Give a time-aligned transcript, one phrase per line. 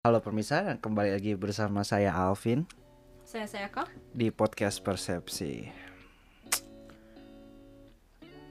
[0.00, 2.64] Halo pemirsa, kembali lagi bersama saya Alvin
[3.20, 3.84] Saya saya kak.
[4.16, 5.68] di podcast Persepsi.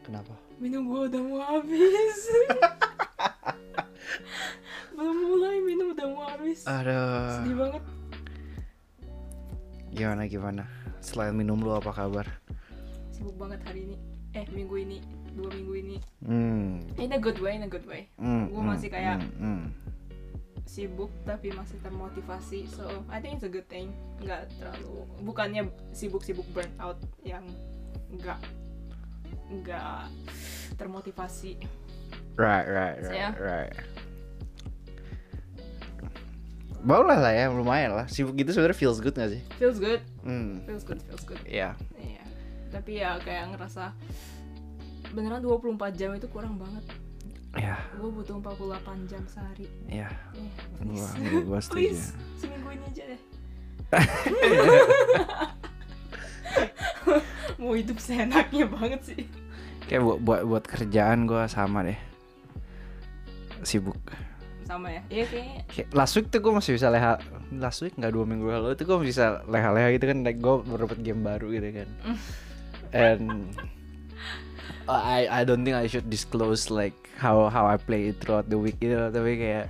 [0.05, 0.37] Kenapa?
[0.61, 2.17] Minum gua udah mau habis.
[4.93, 6.63] Belum mulai minum udah mau habis.
[6.63, 7.83] Aduh, Sedih banget.
[9.89, 10.63] gimana gimana?
[11.01, 12.29] Selain minum lu apa kabar?
[13.09, 13.97] Sibuk banget hari ini.
[14.31, 14.97] Eh minggu ini,
[15.33, 15.97] dua minggu ini.
[16.21, 18.05] Hmm, In a good way, in a good way.
[18.15, 19.65] hmm, Gua hmm, masih kayak- hmm, hmm.
[20.69, 22.69] Sibuk tapi masih termotivasi.
[22.69, 23.89] So I think it's a good thing.
[24.21, 27.41] Nggak terlalu, bukannya sibuk-sibuk burn out yang
[28.13, 28.37] nggak
[29.49, 30.13] nggak
[30.77, 31.57] termotivasi.
[32.37, 33.73] Right, right, right, Saya- right.
[36.79, 38.07] Boleh lah ya, lumayan lah.
[38.07, 39.41] Sibuk gitu sebenarnya feels good gak sih?
[39.59, 41.41] Feels good, Hmm, feels good, feels good.
[41.43, 41.75] ya.
[41.99, 42.23] Iya.
[42.71, 43.91] Tapi ya kayak ngerasa
[45.11, 46.85] beneran 24 jam itu kurang banget.
[47.57, 49.65] Ya, Gue butuh 48 jam sehari.
[49.89, 50.05] ya.
[50.37, 51.09] Eh, please.
[51.49, 51.81] gua setuju.
[51.81, 53.21] please, seminggu ini aja deh.
[57.59, 59.25] Mau hidup seenaknya banget sih.
[59.89, 61.97] Kayak buat buat, buat kerjaan gua sama deh.
[63.65, 63.97] Sibuk.
[64.69, 65.01] Sama ya.
[65.09, 65.61] Iya kayaknya.
[65.73, 67.17] Kayak last week tuh gue masih bisa leha
[67.49, 70.85] last week nggak dua minggu lalu tuh gue bisa leha-leha gitu kan like gue baru
[70.85, 71.89] dapet game baru gitu kan
[72.93, 73.65] and uh,
[74.91, 78.57] I I don't think I should disclose like how how I play it throughout the
[78.57, 79.09] week gitu loh.
[79.09, 79.69] tapi kayak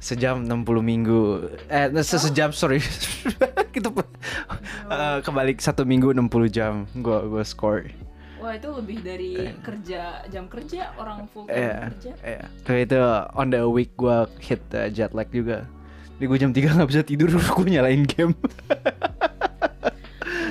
[0.00, 2.80] sejam 60 minggu eh se- sejam sorry
[3.76, 7.84] gitu uh, kebalik satu minggu 60 jam gue gue score
[8.40, 12.12] Wah itu lebih dari kerja jam kerja orang full time Iya, kerja.
[12.24, 12.42] iya.
[12.64, 12.98] Kayak itu
[13.36, 15.68] on the week gue hit uh, jet lag juga.
[16.16, 17.28] Di gue jam 3 nggak bisa tidur,
[17.60, 18.32] gue nyalain game.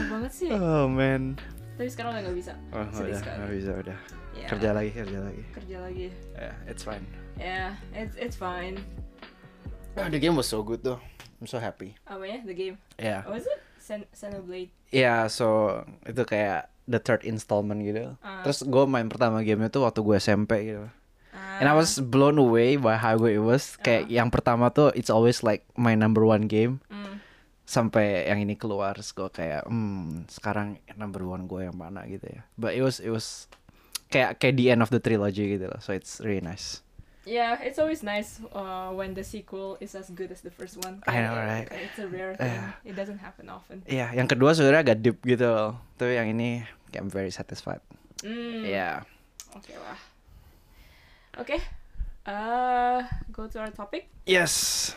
[0.05, 0.49] Banget sih.
[0.53, 1.33] oh man.
[1.79, 2.53] Tapi sekarang udah gak bisa.
[2.75, 3.37] Oh, Sedih udah, sekali.
[3.39, 3.97] nggak bisa udah.
[4.35, 5.43] Ya, Kerja lagi, kerja lagi.
[5.55, 6.07] Kerja lagi.
[6.35, 7.05] Yeah, it's fine.
[7.39, 8.75] Ya, it's it's fine.
[9.95, 10.99] Oh, the game was so good though.
[11.39, 11.95] I'm so happy.
[12.03, 12.75] Apa ya the game?
[12.99, 13.23] Yeah.
[13.23, 13.63] What was it?
[13.79, 14.75] Sen Xenoblade.
[14.91, 18.19] Yeah, so itu kayak the third installment gitu.
[18.19, 18.43] Ah.
[18.43, 20.83] Terus gue main pertama gamenya tuh waktu gue SMP gitu.
[21.31, 23.79] Ah, And I was blown away by how good it was.
[23.79, 26.83] Kayak yang pertama tuh it's always like my number one game.
[26.91, 27.18] mm,
[27.69, 32.41] sampai yang ini keluar gue kayak hmm sekarang number one gue yang mana gitu ya
[32.57, 33.45] but it was it was
[34.09, 36.81] kayak kayak the end of the trilogy gitu loh so it's really nice
[37.29, 40.97] Yeah, it's always nice uh, when the sequel is as good as the first one.
[41.05, 41.69] I know, right?
[41.69, 42.49] kayak It's a rare thing.
[42.49, 42.73] Yeah.
[42.81, 43.85] It doesn't happen often.
[43.85, 47.85] Iya yang kedua sebenarnya agak deep gitu loh tapi yang ini kayak I'm very satisfied
[48.25, 49.05] Mm, Iya
[49.53, 49.99] Oke lah.
[51.37, 51.57] Oke.
[52.25, 54.09] Uh, go to our topic.
[54.25, 54.89] yes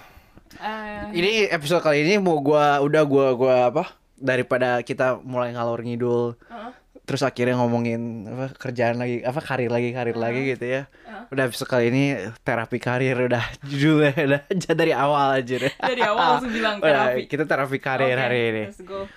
[0.61, 3.85] Uh, ini episode kali ini mau gua udah gua gua apa
[4.21, 6.71] daripada kita mulai ngalor ngidul uh,
[7.03, 11.27] terus akhirnya ngomongin apa kerjaan lagi apa karir lagi karir lagi gitu ya uh.
[11.35, 12.03] udah episode kali ini
[12.47, 14.13] terapi karir udah judulnya
[14.53, 17.23] udah dari awal aja deh Dari awal langsung bilang Udah, terapi.
[17.27, 18.65] kita terapi karir Oke, hari ini.
[18.71, 19.09] Let's go.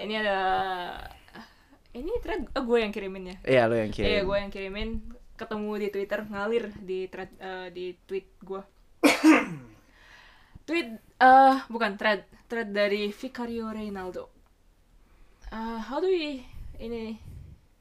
[0.00, 0.38] Ini ada.
[1.90, 3.36] Ini thread oh, gue yang kirimin ya.
[3.42, 4.08] Iya, lo yang kirim.
[4.08, 4.88] Iya, gue yang kirimin.
[5.34, 8.62] Ketemu di Twitter, ngalir di thread eh, di tweet gue.
[10.70, 10.86] tweet
[11.18, 14.30] eh bukan thread, thread dari Vicario Reynaldo.
[15.50, 16.46] Eh, how do we
[16.78, 17.18] ini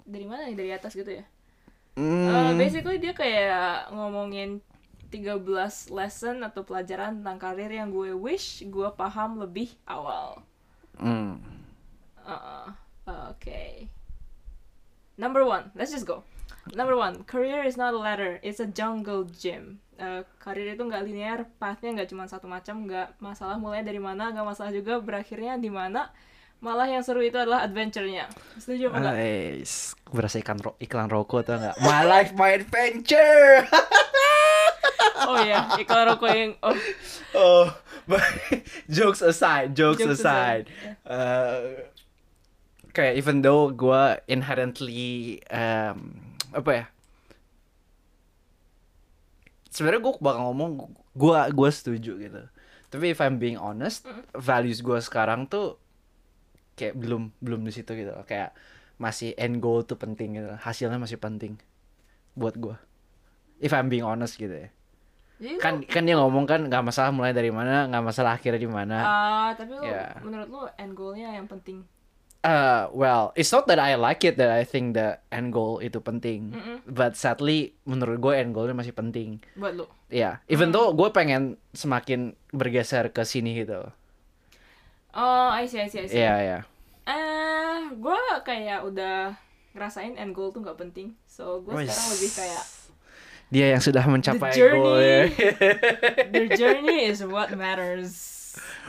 [0.01, 1.25] dari mana nih dari atas gitu ya?
[1.93, 4.57] Hmm, Eh, basically dia kayak ngomongin
[5.13, 10.41] 13 lesson atau pelajaran tentang karir yang gue wish gue paham lebih awal.
[10.97, 11.37] hmm.
[12.25, 12.69] Uh,
[13.29, 13.89] Oke.
[15.17, 16.21] Number one, let's just go.
[16.75, 19.81] Number one, career is not a ladder, it's a jungle gym.
[19.99, 24.31] Uh, karir itu nggak linear, pathnya nggak cuma satu macam, nggak masalah mulai dari mana,
[24.31, 26.07] nggak masalah juga berakhirnya di mana.
[26.59, 28.27] Malah yang seru itu adalah adventure-nya.
[28.59, 29.15] Setuju apa enggak?
[29.15, 31.75] Ais, berasa ikan ro iklan rokok tuh enggak?
[31.83, 33.63] My life, my adventure.
[35.19, 36.75] Oh ya, iklan rokok yang oh
[37.35, 37.65] oh,
[38.07, 38.23] but
[38.87, 40.65] jokes aside, jokes, Jokes aside.
[40.71, 40.95] aside, yeah.
[41.03, 41.59] Uh,
[42.95, 46.85] kayak even though gue inherently um, apa ya?
[49.69, 50.71] Sebenarnya gue bakal ngomong
[51.13, 52.41] gue gue setuju gitu.
[52.89, 55.77] Tapi if I'm being honest, values gue sekarang tuh
[56.73, 58.09] kayak belum belum di situ gitu.
[58.25, 58.57] Kayak
[58.97, 60.49] masih end goal tuh penting gitu.
[60.57, 61.61] Hasilnya masih penting
[62.33, 62.73] buat gue.
[63.61, 64.69] If I'm being honest gitu ya.
[65.39, 68.67] Jadi Kan kan dia ngomong kan nggak masalah mulai dari mana, nggak masalah akhirnya di
[68.67, 68.97] mana.
[68.99, 70.17] Ah, tapi lu, Ya.
[70.19, 71.85] menurut lu end goal-nya yang penting.
[72.39, 75.99] Uh, well, it's not that I like it that I think the end goal itu
[75.99, 76.79] penting, Mm-mm.
[76.87, 79.43] but sadly menurut gue end goalnya masih penting.
[79.59, 79.85] Buat lu.
[80.07, 83.91] Ya, even though gue pengen semakin bergeser ke sini gitu.
[85.11, 86.15] Oh, I see, I see, I see.
[86.15, 86.59] Iya ya.
[87.11, 89.35] Eh, gue kayak udah
[89.75, 91.19] ngerasain end goal tuh nggak penting.
[91.27, 92.63] So, gue sekarang lebih kayak
[93.51, 94.79] dia yang sudah mencapai journey.
[94.79, 95.21] goal ya.
[96.31, 98.38] The journey is what matters.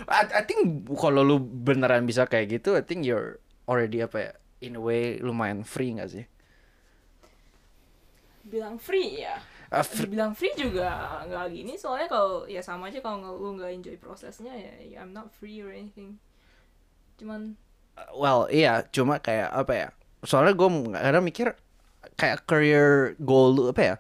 [0.09, 3.39] I, I think kalau lu beneran bisa kayak gitu, I think you're
[3.69, 6.25] already apa ya, in a way lumayan free gak sih?
[8.47, 9.39] Bilang free ya.
[9.71, 13.49] Uh, fr- Dibilang free juga nggak gini soalnya kalau ya sama aja kalau nggak- lu
[13.55, 16.19] nggak enjoy prosesnya ya, ya I'm not free or anything.
[17.23, 17.55] Cuman
[18.17, 19.89] well, iya, cuma kayak apa ya?
[20.27, 21.55] Soalnya gue kadang mikir
[22.19, 23.97] kayak career goal lu apa ya?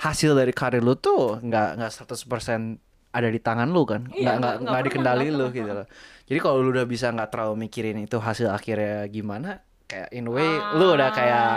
[0.00, 2.80] Hasil dari karir lu tuh nggak nggak 100%
[3.12, 4.08] ada di tangan lu kan?
[4.08, 5.86] Iya, Nggak nggak nggak- dikendali lu gitu loh.
[6.24, 10.32] Jadi kalau lu udah bisa nggak terlalu mikirin itu hasil akhirnya gimana, kayak in a
[10.32, 10.72] way Ah.
[10.74, 11.48] lu udah kayak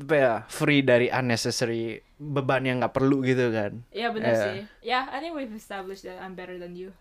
[0.00, 4.44] apa ya free dari unnecessary beban yang nggak perlu gitu kan Ya benar Yeah.
[4.46, 4.58] sih.
[4.82, 6.96] Ya, I think we've established that I'm better than you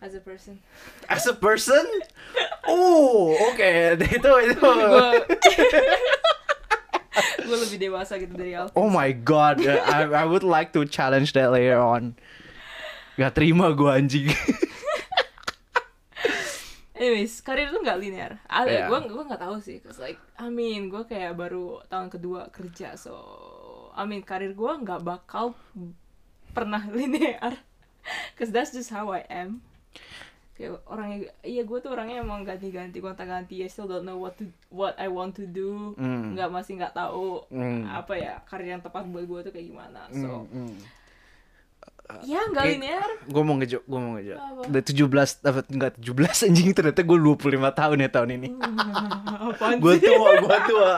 [0.00, 0.56] as a person.
[1.08, 1.84] as a person
[2.64, 3.70] oh oke
[4.16, 5.08] itu itu gue
[7.40, 8.72] gue lebih dewasa gitu dari Alvin.
[8.72, 12.16] oh my god I, I would like to challenge that later on
[13.14, 14.28] Gak terima gue anjing
[16.92, 18.32] Anyways, karir itu nggak linear.
[18.44, 18.84] Ah, Yeah.
[18.84, 22.92] gue gue nggak tahu sih, cause like I mean gue kayak baru tahun kedua kerja,
[22.92, 23.16] so
[23.96, 25.56] I mean karir gue nggak bakal
[26.52, 27.56] pernah linear,
[28.36, 29.64] cause that's just how I am.
[30.52, 33.64] Kayak orangnya, iya gue tuh orangnya emang ganti-ganti, gonta-ganti.
[33.64, 35.96] I still don't know what to what I want to do.
[35.96, 36.36] Hmm.
[36.36, 37.88] Nggak masih nggak tahu Hmm.
[37.88, 40.04] apa ya karir yang tepat buat gue tuh kayak gimana.
[40.12, 40.99] So Hmm, hmm.
[42.22, 43.10] Ya nggak Kayak- linear.
[43.24, 47.40] gue mau ngejok gue mau ngejok udah 17 dapat enggak 17 anjing ternyata gue 25
[47.72, 48.48] tahun ya tahun ini.
[49.82, 50.92] Gue tua gue tua.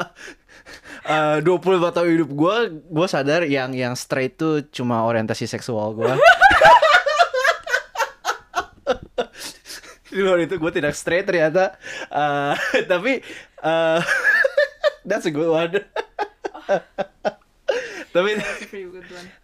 [1.03, 1.56] Eh, 25
[1.91, 6.12] tahun hidup gue gue sadar yang yang straight tuh cuma orientasi seksual gue
[10.06, 11.76] di luar itu gue tidak straight ternyata.
[12.06, 12.55] Eh,
[12.93, 13.25] tapi
[13.62, 14.00] eh,
[15.08, 15.73] that's a good one
[18.12, 18.31] tapi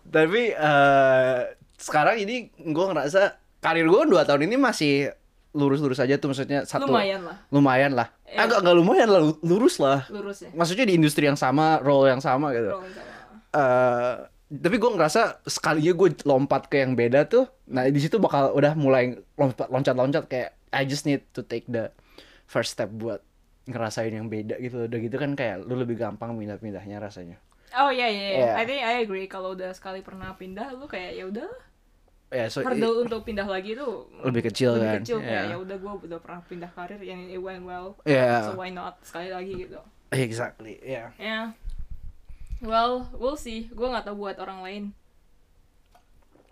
[0.05, 1.39] tapi eh,
[1.75, 3.21] sekarang ini gue ngerasa
[3.59, 5.11] karir gue dua tahun ini masih
[5.57, 8.09] lurus-lurus aja tuh maksudnya satu Lumayan lah, lumayan lah.
[8.29, 8.45] Iya.
[8.45, 10.05] agak nggak lumayan lah lu- lurus lah.
[10.13, 10.53] Lurus ya.
[10.53, 12.69] maksudnya di industri yang sama role yang sama gitu.
[12.69, 13.11] Rolling sama.
[13.49, 14.15] Eh,
[14.61, 18.73] tapi gue ngerasa sekalinya gue lompat ke yang beda tuh nah di situ bakal udah
[18.77, 21.89] mulai lompat loncat-loncat kayak I just need to take the
[22.45, 23.25] first step buat
[23.65, 24.85] ngerasain yang beda gitu.
[24.85, 27.41] Udah gitu kan kayak lu lebih gampang pindah-pindahnya rasanya
[27.77, 28.39] Oh iya iya, iya.
[28.41, 28.55] Yeah.
[28.57, 31.51] I think I agree kalau udah sekali pernah pindah lu kayak ya udah
[32.29, 35.53] ya so i- hurdle untuk pindah lagi tuh lebih kecil lebih kan kecil kayak Yeah.
[35.53, 37.97] ya udah gue udah pernah pindah karir yang it went well.
[38.05, 38.45] Yeah.
[38.45, 39.81] So why not sekali lagi gitu.
[40.09, 41.53] exactly yeah Ya.
[42.59, 43.71] Well, we'll see.
[43.71, 44.85] Gue nggak tahu buat orang lain.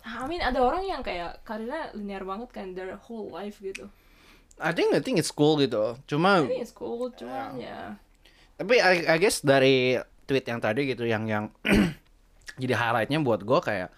[0.07, 3.91] I mean ada orang yang kayak karirnya linear banget kan their whole life gitu.
[4.57, 7.99] I think I think it's cool gitu cuma I think it's cool, cuman ya.
[8.57, 11.45] tapi I, I guess dari tweet yang tadi gitu yang yang
[12.61, 13.91] jadi highlightnya buat gue kayak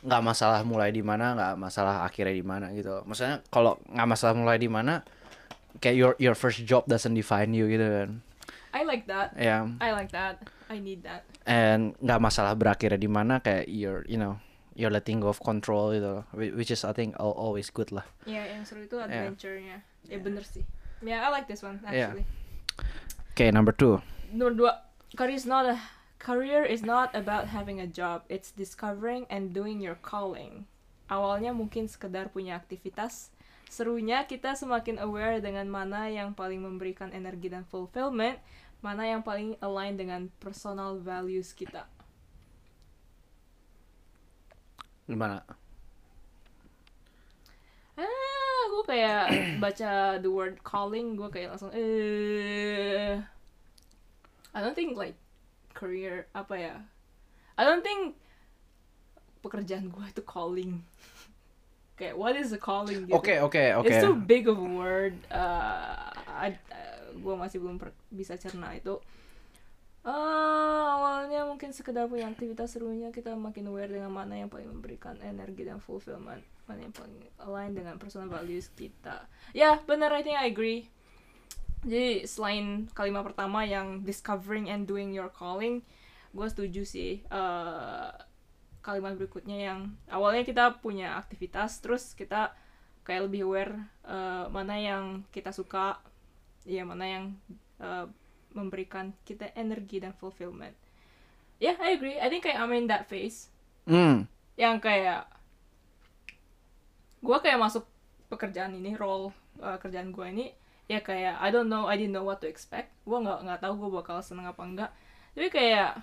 [0.00, 4.32] nggak masalah mulai di mana nggak masalah akhirnya di mana gitu maksudnya kalau nggak masalah
[4.32, 5.04] mulai di mana
[5.78, 8.10] kayak your your first job doesn't define you gitu kan
[8.70, 9.34] I like that.
[9.34, 10.38] ya I like that.
[10.70, 11.26] I need that.
[11.42, 14.38] and nggak masalah berakhirnya di mana kayak you're you know
[14.78, 18.06] you're letting go of control gitu whi- which is I think al- always good lah
[18.24, 19.82] Ya, yang seru itu adventure-nya.
[20.06, 20.62] Ya bener sih.
[21.02, 22.14] Ya, I like this one Yeah.
[22.14, 22.24] actually.
[23.34, 23.98] oke number two
[24.30, 24.72] Nomor dua,
[25.16, 25.78] career is not a
[26.20, 28.22] career is not about having a job.
[28.28, 30.68] It's discovering and doing your calling.
[31.10, 33.34] Awalnya mungkin sekedar punya aktivitas.
[33.70, 38.38] Serunya kita semakin aware dengan mana yang paling memberikan energi dan fulfillment,
[38.82, 41.86] mana yang paling align dengan personal values kita.
[45.10, 45.42] gimana
[47.98, 49.26] Ah, gue kayak
[49.58, 53.18] baca the word calling, gue kayak langsung eh
[54.54, 55.14] I don't think like
[55.72, 56.76] career apa ya?
[57.54, 58.18] I don't think
[59.40, 60.82] pekerjaan gue itu calling.
[62.00, 63.12] kayak what is a calling gitu.
[63.12, 65.20] oke oke oke It's too big of a word.
[65.28, 66.56] Uh, I,
[67.12, 68.96] gue masih belum per- bisa cerna itu.
[70.00, 75.20] Ah, awalnya mungkin sekedar punya aktivitas serunya kita makin aware dengan mana yang paling memberikan
[75.20, 79.28] energi dan fulfillment, mana yang paling align dengan personal values kita.
[79.52, 80.88] Ya, benar I think I agree.
[81.80, 85.80] Jadi selain kalimat pertama yang discovering and doing your calling,
[86.36, 87.24] gue setuju sih.
[87.24, 88.10] eh,
[88.80, 92.52] kalimat berikutnya yang awalnya kita punya aktivitas, terus kita
[93.04, 96.00] kayak lebih aware eh, mana yang kita suka,
[96.68, 97.24] ya mana yang
[97.80, 98.06] eh,
[98.52, 100.76] memberikan kita energi dan fulfillment.
[101.60, 102.16] Yeah, I agree.
[102.16, 103.52] I think kayak I'm in that phase
[103.88, 104.28] hmm
[104.60, 105.24] yang kayak
[107.24, 107.84] gue kayak masuk
[108.28, 110.46] pekerjaan ini role uh, kerjaan gue ini
[110.90, 112.90] ya kayak I don't know I didn't know what to expect.
[113.06, 114.90] Gue nggak nggak tahu gue bakal seneng apa enggak.
[115.38, 116.02] Tapi kayak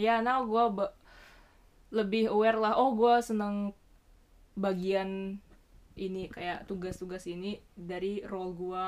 [0.00, 0.88] ya now gue
[1.92, 3.76] lebih aware lah oh gue seneng
[4.56, 5.36] bagian
[5.94, 8.84] ini kayak tugas-tugas ini dari role gue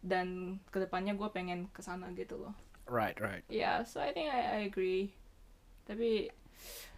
[0.00, 2.56] dan ke depannya gue pengen ke sana gitu loh.
[2.88, 3.44] Right, right.
[3.52, 5.12] yeah so I think I, I agree.
[5.84, 6.32] Tapi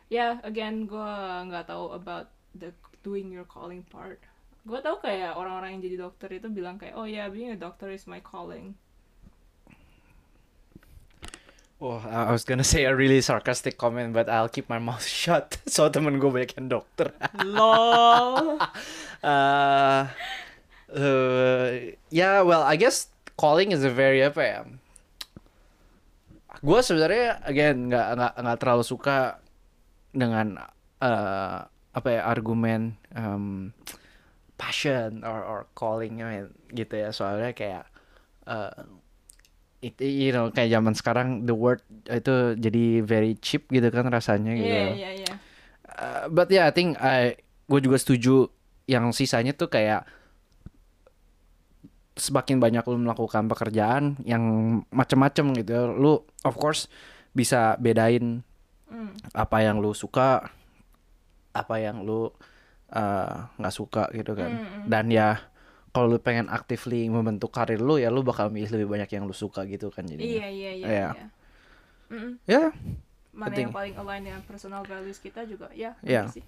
[0.07, 1.13] ya again gue
[1.51, 2.71] nggak tahu about the
[3.03, 4.23] doing your calling part
[4.63, 7.59] gue tahu kayak orang-orang yang jadi dokter itu bilang kayak oh ya yeah, being a
[7.59, 8.79] doctor is my calling
[11.83, 15.59] Oh, I was gonna say a really sarcastic comment, but I'll keep my mouth shut.
[15.67, 17.11] So temen gue banyak yang dokter.
[17.43, 18.63] lol
[19.27, 20.07] uh,
[20.95, 21.67] uh,
[22.07, 24.63] yeah, well, I guess calling is a very apa ya?
[26.63, 29.43] Gue sebenarnya again nggak nggak nggak terlalu suka
[30.15, 30.63] dengan
[31.03, 33.75] uh, apa ya argumen um,
[34.55, 37.11] passion or or calling I mean, gitu ya.
[37.11, 37.89] Soalnya kayak
[38.47, 38.73] uh,
[39.83, 44.55] itu you know kayak zaman sekarang the word itu jadi very cheap gitu kan rasanya
[44.55, 44.69] gitu.
[44.69, 45.35] iya iya iya
[45.93, 47.37] Uh, but yeah, I think I
[47.69, 48.49] gue juga setuju
[48.89, 50.09] yang sisanya tuh kayak
[52.17, 54.41] semakin banyak lu melakukan pekerjaan yang
[54.89, 56.89] macem-macem gitu, lu of course
[57.33, 58.41] bisa bedain
[58.89, 59.17] Hmm.
[59.33, 60.53] apa yang lu suka,
[61.53, 62.29] apa yang lu
[62.93, 64.51] uh, nggak suka gitu kan.
[64.53, 64.87] Mm-mm.
[64.87, 65.41] Dan ya
[65.91, 69.33] kalau lu pengen actively membentuk karir lu ya lu bakal milih lebih banyak yang lu
[69.33, 70.25] suka gitu kan jadinya.
[70.25, 71.09] iya iya iya Iya.
[71.13, 71.27] iya.
[72.45, 72.65] Ya,
[73.33, 73.69] mana Penting.
[73.69, 76.45] yang paling align dengan personal values kita juga ya bener sih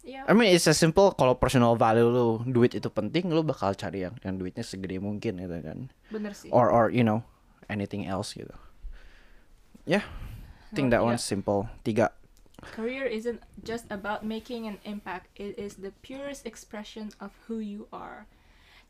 [0.00, 0.24] Iya.
[0.24, 4.00] I mean it's as simple kalau personal value lu duit itu penting lu bakal cari
[4.02, 7.20] yang yang duitnya segede mungkin gitu kan bener sih or or you know
[7.68, 8.54] anything else gitu
[9.84, 12.16] ya I think that Nomor one's simple tiga
[12.60, 17.88] Career isn't just about making an impact, it is the purest expression of who you
[17.88, 18.28] are.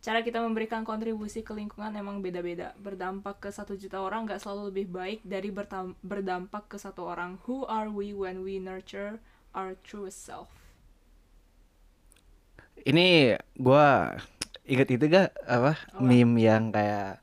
[0.00, 2.72] Cara kita memberikan kontribusi ke lingkungan emang beda-beda.
[2.80, 5.52] Berdampak ke satu juta orang gak selalu lebih baik dari
[6.02, 7.36] berdampak ke satu orang.
[7.44, 9.20] Who are we when we nurture
[9.52, 10.48] our truest self?
[12.88, 14.16] ini gua
[14.64, 16.00] inget itu gak apa Apa?
[16.00, 17.20] meme yang kayak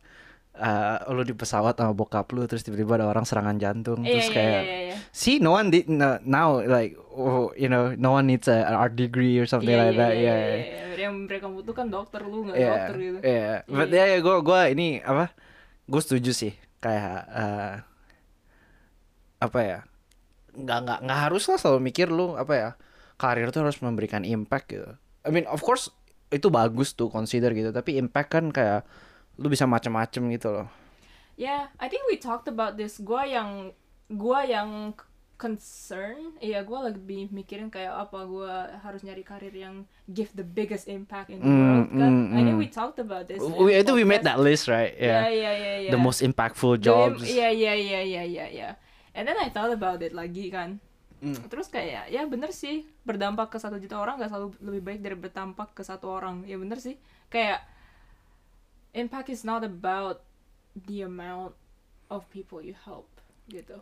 [0.57, 4.27] uh, lu di pesawat sama bokap lu terus tiba-tiba ada orang serangan jantung Iya, terus
[4.29, 4.95] iya, kayak iya, iya.
[5.13, 8.75] see no one did no, now like oh, you know no one needs a, an
[8.75, 10.81] art degree or something Iya, like iya, that iya, yeah, iya, iya.
[10.97, 13.17] Yang mereka butuhkan dokter, lu gak Iya, dokter gitu.
[13.21, 15.29] Iya, but Iya, ya ya gue gua ini apa?
[15.85, 17.73] Gue setuju sih kayak eh,
[19.37, 19.79] apa ya?
[20.57, 22.69] Nggak nggak nggak harus lah selalu mikir lu apa ya?
[23.21, 24.89] Karir tuh harus memberikan impact gitu.
[25.21, 25.93] I mean of course
[26.27, 28.83] itu bagus tuh consider gitu, tapi impact kan kayak
[29.38, 30.67] lu bisa macem-macem gitu loh.
[31.34, 32.98] Yeah, I think we talked about this.
[32.98, 33.72] Gua yang
[34.10, 34.98] gua yang
[35.38, 40.89] concern, iya gua lebih mikirin kayak apa gua harus nyari karir yang give the biggest
[40.89, 42.10] impact in the Mm, world kan.
[42.10, 42.62] mm, I think mm.
[42.62, 43.38] we talked about this.
[43.38, 44.98] We, itu we made that list right?
[44.98, 45.29] Yeah, Yeah.
[45.29, 45.94] yeah, yeah, yeah.
[45.94, 47.22] The most impactful jobs.
[47.22, 48.70] Iya, iya, iya, iya, iya, iya.
[49.13, 50.82] And then I thought about it lagi kan.
[51.17, 51.38] Mm.
[51.50, 55.13] Terus kayak ya bener sih berdampak ke satu juta orang gak selalu lebih baik dari
[55.13, 56.50] berdampak ke satu orang.
[56.50, 56.98] Ya bener sih.
[57.29, 57.62] Kayak
[58.94, 60.24] impact is not about
[60.75, 61.56] the amount
[62.08, 63.08] of people you help
[63.48, 63.79] gitu.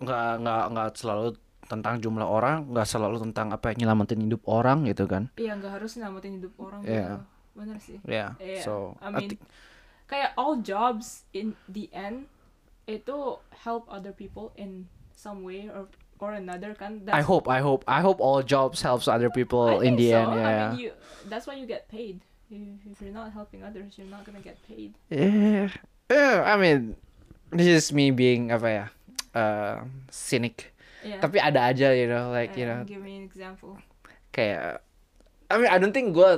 [0.00, 1.28] Nggak nggak nggak selalu
[1.66, 5.32] tentang jumlah orang, nggak selalu tentang apa yang nyelamatin hidup orang gitu kan?
[5.34, 6.92] Iya nggak harus nyelamatin hidup orang Iya.
[6.92, 7.16] gitu.
[7.56, 7.98] Bener sih.
[8.04, 8.36] Yeah.
[8.38, 8.62] Iya.
[8.62, 9.44] So I I mean, think-
[10.06, 12.30] kayak all jobs in the end
[12.86, 17.02] itu help other people in some way or or another kan.
[17.12, 20.16] I hope, I hope, I hope all jobs helps other people I in the so.
[20.16, 20.30] end.
[20.32, 20.68] I Yeah.
[20.70, 20.88] mean, you,
[21.26, 22.22] that's why you get paid.
[22.46, 24.94] If, you're not helping others, you're not gonna get paid.
[25.10, 25.66] yeah.
[26.06, 26.94] Yeah, I mean,
[27.50, 28.84] this is me being apa ya,
[29.34, 30.70] uh, cynic.
[31.02, 31.18] Yeah.
[31.18, 33.74] Tapi ada aja, you know, like you Uh, know, give me an example.
[34.30, 34.78] kayak,
[35.50, 36.30] I mean, I don't think gue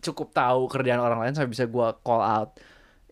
[0.00, 2.56] cukup tahu kerjaan orang lain sampai bisa gue call out,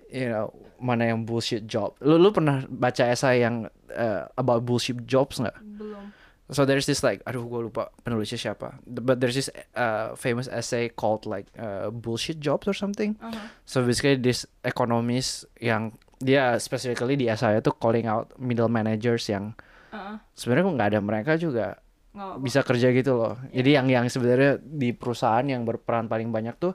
[0.08, 0.48] you know,
[0.80, 1.92] mana yang bullshit job.
[2.00, 5.56] Lu lu pernah baca esai yang uh, about bullshit jobs nggak?
[5.76, 6.08] Belum.
[6.50, 8.82] So there's this like, aduh gue lupa penulisnya siapa.
[8.82, 13.14] But there's this uh, famous essay called like uh, bullshit jobs or something.
[13.22, 13.38] Uh-huh.
[13.66, 19.56] So basically this economist yang dia specifically di essay itu calling out middle managers yang
[19.90, 20.22] Uh-uh.
[20.38, 21.80] sebenarnya kok nggak ada mereka juga
[22.10, 23.38] Nggak bisa kerja gitu loh.
[23.50, 23.62] Iya.
[23.62, 26.74] Jadi yang yang sebenarnya di perusahaan yang berperan paling banyak tuh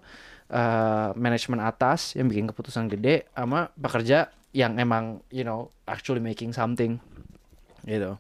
[0.51, 6.55] uh, manajemen atas yang bikin keputusan gede sama pekerja yang emang you know actually making
[6.55, 7.03] something
[7.83, 8.15] gitu.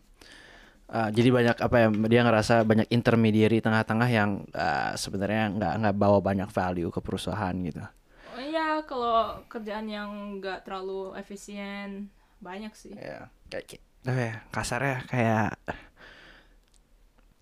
[0.95, 5.95] Uh, jadi banyak apa ya dia ngerasa banyak intermediary tengah-tengah yang uh, sebenarnya nggak nggak
[5.99, 7.83] bawa banyak value ke perusahaan gitu.
[8.31, 10.07] Oh, Iya, kalau kerjaan yang
[10.39, 12.07] nggak terlalu efisien
[12.39, 12.95] banyak sih.
[12.95, 15.49] Ya, kayak kayak- apa ya, kasarnya kayak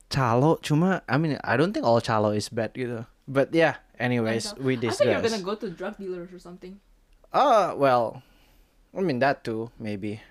[0.10, 3.05] calo cuma I mean I don't think all calo is bad gitu.
[3.29, 5.29] But yeah, anyways, we I thought you were discuss.
[5.29, 6.81] gonna go to drug dealers or something.
[7.29, 8.22] Oh, well,
[8.93, 10.22] I mean that too, maybe.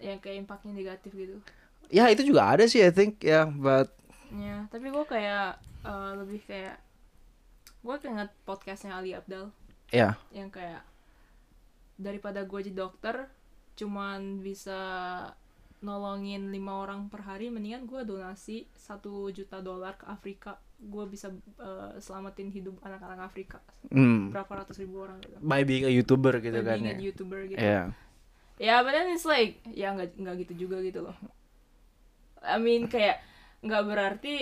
[0.00, 1.44] yang kayak impactnya negatif gitu
[1.90, 3.90] Ya itu juga ada sih I think ya, but
[4.30, 6.78] ya tapi gue kayak eh, lebih kayak
[7.82, 9.50] gue keinget podcastnya Ali Abdal.
[9.90, 10.14] Ya.
[10.30, 10.82] Yang kayak
[11.98, 13.26] daripada gue jadi dokter
[13.74, 14.78] cuman bisa
[15.80, 20.62] nolongin lima orang per hari mendingan gue donasi satu juta dolar ke Afrika.
[20.78, 23.58] Gue bisa eh, selamatin hidup anak-anak Afrika.
[23.90, 25.42] Hmm, berapa ratus ribu orang gitu.
[25.42, 26.94] By being a youtuber gitu By kan being ya.
[26.94, 27.58] a youtuber gitu.
[27.58, 27.82] Ya.
[28.60, 31.16] ya but then it's like ya nggak nggak gitu juga gitu loh
[32.42, 33.20] I mean kayak
[33.60, 34.34] nggak berarti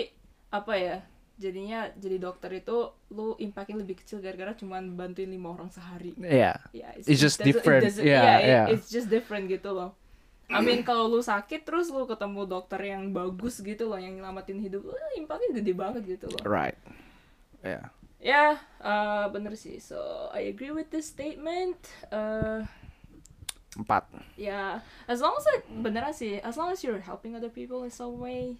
[0.49, 0.97] apa ya
[1.35, 6.59] jadinya jadi dokter itu lu impactnya lebih kecil gara-gara cuman bantuin lima orang sehari Ya.
[6.71, 7.83] ya It's just it doesn't- it different.
[7.87, 8.65] doesn't- Yeah, yeah, it- yeah.
[8.69, 9.95] it's just different gitu loh
[10.49, 14.57] I mean kalau lu sakit terus lu ketemu dokter yang bagus gitu loh yang nyelamatin
[14.57, 16.75] hidup lu impactnya gede banget gitu loh Right.
[17.61, 17.87] Ya.
[18.17, 18.45] ya
[18.81, 19.95] eh, bener sih so
[20.31, 21.77] I agree with this statement
[22.09, 22.59] Eh,
[23.79, 24.03] Empat.
[24.35, 27.89] ya as long as like, beneran sih as long as you're helping other people in
[27.89, 28.59] some way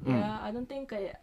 [0.00, 0.14] Hmm.
[0.14, 1.18] ya I don't think kayak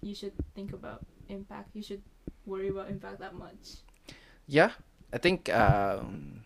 [0.00, 2.00] you should think about impact you should
[2.48, 3.82] worry about impact that much
[4.46, 4.70] Ya,
[5.10, 6.38] I think um,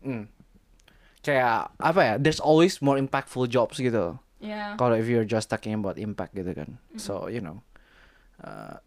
[0.00, 0.30] hmm,
[1.20, 2.14] kayak apa ya?
[2.16, 4.16] There's always more impactful jobs gitu.
[4.38, 6.78] ya Kalau if you're just talking about impact gitu kan.
[6.94, 7.60] So you know,
[8.40, 8.78] uh,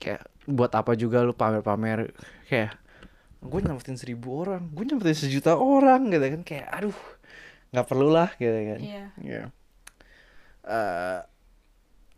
[0.00, 2.10] kayak buat apa juga lu pamer-pamer
[2.48, 2.72] kayak
[3.40, 6.98] gue nyelamatin seribu orang, gue nyelamatin sejuta orang gitu kan kayak aduh
[7.72, 8.78] nggak perlu lah gitu kan.
[8.78, 9.04] Iya.
[9.20, 9.46] Yeah.
[10.60, 11.24] Uh,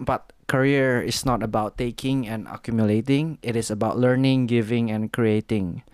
[0.02, 5.86] empat, career is not about taking and accumulating, it is about learning, giving, and creating.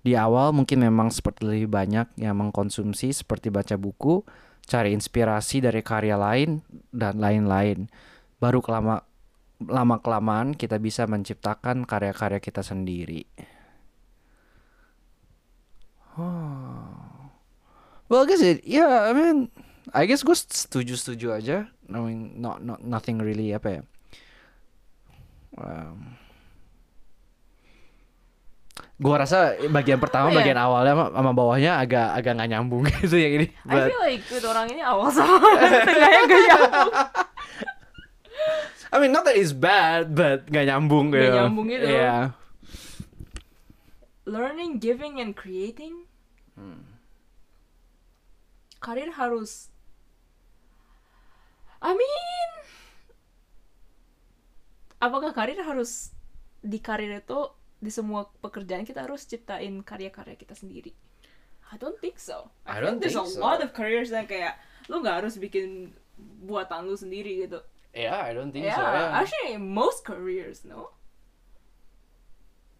[0.00, 4.24] Di awal mungkin memang seperti lebih banyak yang mengkonsumsi seperti baca buku,
[4.64, 7.92] cari inspirasi dari karya lain, dan lain-lain.
[8.40, 9.04] Baru kelama
[9.60, 13.28] lama kelamaan kita bisa menciptakan karya-karya kita sendiri.
[16.20, 17.30] Oh.
[18.10, 19.48] Well, I guess it, yeah, I mean,
[19.94, 21.56] I guess gue setuju-setuju aja.
[21.88, 23.82] I mean, not, not, nothing really apa ya.
[25.56, 26.14] Um,
[29.00, 30.38] gua rasa bagian pertama, Apa ya?
[30.44, 33.46] bagian awalnya sama, sama bawahnya agak agak nggak nyambung gitu yang ini.
[33.64, 35.40] I But, feel like with orang ini awal sama
[35.88, 36.92] tengahnya gak nyambung
[38.90, 41.30] I mean, not that it's bad, but nggak nyambung gitu.
[41.30, 41.86] nyambung gitu.
[41.86, 42.34] Yeah.
[44.26, 46.06] learning giving and creating
[46.58, 46.82] Hmm.
[48.80, 49.68] karir harus
[51.80, 52.50] I mean
[55.00, 56.12] apakah karir harus
[56.60, 57.40] di karir itu
[57.80, 60.92] di semua pekerjaan kita harus ciptain karya-karya kita sendiri
[61.72, 63.40] I don't think so I think don't there's think a so.
[63.40, 64.60] lot of careers yang kayak
[64.92, 65.96] lu nggak harus bikin
[66.44, 67.60] buatan lu sendiri gitu
[67.90, 68.86] Yeah, I don't think yeah, so.
[68.86, 69.18] Yeah.
[69.18, 70.94] actually most careers no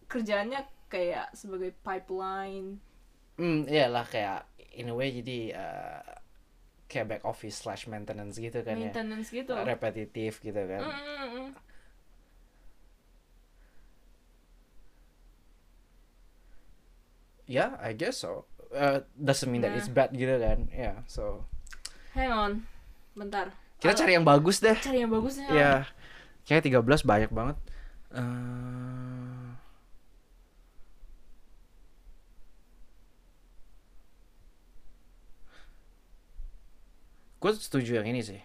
[0.07, 2.79] kerjaannya kayak sebagai pipeline
[3.39, 6.01] Hmm, iyalah kayak in a way jadi uh,
[6.87, 8.91] kayak back office slash maintenance gitu kan ya.
[8.91, 10.81] maintenance gitu Repetitif gitu kan.
[10.83, 11.49] Mm, mm, mm.
[17.47, 18.47] Yeah, I guess so.
[18.71, 20.71] Uh, doesn't mean that it's bad gitu kan.
[20.71, 21.43] Yeah, so
[22.15, 22.51] hang on
[23.11, 23.51] bentar
[23.83, 24.77] kita cari yang bagus deh.
[24.79, 25.71] cari yang bagusnya Ya,
[26.47, 27.57] kayak 13 banyak banget.
[28.11, 29.50] Uh,
[37.41, 38.39] gue setuju yang ini sih.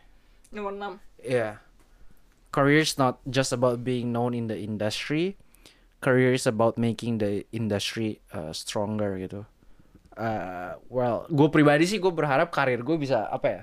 [0.48, 1.60] nomor 6 Yeah.
[2.48, 5.36] Career is not just about being known in the industry.
[6.00, 9.44] Career is about making the industry uh, stronger gitu.
[10.16, 13.62] Uh, well, gue pribadi sih gue berharap karir gue bisa apa ya?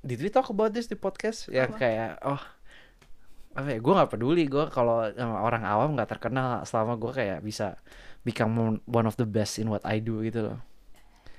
[0.00, 1.52] Did we talk about this di podcast?
[1.52, 1.76] Ya Apa?
[1.76, 2.40] kayak oh
[3.52, 3.78] apa ya?
[3.80, 7.76] Gue nggak peduli gue kalau sama orang awam nggak terkenal selama gue kayak bisa
[8.24, 10.58] become one- one of the best in what I do gitu loh.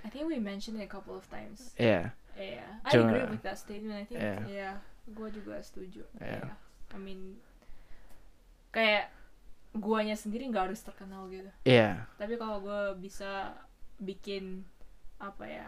[0.05, 2.13] I think we mentioned it a couple of times Yeah.
[2.35, 4.39] Yeah I Cuma- agree with that statement I think Yeah.
[4.45, 4.75] yeah,
[5.07, 6.45] gue juga setuju Yeah.
[6.45, 6.55] yeah.
[6.91, 7.39] I mean
[8.69, 9.11] kayak
[9.75, 12.07] guanya sendiri nggak harus terkenal gitu Yeah.
[12.15, 13.55] tapi kalau gue bisa
[13.95, 14.63] bikin
[15.15, 15.67] apa ya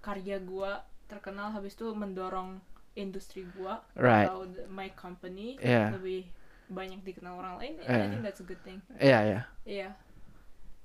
[0.00, 2.60] karya gua terkenal habis itu mendorong
[2.92, 4.28] industri gua Right.
[4.28, 5.96] atau the- my company Yeah.
[5.96, 6.28] lebih
[6.68, 8.08] banyak dikenal orang lain I Yeah.
[8.12, 9.42] think that's a good thing Yeah, yeah.
[9.64, 9.90] iya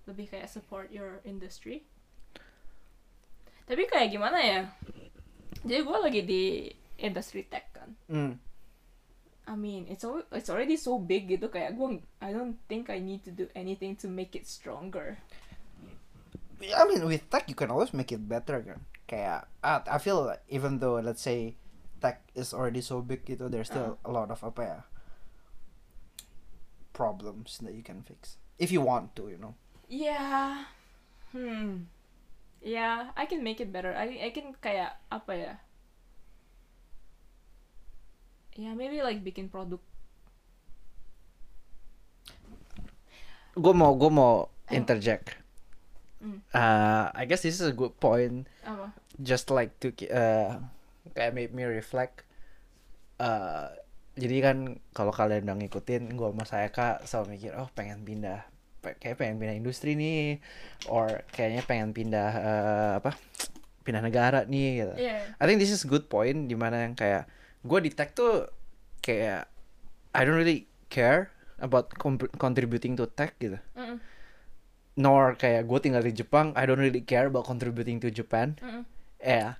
[0.08, 1.84] lebih kayak support your industry
[3.69, 4.62] tapi kayak gimana ya
[5.62, 6.65] jadi gua lagi di
[6.97, 8.41] industri tech kan Mm.
[9.49, 12.97] I mean it's al- it's already so big gitu kayak gua I don't think I
[12.97, 15.21] need to do anything to make it stronger
[16.60, 18.84] I mean, with tech you can always make it better kan.
[19.08, 21.55] Kayak, uh, I feel like even though let's say
[22.03, 24.79] tech is already so big gitu, there's still a lot of apa ya
[26.91, 29.55] problems that you can fix if you want to, you know.
[29.88, 30.67] Yeah.
[31.32, 31.88] Hmm.
[32.63, 33.95] Yeah I can make it better.
[33.95, 35.54] I I can kayak apa ya?
[38.60, 39.80] Yeah maybe like bikin produk.
[43.56, 45.36] Gue mau gue mau interject.
[46.19, 46.43] Hmm.
[46.52, 48.48] Uh, I guess this is a good point.
[48.67, 48.91] Apa?
[49.19, 50.60] Just like to uh,
[51.15, 52.28] kayak made me reflect.
[53.19, 53.72] Uh,
[54.19, 54.58] jadi kan
[54.91, 58.43] kalau kalian udah ngikutin gue sama saya kak selalu mikir oh pengen pindah
[58.80, 60.39] kayak pengen pindah industri nih
[60.88, 63.15] or kayaknya pengen pindah uh, apa
[63.84, 67.28] pindah negara nih gitu yeah I think this is good point di mana yang kayak
[67.63, 68.48] gue di tech tuh
[69.04, 69.52] kayak
[70.15, 71.92] I don't really care about
[72.39, 74.00] contributing to tech gitu Mm-mm.
[74.96, 78.88] nor kayak gue tinggal di Jepang I don't really care about contributing to Japan Mm-mm.
[79.20, 79.60] ya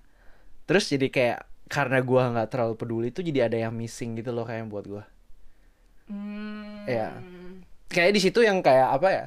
[0.64, 4.42] terus jadi kayak karena gua nggak terlalu peduli tuh jadi ada yang missing gitu loh
[4.42, 5.06] kayak buat gua
[6.10, 6.90] Mm.
[6.90, 7.22] Iya.
[7.90, 9.26] Kayak di situ yang kayak apa ya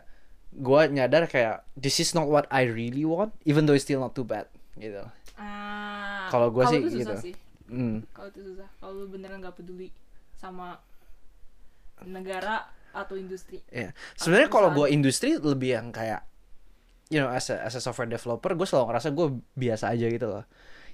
[0.52, 4.12] gua nyadar kayak this is not what I really want even though it's still not
[4.12, 5.02] too bad gitu
[5.34, 7.12] Ah, Kalau gua sih gitu.
[7.18, 7.34] sih.
[7.66, 8.06] hmm.
[8.08, 8.68] Kalau itu susah.
[8.78, 9.90] Kalau lu beneran nggak peduli
[10.32, 10.78] sama
[12.02, 13.58] negara atau industri.
[13.66, 16.22] ya sebenarnya kalau gua industri lebih yang kayak
[17.08, 20.26] you know as a as a software developer gue selalu ngerasa gue biasa aja gitu
[20.28, 20.44] loh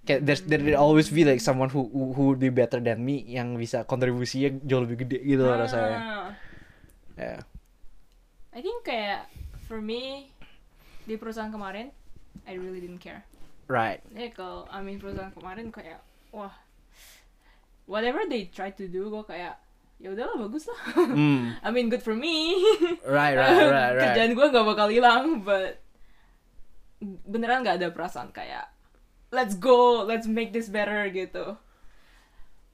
[0.03, 2.99] kayak there's there will always be like someone who, who who would be better than
[2.99, 6.29] me yang bisa kontribusinya jauh lebih gede gitu loh rasanya Ah,
[7.15, 7.39] ya
[8.59, 9.31] I think kayak
[9.71, 10.35] for me
[11.07, 11.95] di perusahaan kemarin
[12.43, 13.23] I really didn't care.
[13.71, 16.03] right Ya kalau I mean perusahaan kemarin kayak
[16.35, 16.51] wah
[17.87, 19.63] whatever they try to do gue kayak
[20.03, 21.07] ya udahlah bagus lah.
[21.07, 21.55] hmm.
[21.67, 22.59] I mean good for me.
[23.07, 25.79] right right right right Kerjaan gue gak bakal hilang, but
[27.31, 28.67] beneran gak ada perasaan kayak
[29.31, 31.55] let's go, let's make this better gitu.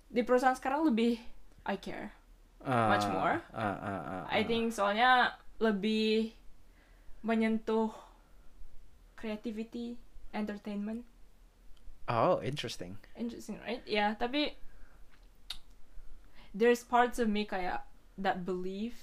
[0.08, 1.20] Di perusahaan sekarang lebih
[1.68, 2.16] I care.
[2.64, 3.44] much more.
[3.52, 4.24] Uh, uh, uh, uh.
[4.32, 6.34] I think soalnya lebih
[7.24, 7.92] menyentuh
[9.16, 9.96] creativity,
[10.34, 11.06] entertainment.
[12.04, 13.00] Oh, interesting.
[13.16, 13.80] Interesting, right?
[13.88, 14.52] Ya, tapi
[16.52, 17.82] there's parts of me kayak
[18.20, 18.94] that believe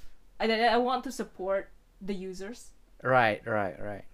[0.41, 1.69] I, I want to support
[2.01, 2.73] the users.
[3.01, 4.05] Right, right, right.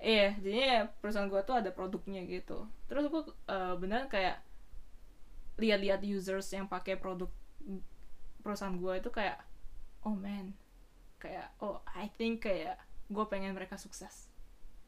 [0.00, 2.68] Iya, jadinya perusahaan gua tuh ada produknya gitu.
[2.88, 4.40] Terus gua eh, beneran kayak
[5.60, 7.28] lihat-lihat users yang pakai produk
[8.44, 9.40] perusahaan gua itu kayak,
[10.04, 10.52] oh man,
[11.24, 12.76] kayak oh I think kayak
[13.08, 14.28] gua pengen mereka sukses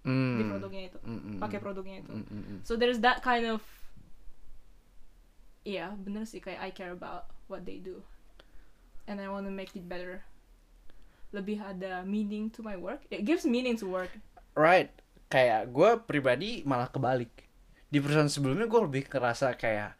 [0.07, 0.39] Mm.
[0.39, 1.65] di produknya itu, Mm, mm, pakai mm.
[1.67, 2.15] produknya itu.
[2.15, 2.59] Mm, mm, mm.
[2.63, 3.59] So there's that kind of
[5.67, 8.07] Iya, bener sih kayak I care about what they do.
[9.11, 10.23] And I want to make it better.
[11.35, 13.03] Lebih ada meaning to my work.
[13.11, 14.15] It gives meaning to work.
[14.55, 14.95] Right.
[15.27, 17.51] Kayak gue pribadi malah kebalik.
[17.91, 19.99] Di perusahaan sebelumnya gue lebih kerasa kayak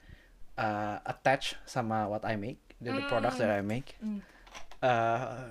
[0.55, 3.99] uh, attached sama what I make, the, the products that I make.
[3.99, 4.23] Mm.
[4.79, 5.51] Uh,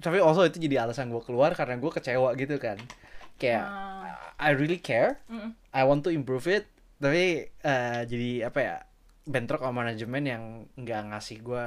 [0.00, 2.80] tapi also itu jadi alasan gue keluar karena gue kecewa gitu kan.
[3.36, 4.16] Kayak Ah.
[4.40, 5.52] I really care, Mm-mm.
[5.70, 6.64] I want to improve it,
[6.96, 8.76] tapi uh, jadi apa ya
[9.28, 10.42] bentrok sama manajemen yang
[10.74, 11.64] nggak ngasih gue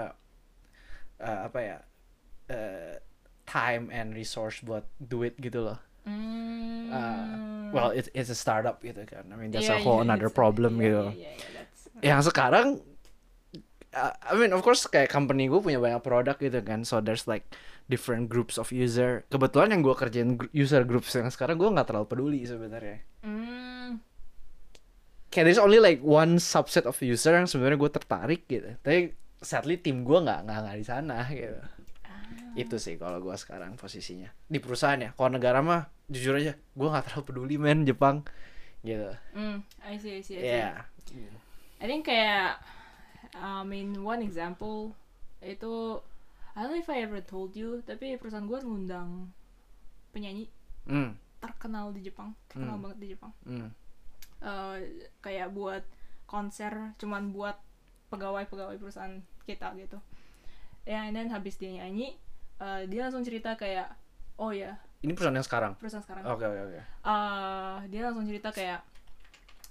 [1.22, 1.78] uh, apa ya
[2.50, 2.94] uh,
[3.46, 5.78] time and resource buat duit gitu loh.
[6.04, 6.90] Mm.
[6.90, 9.30] Uh, well, it, it's a startup gitu kan.
[9.30, 11.04] I mean that's Yeah, a whole yeah, another problem yeah, gitu.
[11.14, 11.66] yeah, yeah,
[12.02, 12.68] yeah, Yang sekarang,
[13.94, 16.84] uh, I mean of course kayak company gue punya banyak produk gitu kan.
[16.84, 17.46] So there's like
[17.94, 19.22] different groups of user.
[19.30, 22.98] Kebetulan yang gue kerjain user groups yang sekarang gue nggak terlalu peduli sebenarnya.
[23.22, 24.02] Mm.
[25.30, 29.82] kayak there's only like one subset of user yang sebenarnya gue tertarik gitu tapi sadly
[29.82, 31.58] tim gue nggak nggak nggak di sana gitu
[32.54, 36.86] itu sih kalau gue sekarang posisinya di perusahaan ya kalau negara mah jujur aja gue
[36.86, 38.22] nggak terlalu peduli men Jepang
[38.86, 39.66] gitu Mm.
[39.82, 40.54] I see, I see, I see.
[40.54, 40.72] ya
[41.82, 42.62] I think kayak
[43.34, 44.94] I mean one example
[45.42, 45.98] itu
[46.54, 49.34] I don't know if I ever told you tapi perusahaan gue ngundang
[50.14, 50.46] penyanyi
[50.86, 51.18] hmm.
[51.42, 52.84] terkenal di Jepang terkenal Hmm.
[52.86, 53.34] banget di Jepang.
[53.44, 53.70] Hmm.
[54.38, 54.78] Eh,
[55.20, 55.82] kayak buat
[56.30, 57.58] konser cuman buat
[58.10, 59.98] pegawai-pegawai perusahaan kita gitu.
[60.86, 62.14] Ya and then habis dia nyanyi
[62.62, 63.90] eh, dia langsung cerita kayak
[64.38, 65.74] oh ya ini perusahaan yang sekarang?
[65.82, 66.24] perusahaan sekarang.
[66.30, 66.80] Oke oke oke.
[66.80, 68.86] Eh, dia langsung cerita kayak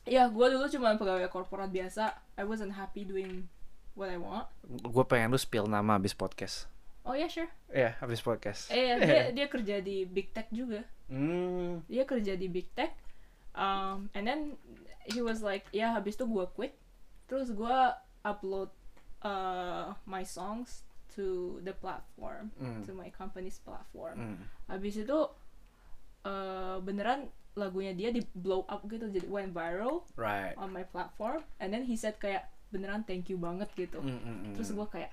[0.02, 2.10] ya gue dulu cuma pegawai korporat biasa.
[2.34, 3.46] I wasn't happy doing
[3.94, 4.50] what I want.
[4.66, 6.71] Gue pengen lu spill nama abis podcast
[7.06, 7.50] oh ya sure.
[7.70, 8.70] Ya abis podcast.
[8.70, 10.86] Eh dia dia kerja di big tech juga.
[11.10, 11.82] Hmm.
[11.90, 12.94] Dia kerja di big tech.
[13.52, 14.40] Um, and then
[15.08, 16.74] he was like ya habis itu gue quit.
[17.26, 17.78] Terus gue
[18.22, 18.70] upload
[19.26, 22.82] uh, my songs to the platform Hmm.
[22.88, 24.16] to my company's platform.
[24.16, 24.38] Hmm.
[24.70, 25.18] Habis itu
[26.24, 30.56] uh, beneran lagunya dia di blow up gitu jadi went viral right.
[30.56, 31.44] on my platform.
[31.60, 34.00] And then he said kayak beneran thank you banget gitu.
[34.00, 34.54] Hmm, hmm, hmm.
[34.56, 35.12] terus gue kayak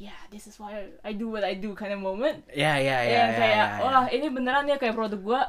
[0.00, 2.44] yeah this is why I do what I do kind of moment.
[2.50, 3.84] Ya ya ya yang ya, kayak ya, ya.
[3.84, 5.42] wah ini beneran ya kayak produk gua.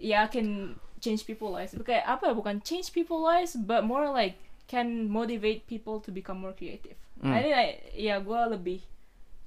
[0.00, 1.76] Ya can change people lives.
[1.76, 4.36] Kayak apa ya bukan change people lives but more like
[4.70, 6.94] can motivate people to become more creative.
[7.18, 7.34] Hmm.
[7.34, 8.80] I think like, ya gue lebih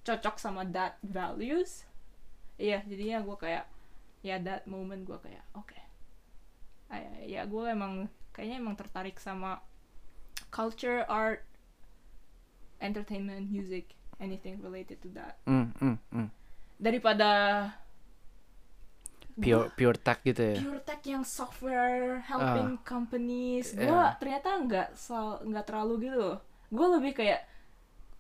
[0.04, 1.88] cocok sama that values.
[2.60, 3.66] Iya jadinya gue kayak
[4.22, 5.80] ya that moment gue kayak oke.
[6.92, 9.64] Ay- ya gue emang kayaknya emang tertarik sama
[10.54, 11.46] culture art
[12.84, 16.28] entertainment music anything related to that Hmm, hmm, hmm.
[16.78, 17.30] daripada
[19.34, 20.56] Pure pure tech gitu ya.
[20.62, 24.14] pure tech yang software helping companies gue yeah.
[24.22, 24.88] ternyata nggak
[25.42, 26.38] nggak terlalu gitu loh
[26.70, 27.42] gue lebih kayak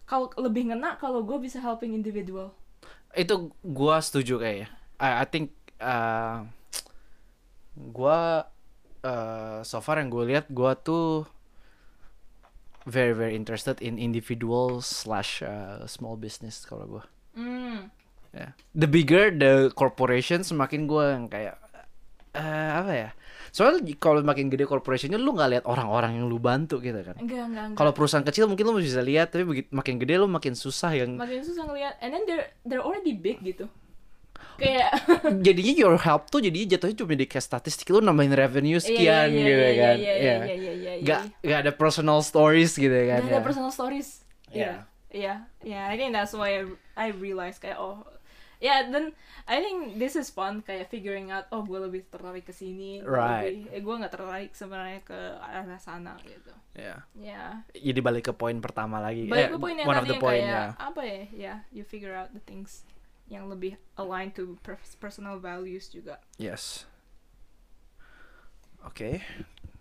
[0.09, 2.49] kalau lebih ngena kalau gue bisa helping individual
[3.13, 4.73] Itu gua setuju kayaknya.
[4.97, 6.49] I, I think uh,
[7.77, 8.49] gua
[9.05, 11.29] uh, so far yang gue lihat gua tuh
[12.85, 17.03] very very interested in individual slash uh, small business kalau gua.
[17.35, 17.89] hmm
[18.33, 18.57] Ya.
[18.73, 21.53] The bigger the corporation semakin gue yang kayak
[22.33, 23.09] eh apa ya?
[23.53, 27.13] Soalnya kalau makin gede corporationnya lu nggak lihat orang-orang yang lu bantu gitu kan.
[27.21, 30.17] enggak enggak enggak Kalau perusahaan kecil mungkin lu masih bisa lihat, tapi begitu makin gede
[30.17, 33.69] lu makin susah yang makin susah ngeliat and then they're they're already big gitu
[34.55, 34.89] kayak
[35.45, 39.29] jadinya your help tuh jadinya jatuhnya cuma di kayak statistik lu nambahin revenue sekian Iya,
[39.29, 39.95] iya, gitu iya, kan.
[39.95, 40.13] iya, iya, Iya.
[40.13, 41.03] iya, iya, iya, iya.
[41.03, 43.19] Gak gak ada personal stories gitu kan.
[43.19, 43.33] Gak ya.
[43.33, 44.23] ada personal stories.
[44.49, 44.57] Yeah.
[44.57, 44.77] Yeah.
[45.13, 45.37] Yeah.
[45.63, 45.83] Yeah.
[45.85, 46.63] I think that's why I,
[46.95, 48.05] I realized kayak oh
[48.59, 49.11] yeah then
[49.43, 53.01] I think this is fun kayak figuring out oh gue lebih tertarik ke sini.
[53.01, 53.59] Right.
[53.59, 56.53] lebih- eh, gue nggak tertarik sebenarnya ke arah sana gitu.
[56.73, 57.03] Iya.
[57.13, 57.49] Yeah.
[57.71, 59.27] Jadi balik ke poin pertama lagi.
[59.27, 60.65] Balik Eh, ke poin yang one of tadi the yang point, kayak ya.
[60.79, 61.19] apa ya?
[61.29, 61.57] Yeah.
[61.69, 62.81] You figure out the things
[63.33, 66.21] yang lebih aligned to per- personal values juga.
[66.37, 66.85] Yes.
[68.85, 69.25] Okay.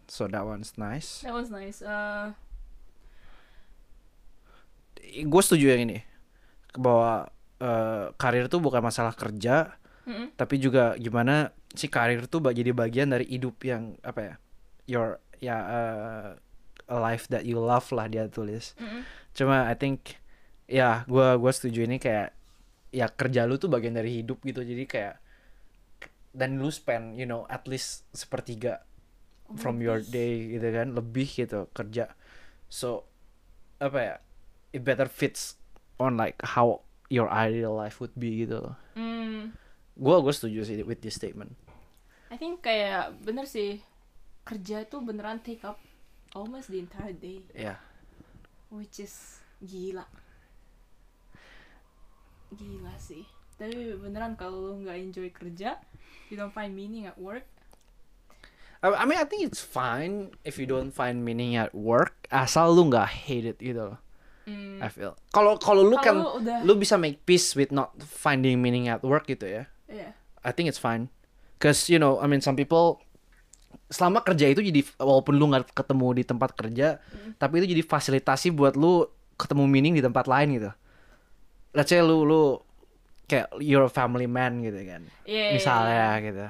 [0.09, 1.21] So that one's nice.
[1.21, 1.85] That was nice.
[1.85, 2.33] Uh,
[5.03, 6.01] Gue setuju yang ini.
[6.73, 7.29] Bahwa
[7.61, 9.77] eh, karir tuh bukan masalah kerja,
[10.09, 10.33] mm-mm.
[10.41, 14.35] tapi juga gimana si karir tuh jadi bagian dari hidup yang apa ya?
[14.89, 15.09] Your
[15.43, 16.29] ya eh,
[16.89, 18.73] a life that you love lah dia tulis.
[18.81, 19.05] Mm-mm.
[19.37, 20.17] Cuma I think
[20.65, 22.33] ya gua gua setuju ini kayak
[22.93, 24.63] ya kerja lu tuh bagian dari hidup gitu.
[24.63, 25.17] Jadi kayak
[26.33, 28.85] dan lu spend you know at least sepertiga
[29.61, 32.13] from your day gitu kan lebih gitu kerja.
[32.73, 33.05] So
[33.83, 34.15] apa ya
[34.73, 35.61] it better fits
[36.01, 36.81] on like how
[37.13, 38.77] your ideal life would be gitu loh.
[38.97, 39.53] Mm.
[39.93, 41.53] gua gua setuju sih with this statement.
[42.33, 43.85] I think kayak bener sih
[44.49, 45.77] kerja itu beneran take up
[46.33, 47.77] almost the entire day, ya.
[48.73, 50.09] Which is gila,
[52.55, 53.25] gila sih.
[53.55, 55.79] Tapi beneran kalau lu nggak enjoy kerja,
[56.29, 57.47] you don't find meaning at work.
[58.83, 62.91] I, mean I think it's fine if you don't find meaning at work asal lu
[62.91, 63.99] nggak hate it gitu loh
[64.43, 64.83] Mm.
[64.83, 68.59] I feel kalau kalau lu kan lu udah- lu bisa make peace with not finding
[68.59, 70.19] meaning at work gitu ya Yeah.
[70.43, 71.15] I think it's fine.
[71.63, 72.99] Cause you know, I mean some people
[73.87, 76.99] selama kerja itu jadi walaupun lu nggak ketemu di tempat kerja,
[77.39, 79.07] tapi itu jadi fasilitasi buat lu
[79.39, 80.75] ketemu meaning di tempat lain gitu.
[81.73, 82.61] Let's say lu lu
[83.27, 85.09] kayak you're a family man gitu kan.
[85.25, 86.47] Yeah, yeah, Misalnya gitu.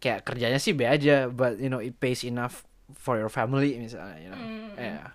[0.00, 2.62] Kayak kerjanya sih B aja, but you know it pays enough
[2.94, 4.38] for your family misalnya, you know.
[4.38, 4.70] Mm.
[4.78, 5.06] Yeah.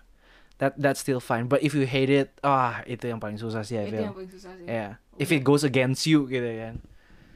[0.56, 1.48] That that's still fine.
[1.48, 4.04] But if you hate it, ah itu yang paling susah sih I Itu feel.
[4.08, 4.64] yang paling susah sih.
[4.64, 5.00] Yeah.
[5.16, 6.80] If it goes against you gitu kan.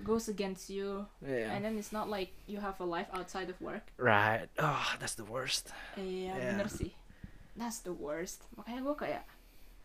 [0.01, 1.53] Goes against you, Yeah.
[1.53, 3.93] and then it's not like you have a life outside of work.
[4.01, 4.49] Right.
[4.57, 5.69] Oh, that's the worst.
[6.01, 6.49] Iya Yeah.
[6.57, 6.97] bener sih.
[7.53, 8.49] That's the worst.
[8.57, 9.25] Makanya gue kayak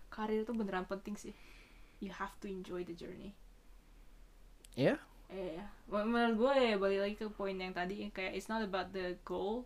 [0.08, 1.36] karir itu beneran penting sih.
[2.06, 3.34] You have to enjoy the journey.
[4.78, 5.02] Yeah.
[5.26, 5.66] Iya.
[5.90, 9.18] Men- Menurut gue ya balik lagi ke poin yang tadi kayak it's not about the
[9.26, 9.66] goal.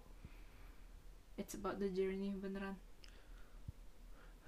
[1.36, 2.80] It's about the journey beneran.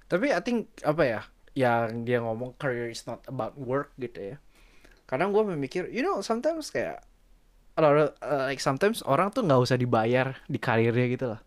[0.07, 1.21] Tapi I think apa ya?
[1.51, 4.37] Yang dia ngomong career is not about work gitu ya.
[5.03, 7.03] Kadang gue memikir, you know, sometimes kayak
[7.75, 8.07] uh,
[8.47, 11.41] like sometimes orang tuh nggak usah dibayar di karirnya gitu loh.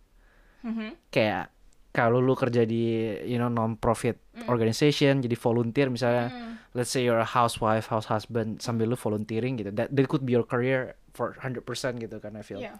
[0.60, 0.92] Mhm.
[1.08, 1.53] Kayak
[1.94, 4.18] kalau lu kerja di you know non profit
[4.50, 6.52] organization jadi volunteer misalnya Mm.
[6.74, 10.34] let's say you're a housewife house husband sambil lu volunteering gitu that that could be
[10.34, 11.62] your career for 100%
[11.96, 12.76] gitu kan I feel Yeah.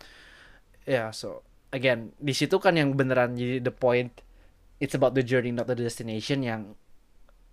[0.85, 4.11] yeah so again di situ kan yang beneran jadi the point
[4.77, 6.74] it's about the journey not the destination yang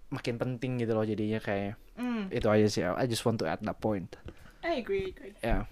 [0.09, 2.33] makin penting gitu loh jadinya kayak Mm.
[2.33, 4.17] itu aja sih I just want to add that point
[4.65, 5.37] I agree, agree.
[5.39, 5.69] ya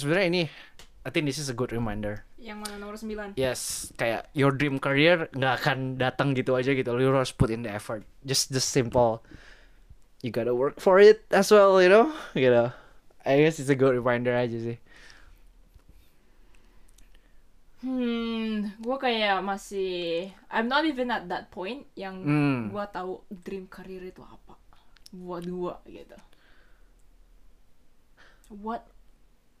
[0.00, 0.42] sebenarnya ini
[1.00, 2.24] I think this is a good reminder.
[2.36, 3.36] Yang mana nomor 9?
[3.36, 6.92] yes kayak your dream career nggak akan datang gitu aja gitu.
[6.92, 8.04] Lu harus put in the effort.
[8.24, 9.20] Just just simple.
[10.20, 12.12] You gotta work for it as well you know?
[12.36, 12.68] Gitu.
[13.24, 14.76] I guess it's a good reminder aja sih.
[17.80, 22.60] Hmm, gue gue kayak masih I'm not even at that point yang Hmm.
[22.68, 24.52] gue tahu dream career itu apa.
[25.16, 26.18] Buat gue gitu.
[28.60, 28.84] What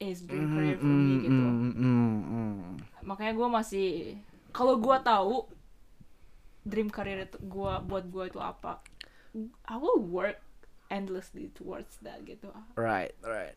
[0.00, 1.44] is dream career for me Mm, gitu.
[1.44, 2.60] mm, mm, mm.
[3.04, 3.88] makanya gue masih
[4.50, 5.46] kalau gue tahu
[6.64, 8.80] dream career itu gua buat gue itu apa
[9.64, 10.42] I will work
[10.90, 12.50] endlessly towards that gitu.
[12.74, 13.54] Right, right.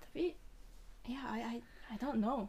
[0.00, 0.32] tapi
[1.04, 1.56] ya I I
[1.92, 2.48] I don't know.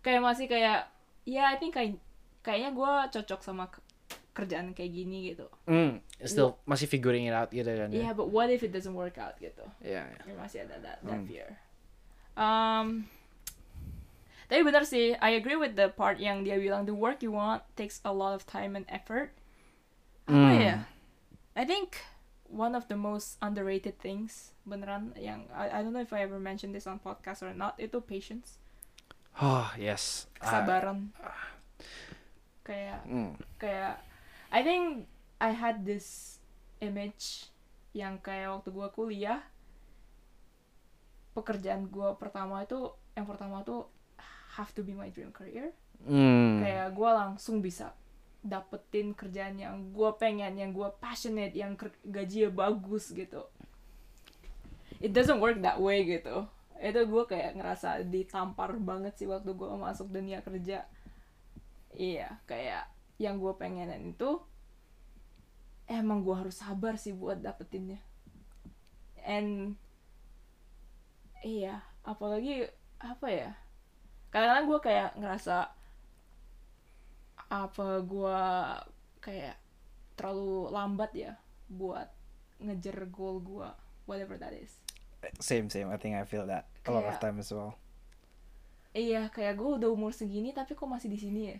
[0.00, 0.88] Kayak masih kayak
[1.28, 2.00] ya I think kayak
[2.40, 3.84] kayaknya gue cocok sama ke-
[4.32, 5.44] kerjaan kayak gini gitu.
[5.68, 9.20] Mm, still masih figuring it out gitu kan yeah but what if it doesn't work
[9.20, 9.62] out gitu?
[9.84, 10.24] Yeah, yeah.
[10.24, 11.52] ya masih ada that, that fear
[12.38, 13.08] um
[14.46, 17.66] tapi benar sih I agree with the part yang dia bilang the work you want
[17.74, 19.34] takes a lot of time and effort
[20.26, 20.58] apa Hmm.
[20.62, 20.76] ya
[21.56, 21.98] I think
[22.46, 26.38] one of the most underrated things beneran yang I, I don't know if I ever
[26.38, 28.62] mentioned this on podcast or not itu patience
[29.36, 30.24] Oh, yes.
[30.40, 31.12] Kesabaran
[32.64, 33.36] kayak mm.
[33.60, 34.00] kayak
[34.48, 35.04] I think
[35.38, 36.38] I had this
[36.80, 37.52] image
[37.92, 39.44] yang kayak waktu gua kuliah
[41.36, 43.84] pekerjaan gua pertama itu yang pertama tuh
[44.56, 45.76] have to be my dream career.
[45.96, 46.60] Mm.
[46.60, 47.92] kayak gua langsung bisa
[48.44, 51.76] dapetin kerjaan yang gua pengen yang gua passionate yang
[52.08, 53.44] gajinya bagus gitu.
[55.00, 56.48] It doesn't work that way gitu.
[56.80, 60.88] Itu gue kayak ngerasa ditampar banget sih waktu gue masuk dunia kerja.
[61.96, 64.40] Iya kayak yang gue pengenin itu
[65.88, 68.00] emang gue harus sabar sih buat dapetinnya.
[69.24, 69.80] And
[71.44, 72.68] iya apalagi
[73.02, 73.50] apa ya
[74.32, 75.56] kadang-kadang gue kayak ngerasa
[77.46, 78.40] apa gue
[79.22, 79.56] kayak
[80.16, 81.32] terlalu lambat ya
[81.68, 82.08] buat
[82.62, 83.68] ngejar goal gue
[84.08, 84.80] whatever that is
[85.40, 85.90] Same, same.
[85.90, 87.74] I think I feel that a lot of time as well.
[88.96, 91.58] Iya, kayak gue udah umur segini tapi kok masih di sini ya?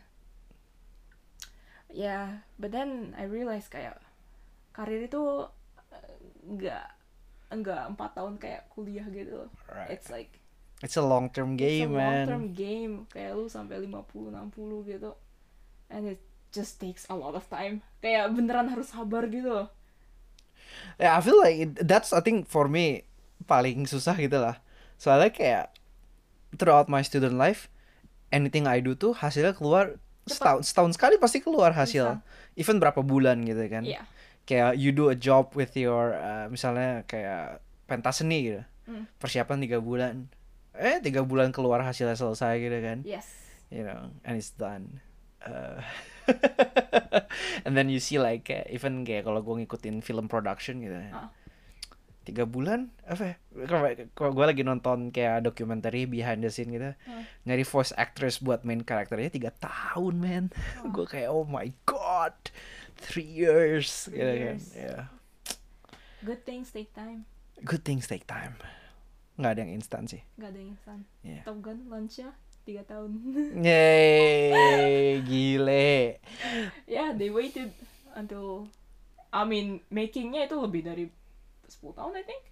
[1.93, 2.19] Ya,
[2.57, 4.01] but then I realize kayak
[4.73, 5.49] karir itu
[5.93, 6.17] eh,
[6.49, 6.87] nggak
[7.51, 9.47] nggak empat tahun kayak kuliah gitu.
[9.47, 9.51] loh.
[9.71, 9.95] Right.
[9.95, 10.43] It's like
[10.85, 12.53] It's a long term game, it's a long term man.
[12.53, 12.95] game.
[13.09, 15.11] Kayak lu sampai 50 60 gitu.
[15.89, 16.21] And it
[16.53, 17.81] just takes a lot of time.
[18.05, 19.69] Kayak beneran harus sabar gitu loh.
[21.01, 23.09] Yeah, I feel like it, that's I think for me
[23.49, 24.61] paling susah gitu lah.
[25.01, 25.65] Soalnya kayak
[26.61, 27.73] throughout my student life,
[28.29, 32.21] anything I do tuh hasilnya keluar setahun setahun sekali pasti keluar hasil.
[32.59, 33.85] Even berapa bulan gitu kan.
[33.87, 34.05] Iya.
[34.47, 38.63] Kayak you do a job with your uh, misalnya kayak pentas seni gitu.
[38.87, 39.11] Hmm.
[39.19, 40.31] Persiapan tiga bulan.
[40.73, 42.99] Eh tiga bulan keluar hasilnya selesai gitu kan.
[43.03, 43.27] Yes.
[43.67, 45.03] you know, and it's done.
[45.43, 45.83] Uh,
[47.67, 51.31] and then you see like kayak, even kayak kalau gue ngikutin film production gitu, Ah.
[52.23, 53.35] tiga bulan apa?
[53.35, 53.35] ya?
[54.15, 57.23] Kalau gue lagi nonton kayak dokumenter behind the scene gitu, Ah.
[57.43, 60.45] nyari voice actress buat main karakternya tiga tahun man,
[60.95, 62.35] gue kayak oh my god,
[62.99, 64.65] three years, Three gitu years.
[64.67, 65.03] kan, yeah.
[66.21, 67.25] Good things take time.
[67.61, 68.57] Good things take time,
[69.37, 70.21] nggak ada yang instan sih.
[70.37, 70.99] Gak ada yang instan.
[71.21, 71.43] Yeah.
[71.45, 72.33] Top Gun launch-nya
[72.65, 73.11] 3 tahun.
[73.67, 76.19] Yeay, gile.
[76.85, 77.71] yeah, they waited
[78.13, 78.67] until
[79.31, 81.05] I mean makingnya itu lebih dari
[81.65, 82.43] 10 tahun I think.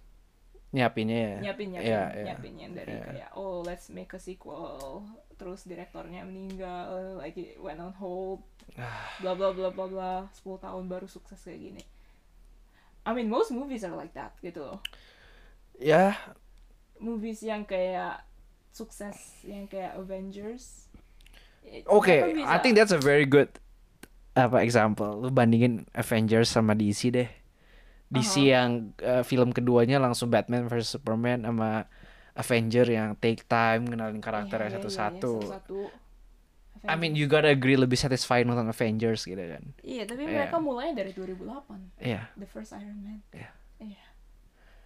[0.71, 1.35] Nyiapinnya ya.
[1.39, 2.23] Nyiapin nyiapin Iya, iya.
[2.27, 3.03] nyiapin yang dari Iya.
[3.05, 8.41] kayak oh let's make a sequel terus direktornya meninggal like it went on hold
[9.19, 11.83] bla bla bla bla bla 10 tahun baru sukses kayak gini.
[13.03, 14.79] I mean most movies are like that gitu loh.
[15.75, 16.15] Ya,
[16.95, 18.23] Movies yang kayak
[18.71, 20.87] sukses yang kayak Avengers.
[21.85, 23.51] Oke, bisa- I think that's a very good
[24.31, 25.19] apa example.
[25.19, 27.27] Lu bandingin Avengers sama DC deh.
[28.07, 28.47] DC Uh-huh.
[28.47, 28.69] yang
[29.01, 31.89] uh, film keduanya langsung Batman versus Superman sama
[32.35, 35.33] Avenger yang take time kenalin Iya, karakternya iya, iya, satu-satu.
[35.41, 35.79] satu-satu.
[36.85, 39.63] I mean you gotta agree lebih satisfying nonton Avengers gitu kan.
[39.81, 40.45] Iya, tapi Iya.
[40.45, 41.79] mereka mulainya dari 2008.
[41.97, 43.19] Iya, The first Iron Man.
[43.33, 43.49] Iya.
[43.81, 44.05] Iya.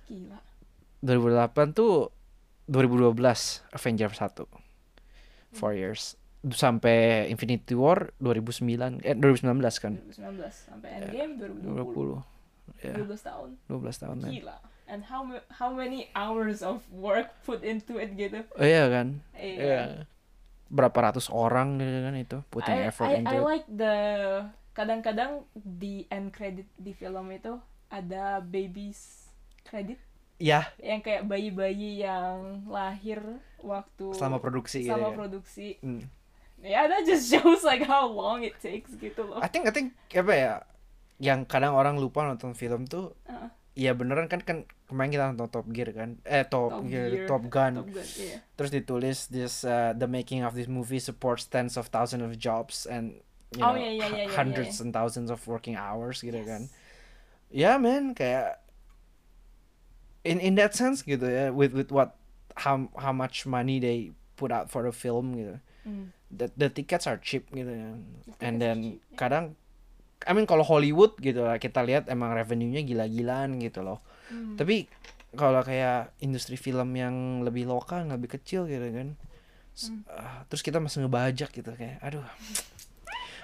[0.07, 0.39] Gila.
[1.01, 2.13] 2008 tuh
[2.69, 4.47] 2012 Avengers 1.
[5.51, 6.15] Four years.
[6.53, 9.97] Sampai Infinity War 2009 eh 2019 kan.
[9.99, 12.23] 2019 sampai Endgame 2020.
[12.23, 12.23] 20.
[12.79, 13.49] Ya, 12 tahun.
[13.67, 14.31] 12 tahun kan.
[14.31, 14.55] Gila.
[14.89, 15.21] And how
[15.53, 18.41] how many hours of work put into it gitu.
[18.57, 19.21] Oh iya kan?
[19.37, 19.53] Iya.
[19.61, 19.81] Iya.
[20.69, 23.45] Berapa ratus orang gitu kan itu putting I, effort I, into I it.
[23.45, 23.95] like the
[24.73, 29.29] kadang-kadang di end credit di film itu ada babies
[29.61, 30.01] credit
[30.39, 33.19] Ya, yang kayak bayi-bayi yang lahir
[33.59, 34.95] waktu selama produksi gitu.
[34.95, 35.15] sama ya.
[35.19, 35.67] produksi.
[35.83, 36.07] Hmm.
[36.63, 39.43] Ya, that just shows like how long it takes gitu loh.
[39.43, 40.53] I think I think apa ya?
[41.19, 43.51] Yang kadang orang lupa nonton film tuh Uh.
[43.79, 47.27] Ya beneran kan kan kemarin kita nonton Top Gear kan eh Top, Top Gear, Gear,
[47.31, 48.43] Top Gun Top Gun, iya.
[48.59, 52.83] terus ditulis this uh, the making of this movie supports tens of thousands of jobs
[52.83, 53.23] and
[53.55, 54.83] you Oh, know iya, iya, hu- iya, iya, hundreds iya.
[54.83, 56.43] and thousands of working hours gitu Yes.
[56.45, 56.61] kan
[57.49, 58.59] ya man kayak
[60.27, 62.19] in in that sense gitu ya with with what
[62.67, 66.11] how how much money they put out for the film gitu Hmm.
[66.27, 67.95] the, the tickets are cheap gitu ya
[68.27, 69.15] tickets and then cheap, ya.
[69.15, 69.45] kadang
[70.25, 73.99] I mean kalau Hollywood gitu lah kita lihat emang revenue-nya gila-gilaan gitu loh
[74.29, 74.53] Hmm.
[74.55, 74.85] tapi
[75.33, 79.17] kalau kayak industri film yang lebih lokal yang lebih kecil gitu kan
[79.79, 80.03] Hmm.
[80.05, 82.21] ah, terus kita masih ngebajak gitu kayak aduh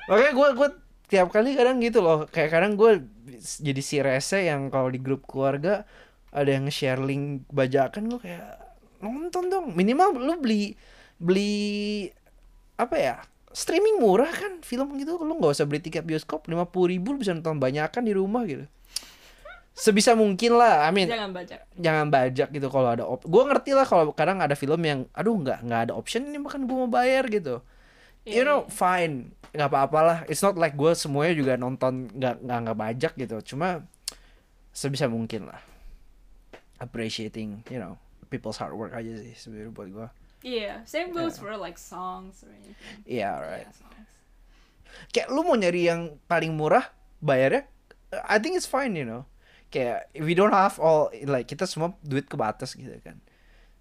[0.06, 0.70] makanya gue gue
[1.08, 3.02] tiap kali kadang gitu loh kayak kadang gue
[3.62, 5.86] jadi si rese yang kalau di grup keluarga
[6.30, 8.46] ada yang nge-share link bajakan gue kayak
[9.00, 10.74] nonton dong minimal lu beli
[11.18, 12.10] beli
[12.76, 13.16] apa ya
[13.56, 15.16] streaming murah kan film gitu.
[15.24, 18.44] Lu nggak usah beli tiket bioskop lima puluh ribu lu bisa nonton banyakan di rumah
[18.44, 18.68] gitu.
[19.76, 21.60] Sebisa mungkin lah I mean Jangan bajak.
[21.76, 25.36] jangan bajak gitu kalau ada op gue ngerti lah kalau kadang ada film yang aduh
[25.36, 27.60] nggak nggak ada option ini makan gue mau bayar gitu.
[28.24, 28.72] You Iya, know iya.
[28.72, 29.16] fine
[29.52, 33.56] nggak apa-apalah it's not like gue semuanya juga nonton nggak nggak nggak bajak gitu.
[33.56, 33.84] Cuma
[34.72, 35.60] sebisa mungkin lah.
[36.80, 38.00] Appreciating you know
[38.32, 40.08] people's hard work aja sih sebenarnya buat gue
[40.46, 41.18] Iya, same Yeah.
[41.18, 43.02] goes for like songs or anything.
[43.04, 44.10] iya right Yeah, songs.
[45.10, 46.86] kayak lu mau nyari yang paling murah
[47.20, 47.66] bayarnya
[48.24, 49.26] I think it's fine you know
[49.68, 53.18] kayak we don't have all like kita semua duit kebatas gitu kan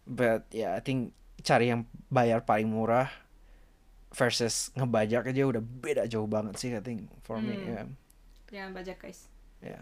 [0.02, 3.12] but yeah I think cari yang bayar paling murah
[4.10, 7.68] versus ngebajak aja udah beda jauh banget sih I think for me Hmm.
[7.68, 7.82] ya
[8.50, 9.20] Jangan bajak guys.
[9.60, 9.80] ya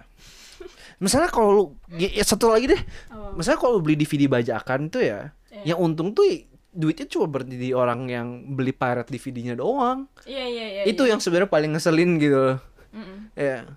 [0.99, 5.03] misalnya kalau lu ya, satu lagi deh Oh, misalnya kalau lu beli DVD bajakan tuh
[5.03, 5.21] ya
[5.51, 5.73] iya.
[5.73, 6.25] yang untung tuh
[6.73, 10.83] duitnya cuma berhenti di orang yang beli pirate DVD-nya doang Iya iya iya.
[10.85, 11.13] itu iya.
[11.13, 12.59] yang sebenarnya paling ngeselin gitu loh
[12.91, 13.19] Mm-mm.
[13.33, 13.69] ya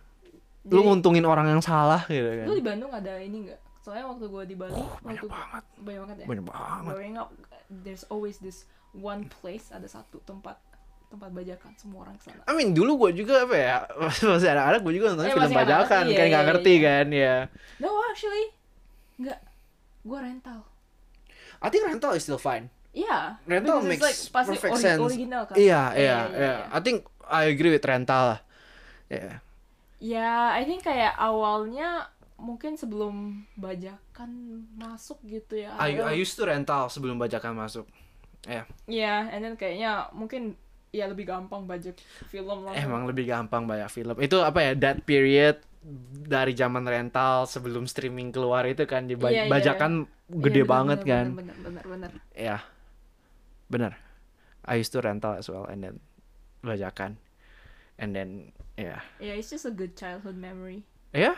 [0.66, 3.60] lu Jadi- nguntungin orang yang salah gitu kan Lu di Bandung ada ini nggak?
[3.80, 6.26] Soalnya waktu gue di Bali, banyak waktu banget banyak banget ya.
[6.26, 7.30] banyak banget Growing up,
[7.86, 10.58] there's always this one place, ada satu tempat
[11.06, 12.42] tempat bajakan semua orang ke sana.
[12.44, 13.76] I mean dulu gue juga apa ya
[14.26, 16.82] masih anak-anak gue juga nonton Eh, film bajakan iya, kan nggak iya, ngerti iya.
[16.82, 17.36] kan ya
[17.78, 18.46] No actually,
[19.18, 19.40] nggak.
[20.02, 20.60] Gue rental.
[21.62, 23.36] I think rental is still fine Iya.
[23.44, 25.02] Rental makes like pasti perfect ori- sense.
[25.04, 25.56] original kan.
[25.56, 28.40] iya iya iya I think I agree with rental lah
[29.08, 29.44] ya
[29.98, 34.32] Ya, I think kayak awalnya mungkin sebelum bajakan
[34.76, 35.72] masuk gitu ya.
[35.76, 37.88] I, I used to rental sebelum bajakan masuk
[38.44, 40.54] ya Iya, and then kayaknya mungkin
[40.90, 42.72] ya lebih gampang bajak film lah.
[42.74, 45.60] emang lebih gampang banyak film itu apa ya that period
[46.24, 50.62] dari zaman rental sebelum streaming keluar itu kan di ba- Iya, iya, bajakan Iya, gede
[50.62, 52.12] bener, banget bener, kan Bener, bener, bener.
[52.32, 52.58] ya
[53.68, 53.94] bener
[54.66, 56.00] I used to rental as well and then
[56.62, 57.18] bajakan
[57.98, 60.84] and then ya Yeah, it's just a good childhood memory.
[61.14, 61.34] ya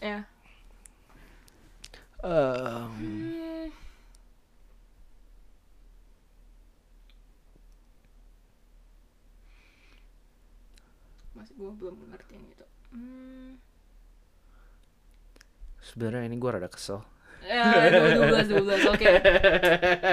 [0.00, 0.24] Yeah.
[2.24, 3.68] um, Hmm.
[11.36, 12.66] Masih gue belum ngerti yang itu.
[12.90, 13.52] Hmm.
[15.80, 17.00] sebenarnya ini gue rada kesel
[17.40, 19.06] Ya, 12, 12, oke.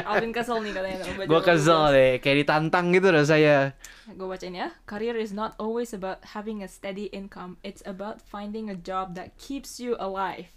[0.03, 0.97] Alvin kesel nih katanya.
[1.27, 3.75] gue kesel deh kayak ditantang gitu rasanya
[4.07, 4.71] Gue bacain ya.
[4.83, 7.59] Career is not always about having a steady income.
[7.61, 10.47] It's about finding a job that keeps you alive.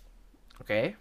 [0.57, 0.95] oke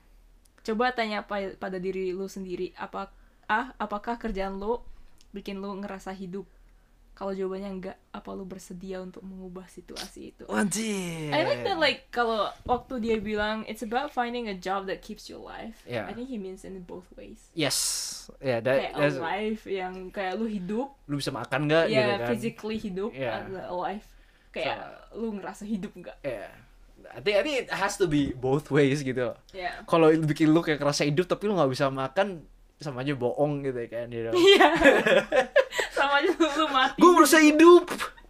[0.60, 3.10] Coba tanya pa- pada diri lu sendiri, apa
[3.46, 4.84] ah apakah kerjaan lu
[5.32, 6.44] bikin lu ngerasa hidup?
[7.20, 10.48] Kalau jawabannya enggak, apa lu bersedia untuk mengubah situasi itu?
[10.48, 15.04] wajib I like that like kalau waktu dia bilang it's about finding a job that
[15.04, 15.76] keeps you alive.
[15.84, 16.08] Yeah.
[16.08, 17.52] I think he means in both ways.
[17.52, 17.76] yes
[18.40, 22.16] ya that, Kayak that's- alive yang kayak lu hidup, lu bisa makan nggak gitu ya
[22.16, 23.44] kan physically hidup, Yeah.
[23.68, 24.08] alive.
[24.50, 24.80] Kayak
[25.12, 26.16] lu ngerasa hidup enggak?
[26.24, 26.48] ya
[27.10, 29.76] I think, I think it has to be both ways gitu Ya.
[29.84, 32.48] kalau bikin lu kayak kerasa hidup tapi lu nggak bisa makan
[32.80, 34.34] sama aja bohong gitu kan you know.
[34.50, 34.68] Iya.
[35.92, 36.96] Sama aja lu mati.
[36.96, 37.86] gue merasa hidup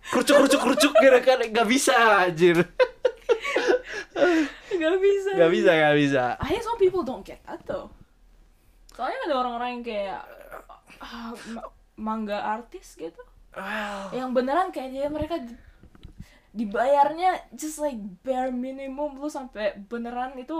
[0.09, 1.93] kerucuk kerucuk kerucuk gitu kan nggak bisa
[2.25, 2.57] anjir
[4.71, 5.29] Gak bisa.
[5.35, 7.91] nggak bisa nggak bisa I think some people don't get that though.
[8.89, 10.19] Soalnya ada orang-orang yang kayak
[10.99, 13.19] ah, ma- mangga artis gitu.
[13.51, 15.59] well Yang beneran kayak dia mereka di-
[16.51, 20.57] dibayarnya just like bare minimum lu sampai beneran itu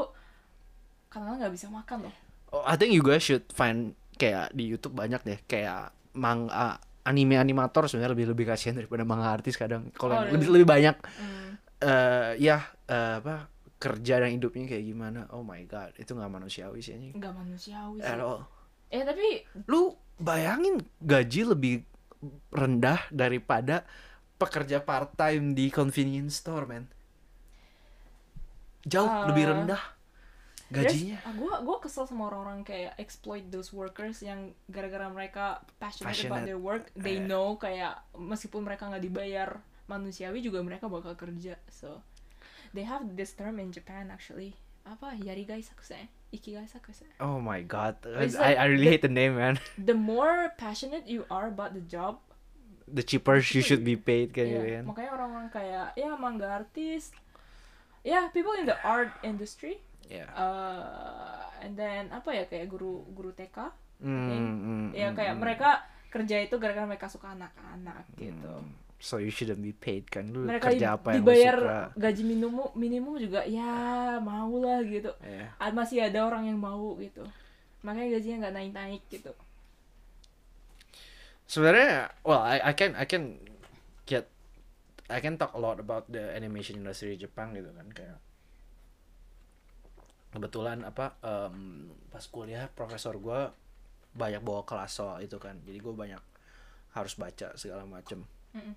[1.08, 2.16] karena nggak bisa makan loh.
[2.52, 6.76] Oh, I think you guys should find kayak di YouTube banyak deh kayak mang ah,
[7.02, 10.56] anime animator sebenarnya lebih lebih kasihan daripada manga artis kadang kalau Oh, yang lebih really?
[10.58, 11.50] lebih banyak Hmm.
[11.80, 16.80] eh ya eh, apa kerja dan hidupnya kayak gimana oh my god itu nggak manusiawi
[16.80, 18.20] sih anjing Nggak manusiawi at sih.
[18.20, 18.44] all
[18.90, 19.28] Eh tapi
[19.66, 21.76] lu bayangin gaji lebih
[22.50, 23.88] rendah daripada
[24.36, 26.84] pekerja part time di convenience store man
[28.82, 29.99] jauh Uh, lebih rendah There's-
[30.72, 31.18] gajinya.
[31.22, 36.40] ah, gua gua kesel sama orang-orang kayak exploit those workers yang gara-gara mereka passionate, about
[36.40, 36.46] Passionate.
[36.46, 37.24] their work, they Eh.
[37.24, 39.50] know kayak meskipun mereka nggak dibayar
[39.86, 41.58] manusiawi juga mereka bakal kerja.
[41.68, 42.06] So
[42.72, 44.54] they have this term in Japan actually.
[44.84, 45.14] Apa?
[45.16, 45.98] Yarigai sakuse.
[46.30, 47.06] Ikigai sakuse.
[47.18, 49.58] Oh my god, I, I really hate the name man.
[49.82, 52.22] The more passionate you are about the job,
[52.86, 54.84] The cheaper you should be paid kan gitu yeah, kan.
[54.90, 57.14] makanya orang-orang kayak ya mangga artis,
[58.02, 59.78] ya people in the art industry,
[60.10, 60.26] Yeah.
[60.34, 65.44] uh, and then apa ya kayak guru guru TK, Hmm, hmm, ya kayak hmm.
[65.44, 65.70] mereka
[66.10, 68.50] kerja itu gara-gara mereka suka anak-anak gitu.
[68.50, 68.74] Hmm.
[69.00, 71.80] So you shouldn't be paid kan lu Mereka kerja apa yang lu dibayar suka.
[71.96, 73.72] gaji minimum minimum juga ya
[74.20, 75.14] mau lah gitu.
[75.22, 75.54] Yeah.
[75.56, 77.24] Ah, Masih ada orang yang mau gitu.
[77.86, 79.32] Makanya gajinya nggak naik-naik gitu.
[81.50, 83.42] Sebenarnya, well, I, I can I can
[84.06, 84.30] get
[85.10, 88.18] I can talk a lot about the animation industry Jepang gitu kan kayak
[90.30, 93.50] kebetulan apa em, pas kuliah profesor gua
[94.10, 96.22] banyak bawa kelas soal itu kan jadi gue banyak
[96.92, 98.74] harus baca segala macem Mm-mm.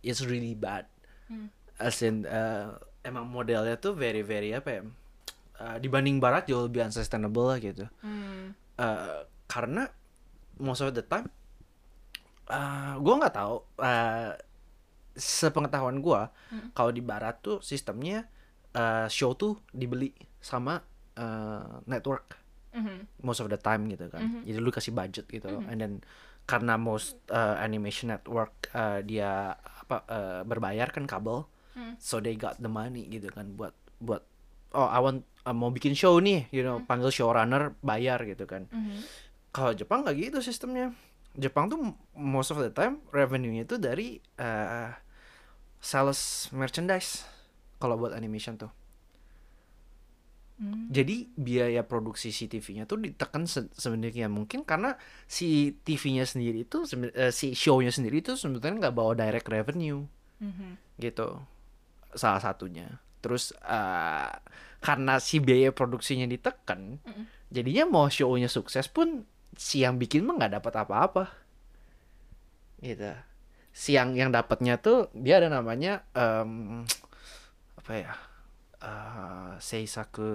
[0.00, 0.86] it's really bad
[1.28, 1.52] Hmm.
[1.76, 2.72] as in uh,
[3.04, 4.82] emang modelnya tuh very very apa ya
[5.60, 8.56] uh, dibanding barat jauh lebih unsustainable lah gitu Hmm.
[8.74, 9.92] Uh, karena
[10.56, 11.28] most of the time
[12.48, 14.32] uh, gue nggak tahu uh,
[15.14, 16.72] sepengetahuan gue Mm.
[16.72, 18.24] kalau di barat tuh sistemnya
[18.72, 20.82] uh, show tuh dibeli sama
[21.14, 22.38] uh, network
[22.70, 23.08] Mhm.
[23.22, 24.40] most of the time gitu kan Mhm.
[24.44, 25.66] jadi lu kasih budget gitu Mhm.
[25.66, 25.94] and then
[26.44, 31.94] karena most uh, animation network uh, dia apa uh, berbayar kan kabel Hmm.
[31.96, 34.26] so they got the money gitu kan buat buat
[34.72, 38.66] oh I want uh, mau bikin show nih you know panggil showrunner bayar gitu kan
[38.68, 38.98] Mhm.
[39.48, 40.90] kalau Jepang nggak gitu sistemnya
[41.34, 41.78] Jepang tuh
[42.12, 44.90] most of the time revenue-nya itu dari uh,
[45.78, 47.22] sales merchandise
[47.78, 48.72] kalau buat animation tuh
[50.58, 50.90] Hmm.
[50.90, 54.98] jadi biaya produksi si TV-nya tuh ditekan se sebenarnya mungkin karena
[55.30, 56.82] si TV-nya sendiri itu
[57.14, 60.02] eh, si show-nya sendiri itu sebenarnya nggak bawa direct revenue
[60.42, 60.98] Mhm.
[60.98, 61.38] gitu
[62.10, 64.30] salah satunya terus eh,
[64.82, 67.24] karena si biaya produksinya ditekan Mm-mm.
[67.54, 69.22] jadinya mau show-nya sukses pun
[69.54, 71.24] si yang bikin mah nggak dapat apa-apa
[72.78, 73.14] gitu
[73.70, 76.82] si yang yang dapatnya tuh dia ada namanya em,
[77.78, 78.12] apa ya
[78.78, 80.30] eh seisaku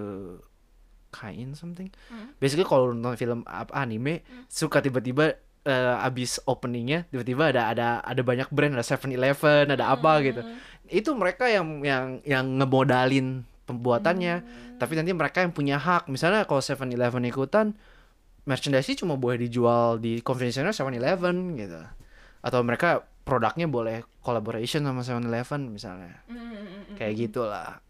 [1.14, 1.88] kain something.
[2.10, 2.34] Hmm.
[2.42, 8.22] basically kalau nonton film apa anime suka tiba-tiba eh, abis openingnya tiba-tiba ada ada ada
[8.26, 10.42] banyak brand ada 7-Eleven ada apa gitu.
[10.42, 10.58] Hmm.
[10.90, 14.44] itu mereka yang yang yang ngemodalin pembuatannya.
[14.76, 16.08] Tapi nanti mereka yang punya hak.
[16.12, 17.66] Misalnya kalau 7-Eleven ikutan
[18.44, 21.80] merchandise cuma boleh dijual di convenience store 7-Eleven gitu.
[22.44, 26.20] Atau mereka produknya boleh collaboration sama 7-Eleven misalnya.
[26.28, 26.94] Hmm.
[26.94, 27.80] kayak gitulah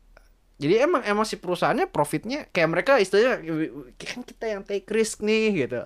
[0.54, 3.42] jadi emang emang si perusahaannya profitnya kayak mereka istilahnya
[3.98, 5.82] kan kita yang take risk nih gitu.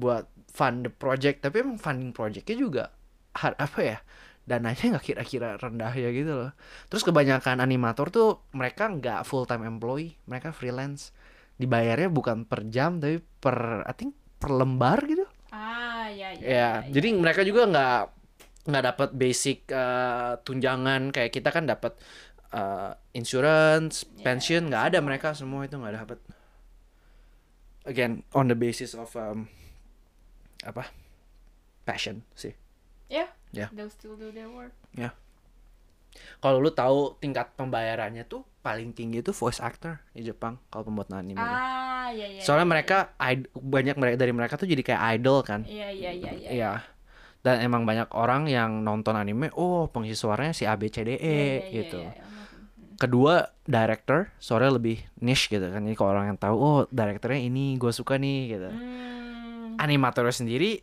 [0.00, 2.84] Buat fund the project tapi emang funding projectnya juga
[3.36, 3.98] har- apa ya
[4.48, 6.50] dananya nggak kira-kira rendah ya gitu loh.
[6.88, 11.12] Terus kebanyakan animator tuh mereka nggak full time employee mereka freelance.
[11.60, 15.28] Dibayarnya bukan per jam tapi per I think per lembar gitu.
[15.52, 16.48] Ah, ya, ya.
[16.48, 18.00] ya jadi mereka juga nggak
[18.68, 21.12] nggak dapat basic eh, tunjangan.
[21.12, 21.96] Kayak kita kan dapat
[22.50, 26.18] eh, insurance Ya, pension nggak ada mereka semua itu nggak dapat
[27.84, 29.48] again on the basis of um,
[30.62, 30.88] apa
[31.82, 32.52] passion sih
[33.08, 33.32] Yeah.
[33.56, 33.72] Yeah.
[33.72, 34.76] They'll still do their work.
[36.38, 41.24] kalau lu tahu tingkat pembayarannya tuh paling tinggi itu voice actor di Jepang kalau pembuatan
[41.24, 42.42] anime Ah, ya, ya.
[42.42, 46.10] soalnya ya, mereka id- banyak mereka dari mereka tuh jadi kayak idol kan Iya, iya,
[46.12, 46.48] iya, iya.
[46.52, 46.72] Iya.
[47.40, 51.64] Dan emang banyak orang yang nonton anime, oh pengisi suaranya si ABCDE Iya, iya, iya,
[51.72, 52.02] gitu.
[52.02, 52.24] iya, iya.
[52.98, 55.86] Kedua, director, suaranya lebih niche gitu kan.
[55.86, 58.68] Jadi kalau orang yang tahu, oh directornya ini gue suka nih gitu.
[58.74, 59.78] Hmm.
[59.78, 60.82] Animatornya sendiri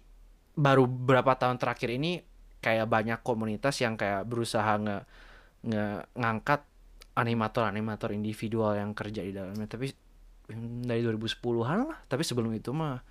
[0.56, 2.24] baru beberapa tahun terakhir ini
[2.64, 4.98] kayak banyak komunitas yang kayak berusaha nge,
[5.68, 5.86] nge
[6.16, 6.64] ngangkat
[7.20, 9.68] animator-animator individual yang kerja di dalamnya.
[9.68, 9.92] Tapi
[10.56, 12.00] hmm, dari 2010-an lah.
[12.08, 13.04] Tapi sebelum itu mah,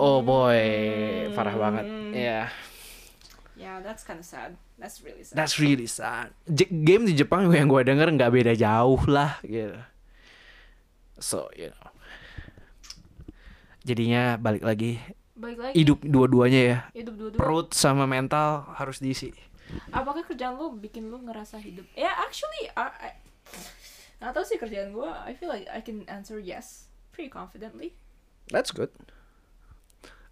[0.00, 0.64] oh boy,
[1.36, 1.84] parah banget.
[1.84, 2.16] Hmm.
[2.16, 2.24] Ya.
[2.24, 2.46] Yeah,
[3.56, 4.60] that's kind of sad.
[4.76, 5.36] That's really sad.
[5.36, 6.36] That's really sad.
[6.44, 9.80] J- game di Jepang yang gue denger nggak beda jauh lah gitu.
[11.16, 11.88] So you know.
[13.86, 14.98] Jadinya balik lagi
[15.38, 15.74] Baik lagi.
[15.78, 16.78] hidup dua-duanya ya.
[16.92, 17.38] Hidup dua-dua.
[17.38, 19.30] Perut sama mental harus diisi.
[19.94, 21.86] Apakah kerjaan lu bikin lu ngerasa hidup?
[21.98, 23.10] Ya, actually, I, I,
[24.22, 25.22] nggak tahu sih kerjaan gua.
[25.26, 27.94] I feel like I can answer yes pretty confidently.
[28.50, 28.90] That's good.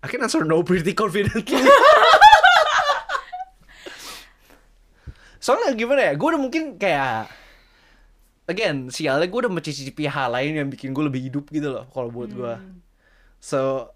[0.02, 1.62] I can answer no pretty confidently.
[5.44, 7.28] Soalnya gimana ya, gue udah mungkin kayak
[8.44, 12.12] again sialnya gue udah mencicipi hal lain yang bikin gue lebih hidup gitu loh kalau
[12.12, 12.80] buat gue Hmm.
[13.40, 13.88] so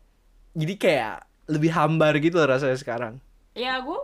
[0.56, 1.16] jadi kayak
[1.48, 3.14] lebih hambar gitu loh rasanya sekarang.
[3.56, 4.00] Ya gue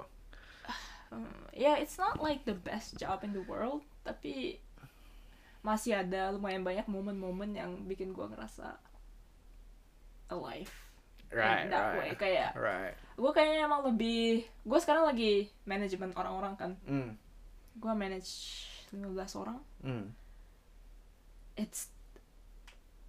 [1.65, 4.61] ya it's not like the best job in the world tapi
[5.65, 8.77] masih ada lumayan banyak momen-momen yang bikin gue ngerasa
[10.29, 10.73] alive
[11.33, 12.13] in that way.
[12.17, 12.97] Kayak right.
[13.17, 16.73] gue kayaknya emang lebih gue sekarang lagi manajemen orang-orang kan.
[16.85, 17.24] Hmm
[17.75, 18.31] gue manage
[18.91, 19.59] 15 orang.
[19.83, 20.15] Hmm.
[21.55, 21.91] It's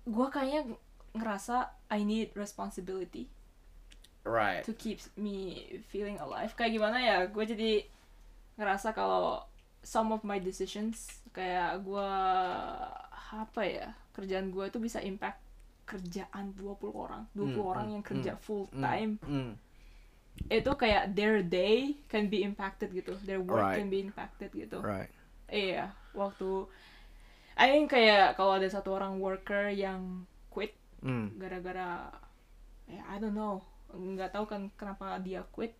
[0.06, 0.78] gue kayaknya
[1.18, 1.56] ngerasa
[1.90, 3.26] I need responsibility
[4.24, 4.62] right.
[4.66, 6.54] to keep me feeling alive.
[6.54, 7.72] Kayak gimana ya gue jadi
[8.56, 9.44] ngerasa kalau
[9.82, 12.10] some of my decisions kayak gue
[13.36, 15.42] apa ya kerjaan gue itu bisa impact
[15.86, 17.22] kerjaan 20 orang.
[17.34, 19.12] 20 Hmm, orang hmm, yang kerja full Hmm, time.
[19.22, 19.52] hmm.
[20.46, 23.18] Itu kayak their day can be impacted gitu.
[23.26, 23.82] Their work Right.
[23.82, 24.80] can be impacted gitu.
[24.84, 25.10] Right.
[25.50, 26.70] Iya waktu
[27.56, 31.40] I think kayak kalau ada satu orang worker yang quit hmm.
[31.40, 32.12] gara-gara
[32.86, 33.64] ya I don't know.
[33.90, 35.74] Nggak tahu kan kenapa dia quit.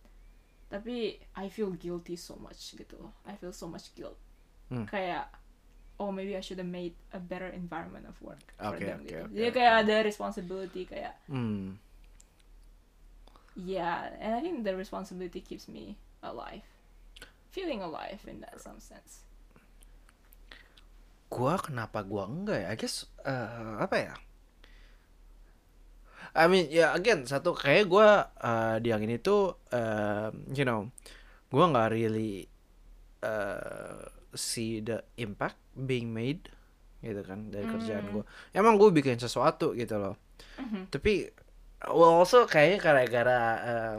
[0.66, 2.98] Tapi I feel guilty so much gitu.
[3.22, 4.18] I feel so much guilt.
[4.66, 4.82] Hmm.
[4.82, 5.30] kayak
[6.02, 9.08] oh maybe I should have made a better environment of work for Okay, them okay,
[9.08, 9.22] gitu.
[9.22, 9.56] okay, jadi okay.
[9.62, 11.78] kayak ada responsibility kayak hmm
[13.56, 16.62] yeah and I think the responsibility keeps me alive.
[17.50, 19.24] Feeling alive in that some sense.
[21.26, 22.68] Gua kenapa gua enggak ya?
[22.68, 24.14] I guess eh, apa ya?
[26.36, 30.92] I mean ya again satu kayak gua eh, di yang ini tuh eh, you know
[31.48, 32.44] gua nggak really
[33.24, 34.00] eh,
[34.36, 36.52] see the impact being made
[37.00, 38.20] gitu kan dari kerjaan Hmm.
[38.20, 38.24] gua.
[38.52, 40.16] Emang gua bikin sesuatu gitu loh.
[40.60, 40.92] Mhm.
[40.92, 41.32] tapi
[41.90, 43.96] well, also kayaknya gara-gara eh,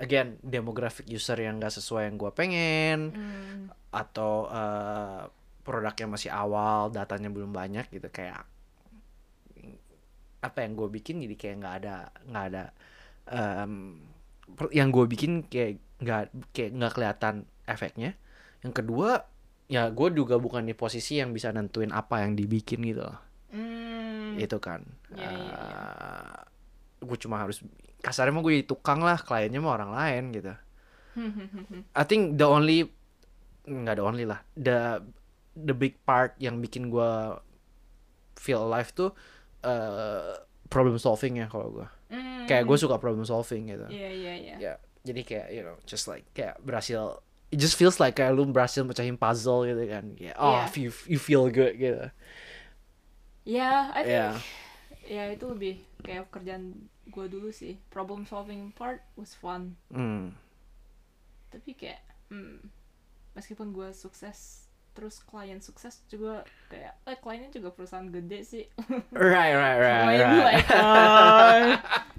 [0.00, 3.72] again demographic user yang gak sesuai yang gua pengen Hmm.
[3.90, 5.22] atau eh,
[5.64, 8.44] produknya masih awal datanya belum banyak gitu kayak
[10.38, 11.94] apa yang gue bikin jadi kayak nggak ada
[12.30, 12.64] nggak ada
[14.56, 16.22] per- yang gue bikin kayak nggak
[16.54, 17.34] kayak nggak kelihatan
[17.66, 18.14] efeknya
[18.62, 19.26] yang kedua
[19.66, 24.36] ya gue juga bukan di posisi yang bisa nentuin apa yang dibikin gitu loh Hmm.
[24.36, 24.82] itu kan
[25.14, 25.80] Ya, ya, ya.
[27.06, 27.62] Gue cuma harus
[28.02, 30.52] kasarnya mah gue jadi tukang lah kliennya mah orang lain gitu
[32.00, 32.90] I think the only
[33.64, 35.00] nggak the only lah the
[35.56, 37.40] the big part yang bikin gua
[38.36, 39.10] feel alive tuh
[39.62, 40.36] eh,
[40.68, 42.46] problem solving ya kalau gua Hmm.
[42.46, 46.06] kayak gue suka problem solving gitu iya iya iya ya jadi kayak you know just
[46.06, 47.18] like kayak berhasil
[47.50, 50.70] it just feels like kayak lu berhasil mecahin puzzle gitu kan kayak oh Yeah.
[50.78, 52.06] you you feel good gitu
[53.42, 54.34] Ya, I think Yeah.
[55.06, 57.78] ya itu lebih kayak kerjaan gue dulu sih.
[57.90, 59.78] Problem solving part was fun.
[59.90, 60.34] hmm
[61.50, 62.60] Tapi kayak, hmm,
[63.32, 68.64] meskipun gue sukses, terus klien sukses juga kayak, eh kliennya juga perusahaan gede sih.
[69.14, 70.42] right right right, Maybe right.
[70.42, 71.60] like, uh,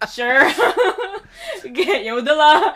[0.10, 0.48] sure.
[1.76, 2.74] kayak ya udahlah,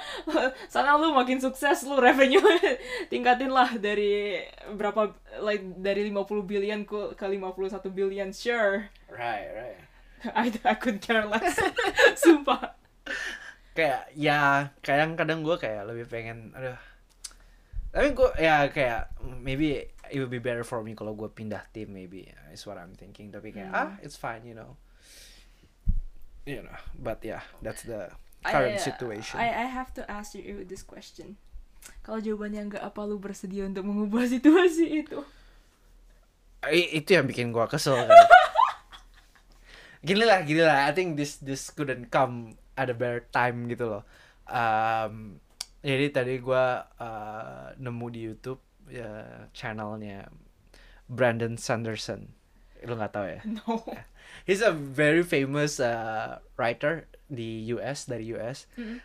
[0.67, 2.43] sana lu makin sukses lu revenue
[3.13, 4.43] tingkatin lah dari
[4.75, 8.91] berapa like dari 50 billion ke ke 51 billion sure.
[9.09, 9.90] right right
[10.37, 11.57] I, I could care less.
[12.21, 12.75] Sumpah.
[13.71, 16.77] Kayak ya kadang-kadang gue kayak lebih pengen aduh.
[17.91, 19.75] Tapi gue ya kayak maybe
[20.11, 23.31] it would be better for me kalau gue pindah tim maybe is what I'm thinking.
[23.31, 24.03] Tapi kayak ah Hmm.
[24.03, 24.75] it's fine you know.
[26.43, 28.09] You know but yeah that's the
[28.41, 29.37] current I, uh, situation.
[29.37, 31.37] I, I have to ask you this question.
[32.01, 35.21] Kalau jawabannya enggak apa lu bersedia untuk mengubah situasi itu?
[36.61, 38.13] I- itu yang bikin gue kesel kan.
[40.01, 40.85] Gini lah gini lah.
[40.85, 44.03] I think this this couldn't come at a better time gitu loh.
[44.45, 45.39] Um,
[45.81, 46.65] jadi tadi gue
[47.01, 50.27] uh, nemu di YouTube ya channelnya
[51.09, 52.33] Brandon Sanderson.
[52.81, 53.41] Lu nggak tahu ya?
[53.61, 53.81] No.
[54.47, 58.99] He's a very famous uh, writer di US dari US Mm.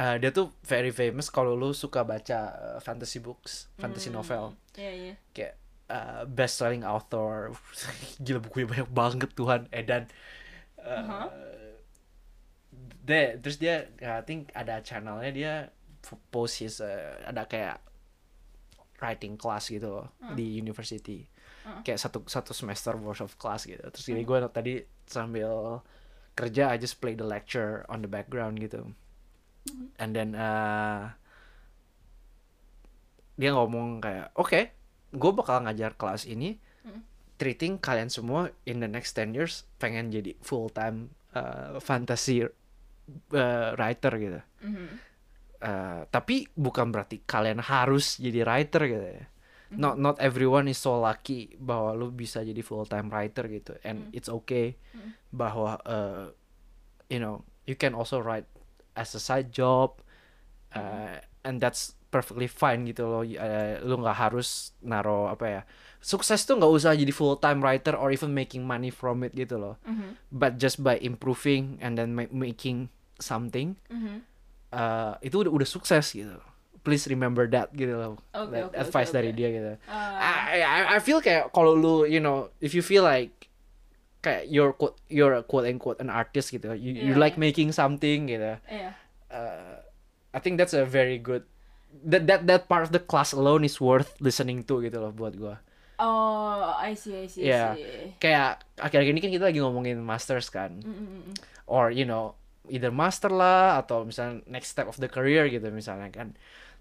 [0.00, 4.16] Uh, dia tuh very famous kalau lu suka baca uh, fantasy books fantasy Hmm.
[4.24, 4.44] novel.
[4.72, 5.14] Iya iya.
[5.36, 5.59] kayak
[5.90, 7.50] uh, best selling author
[8.24, 10.14] gila bukunya banyak banget Tuhan Edan uh,
[10.80, 11.28] Uh-huh.
[13.02, 15.52] deh terus dia I think ada channelnya dia
[16.30, 17.82] post his uh, ada kayak
[19.00, 20.32] writing class gitu loh Uh.
[20.32, 21.26] di university
[21.60, 21.84] Uh.
[21.84, 24.74] kayak satu satu semester worth of class gitu terus jadi gue tadi
[25.04, 25.84] sambil
[26.32, 28.88] kerja I just play the lecture on the background gitu
[29.68, 29.86] Mhm.
[30.00, 31.12] and then uh,
[33.36, 34.72] dia ngomong kayak oke
[35.10, 37.02] gue bakal ngajar kelas ini Mm.
[37.36, 42.50] treating kalian semua in the next 10 years pengen jadi full time uh, fantasy uh,
[43.76, 44.86] writer gitu Mhm.
[45.60, 49.28] Uh, tapi bukan berarti kalian harus jadi writer gitu ya
[49.70, 54.08] not not everyone is so lucky bahwa lu bisa jadi full time writer gitu and
[54.10, 55.12] it's okay Mm.
[55.30, 56.32] bahwa uh,
[57.06, 58.48] you know you can also write
[58.96, 60.00] as a side job
[60.72, 65.62] uh, and that's perfectly fine gitu loh Uh, lu nggak harus naro apa ya
[65.98, 69.56] sukses tuh nggak usah jadi full time writer or even making money from it gitu
[69.56, 70.18] loh Mhm.
[70.28, 74.26] but just by improving and then ma- making something Mhm.
[74.70, 76.34] uh, itu udah udah sukses gitu
[76.80, 79.36] please remember that gitu loh That oke, advice oke, dari oke.
[79.36, 83.04] dia gitu Ah, I, I I feel kayak kalau lu you know if you feel
[83.04, 83.52] like
[84.20, 87.44] kayak you're quote you're a quote unquote an artist gitu you you Iya, like iya.
[87.44, 88.96] making something gitu iya.
[89.28, 89.84] uh,
[90.32, 91.44] I think that's a very good
[92.00, 95.34] that that that part of the class alone is worth listening to gitu loh buat
[95.34, 95.56] gua
[96.00, 97.64] Oh, I see, I see, Iya.
[97.66, 98.08] I see.
[98.16, 101.34] kayak akhir-akhir ini kan kita lagi ngomongin masters kan Mm, mm, mm, mm.
[101.68, 102.32] or you know
[102.72, 106.32] either master lah atau misalnya next step of the career gitu misalnya kan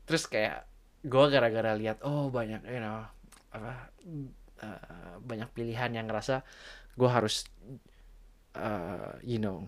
[0.05, 0.63] terus kayak
[1.01, 3.03] gue gara-gara lihat oh banyak you know
[3.51, 3.91] apa
[4.61, 4.79] uh,
[5.19, 6.45] banyak pilihan yang ngerasa
[6.95, 7.43] gue harus
[8.55, 9.67] uh, you know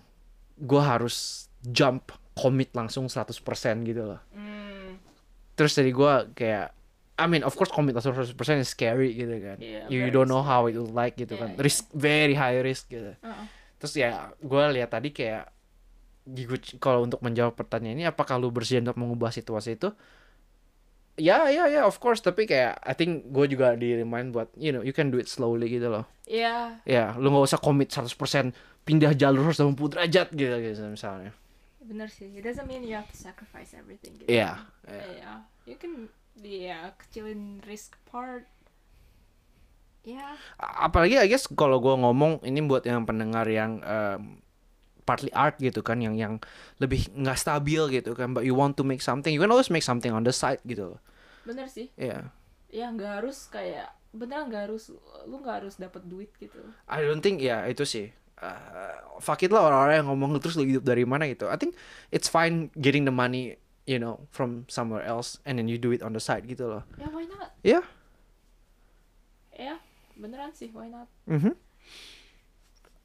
[0.55, 3.35] gue harus jump commit langsung 100%
[3.83, 4.95] gitu loh Mm,
[5.61, 6.73] terus dari gue kayak
[7.21, 10.41] I mean of course langsung 100% is scary gitu kan Iya, you, you don't know
[10.41, 11.57] how it will like gitu Iya, kan iya.
[11.61, 13.45] risk very high risk gitu uh-uh.
[13.77, 15.53] terus ya gue lihat tadi kayak
[16.81, 19.93] kalau untuk menjawab pertanyaan ini apakah lu bersedia untuk mengubah situasi itu
[21.21, 24.73] ya ya ya of course tapi kayak I think gue juga di remind buat you
[24.73, 28.15] know you can do it slowly gitu loh Iya, ya lu nggak usah commit 100%
[28.81, 31.35] pindah jalur 180 derajat gitu gitu misalnya
[31.81, 32.29] bener sih.
[32.37, 34.15] It doesn't mean you have to sacrifice everything.
[34.15, 34.29] Gitu.
[34.31, 35.03] Iya, Iya.
[35.17, 35.33] iya.
[35.63, 38.49] You can, ya kecilin risk part.
[40.01, 40.33] Ya.
[40.57, 44.41] A- apalagi I guess kalau gue ngomong ini buat yang pendengar yang um,
[45.05, 46.41] partly art gitu kan yang yang
[46.81, 49.85] lebih nggak stabil gitu kan but you want to make something you can always make
[49.85, 50.99] something on the side gitu loh
[51.45, 51.93] Bener sih.
[51.93, 52.33] ya
[52.71, 54.89] Ya nggak harus kayak beneran nggak harus
[55.29, 56.57] lu nggak harus dapat duit gitu.
[56.89, 58.09] I don't think ya itu sih
[58.41, 61.77] uh, fuck it lah orang-orang yang ngomong terus lu hidup dari mana gitu I think
[62.09, 66.05] it's fine getting the money you know from somewhere else and then you do it
[66.05, 66.83] on the side gitu loh.
[66.97, 67.49] Ya why not?
[67.65, 67.81] ya.
[69.57, 69.75] Ya
[70.17, 71.09] beneran sih why not?
[71.25, 71.53] mhm.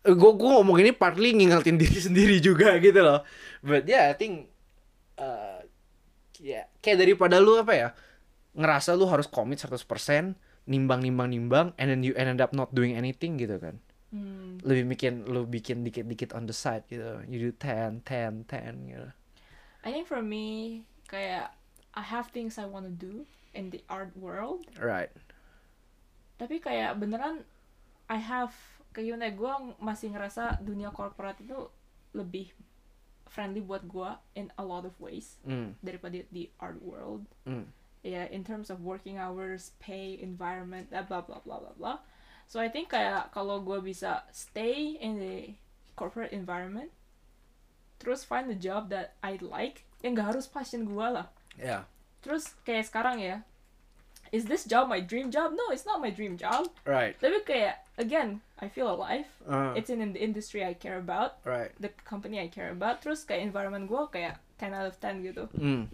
[0.07, 3.27] Gue gue ngomong ini partly ngingetin diri sendiri juga gitu loh.
[3.65, 4.53] But yeah I think
[5.19, 5.65] uh,
[6.39, 7.89] ya kayak daripada lu apa ya
[8.57, 9.83] ngerasa lu harus komit 100%
[10.67, 13.81] nimbang nimbang nimbang and then you ended up not doing anything gitu kan.
[14.07, 14.63] Hmm.
[14.63, 17.27] lebih bikin lu bikin dikit-dikit on the side gitu.
[17.27, 19.11] You do 10 10 10 gitu
[19.87, 21.55] I think for me kayak
[21.95, 23.23] I have things I want to do
[23.55, 24.67] in the art world.
[24.75, 25.15] Right.
[26.43, 27.47] Tapi kayak beneran
[28.11, 28.51] I have
[28.91, 31.71] kayak gimana gue masih ngerasa dunia korporat itu
[32.19, 32.51] lebih
[33.31, 37.23] friendly buat gue in a lot of ways mm, daripada di art world.
[37.47, 37.71] Mm,
[38.03, 41.99] ya in terms of working hours pay environment blah blah blah blah blah blah.
[42.51, 45.37] So I think kayak kalau gue bisa stay in the
[45.95, 46.91] corporate environment
[47.99, 51.29] terus find a job that I like yang gak harus passion gue lah.
[51.57, 51.89] Yeah.
[52.21, 53.43] Terus kayak sekarang ya
[54.35, 55.55] is this job my dream job?
[55.55, 56.69] No it's not my dream job.
[56.85, 57.15] Right.
[57.17, 59.29] Tapi kayak again I feel alive.
[59.45, 61.39] Uh, it's in the industry I care about.
[61.45, 61.71] Right.
[61.79, 63.05] The company I care about.
[63.05, 65.45] Terus kayak environment gue kayak 10 out of 10 gitu.
[65.53, 65.93] Mm,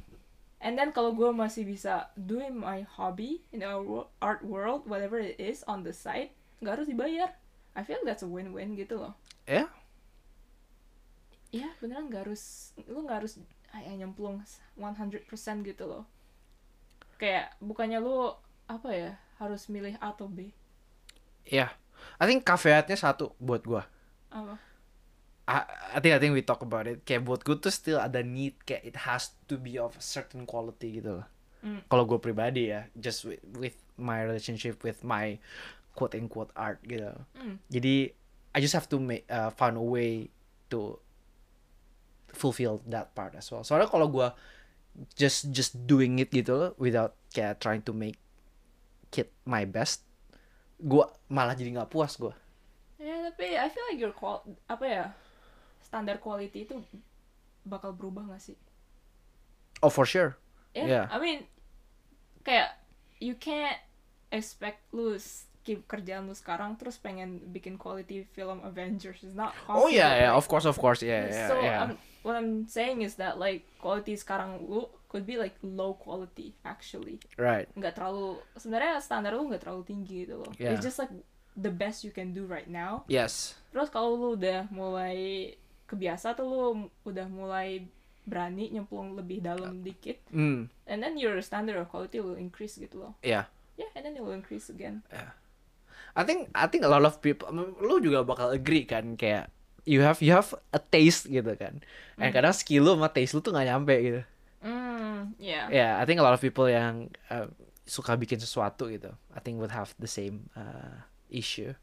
[0.63, 5.19] and then kalau gue masih bisa doing my hobby in our wo- art world whatever
[5.19, 6.31] it is on the side
[6.63, 7.35] nggak harus dibayar.
[7.75, 9.17] I feel that's a win-win gitu loh.
[9.51, 9.67] Yeah
[11.53, 13.39] ya beneran nggak harus lu nggak harus
[13.69, 14.41] kayak nyemplung
[14.77, 15.29] 100%
[15.69, 16.05] gitu loh.
[17.21, 18.35] Kayak bukannya lu
[18.67, 20.51] apa ya harus milih A atau B?
[21.47, 21.73] Yeah
[22.19, 23.87] I think caveatnya satu buat gua.
[24.33, 24.59] Apa?
[25.43, 25.57] I,
[25.95, 27.03] I think I think we talk about it.
[27.03, 30.47] Kayak buat gue tuh still ada need kayak it has to be of a certain
[30.47, 31.29] quality gitu loh.
[31.63, 31.79] Mm.
[31.87, 35.39] kalau gue pribadi ya just with, with my relationship with my
[35.95, 37.15] quote unquote art gitu.
[37.39, 37.63] Mm.
[37.71, 38.11] jadi
[38.51, 40.27] I just have to make uh, find a way
[40.75, 40.99] to
[42.33, 43.63] fulfill that part as well.
[43.63, 44.29] Soalnya kalau gue
[45.17, 48.21] just just doing it gitu loh without kayak trying to make
[49.17, 50.05] it my best
[50.83, 52.33] gue malah jadi nggak puas gue
[53.01, 55.05] ya tapi I feel like your qual apa ya
[55.81, 56.81] standar quality itu
[57.69, 58.59] bakal berubah gak sih?
[59.83, 60.39] Oh for sure.
[60.73, 61.05] Ya Yeah.
[61.11, 61.45] I mean
[62.47, 62.79] kayak
[63.21, 63.79] you can't
[64.33, 69.21] expect lu skip kerjaan lu sekarang terus pengen bikin quality film Avengers.
[69.23, 71.03] It's not possible oh yeah yeah of course of course.
[71.03, 71.79] Yeah yeah so yeah.
[71.87, 76.57] um, what I'm saying is that like quality sekarang lu could be like low quality
[76.65, 77.21] actually.
[77.37, 77.69] Right.
[77.77, 80.53] Nggak terlalu sebenarnya standar lu nggak terlalu tinggi gitu loh.
[80.57, 80.73] Yeah.
[80.73, 81.13] it's just like
[81.53, 83.05] the best you can do right now.
[83.11, 83.61] Yes.
[83.75, 85.53] Terus kalau lu udah mulai
[85.91, 86.61] kebiasa tuh lu
[87.05, 87.85] udah mulai
[88.23, 93.03] berani nyemplung lebih dalam dikit mm and then your standard of quality will increase gitu
[93.03, 93.13] loh.
[93.21, 93.51] Yeah.
[93.77, 95.01] Yeah, and then it will increase again.
[96.13, 97.49] I think I think a lot of people
[97.81, 99.49] lu juga bakal agree kan kayak
[99.85, 101.83] you have you have a taste gitu kan.
[102.19, 104.23] And kadang skill lu sama taste lu tuh gak nyampe gitu.
[104.63, 105.67] Mm, yeah.
[105.71, 107.51] Yeah, I think a lot of people yang uh,
[107.83, 111.75] suka bikin sesuatu gitu, I think would have the same uh, issue.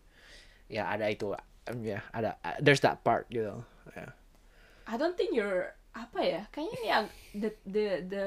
[0.72, 3.60] Ya ada itu, um, ya ada uh, there's that part gitu.
[3.92, 4.16] Yeah.
[4.88, 6.42] I don't think you're apa ya?
[6.56, 6.90] Kayaknya ini
[7.36, 8.26] the the the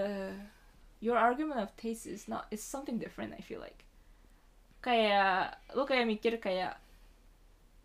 [1.00, 3.32] your argument of taste is not is something different.
[3.32, 3.88] I feel like
[4.82, 6.81] kayak lu kayak mikir kayak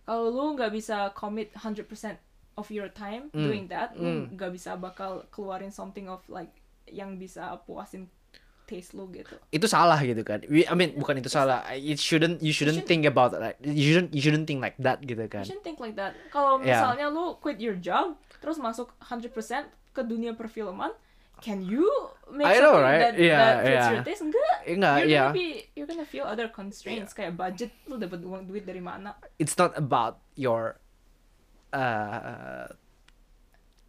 [0.08, 1.84] kalau lu nggak bisa commit 100%
[2.56, 3.44] of your time Mm.
[3.44, 4.34] doing that, lu Mm.
[4.34, 6.50] nggak bisa bakal keluarin something of like
[6.88, 8.08] yang bisa puasin
[8.64, 9.36] taste lu gitu.
[9.48, 10.44] Itu salah gitu kan.
[10.48, 11.64] We, I mean bukan itu salah.
[11.72, 15.00] It shouldn't you shouldn't shouldn't- think about like you shouldn't you shouldn't think like that
[15.04, 15.44] gitu You kan.
[15.44, 16.16] shouldn't think like that.
[16.32, 16.84] Kalau Yeah.
[16.84, 19.32] misalnya lu quit your job terus masuk 100%
[19.92, 20.92] ke dunia perfilman,
[21.42, 21.88] can you
[22.32, 23.00] make I know, something right?
[23.00, 23.92] that, Yeah, that fits yeah.
[23.94, 24.24] your taste?
[24.26, 24.58] Enggak.
[24.68, 25.26] Enggak, you're yeah.
[25.30, 29.16] gonna be you're gonna feel other constraints kayak budget lu dapat uang duit dari mana
[29.40, 30.82] It's not about your
[31.72, 32.68] uh,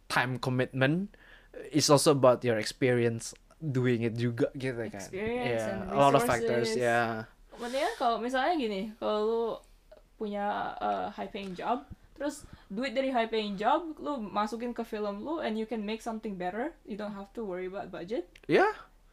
[0.07, 1.13] time commitment.
[1.73, 4.95] It's also about your experience doing it juga gitu kan.
[4.95, 6.71] Experience yeah, and a lot of factors.
[6.71, 6.79] resources.
[6.79, 7.27] Yeah.
[7.59, 9.43] mendingan kalau misalnya gini kalau lu
[10.15, 11.83] punya uh, high paying job
[12.15, 15.99] terus duit dari high paying job lu masukin ke film lu and you can make
[15.99, 18.69] something better you don't have to worry about budget Yeah.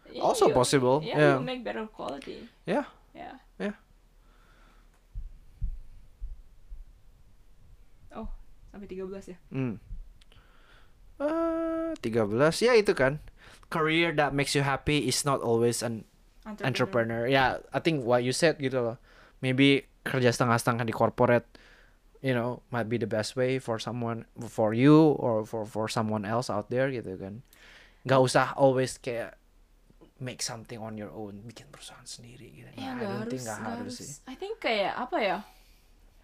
[0.07, 1.35] Yeah, Also you- possible, yeah, yeah.
[1.35, 2.87] you make better quality Yeah.
[3.11, 3.75] yeah Yeah.
[8.13, 8.29] oh
[8.71, 9.75] sampai 13 ya Hmm.
[11.17, 13.25] Uh, 13 ya itu kan.
[13.73, 16.05] Career that makes you happy is not always an
[16.63, 17.25] entrepreneur.
[17.27, 18.97] Ya, I think what you said gitu loh.
[19.41, 21.49] Maybe kerja setengah-setengah di corporate,
[22.27, 26.27] you know, might be the best way for someone, for you or for for someone
[26.27, 27.47] else out there gitu kan.
[28.03, 29.39] Gak usah always kayak
[30.18, 32.68] make something on your own, bikin perusahaan sendiri gitu.
[32.74, 33.97] Ya, Nah, I nggak don't harus, think nggak nggak harus harus.
[34.03, 34.11] sih.
[34.27, 35.39] I think kayak apa ya?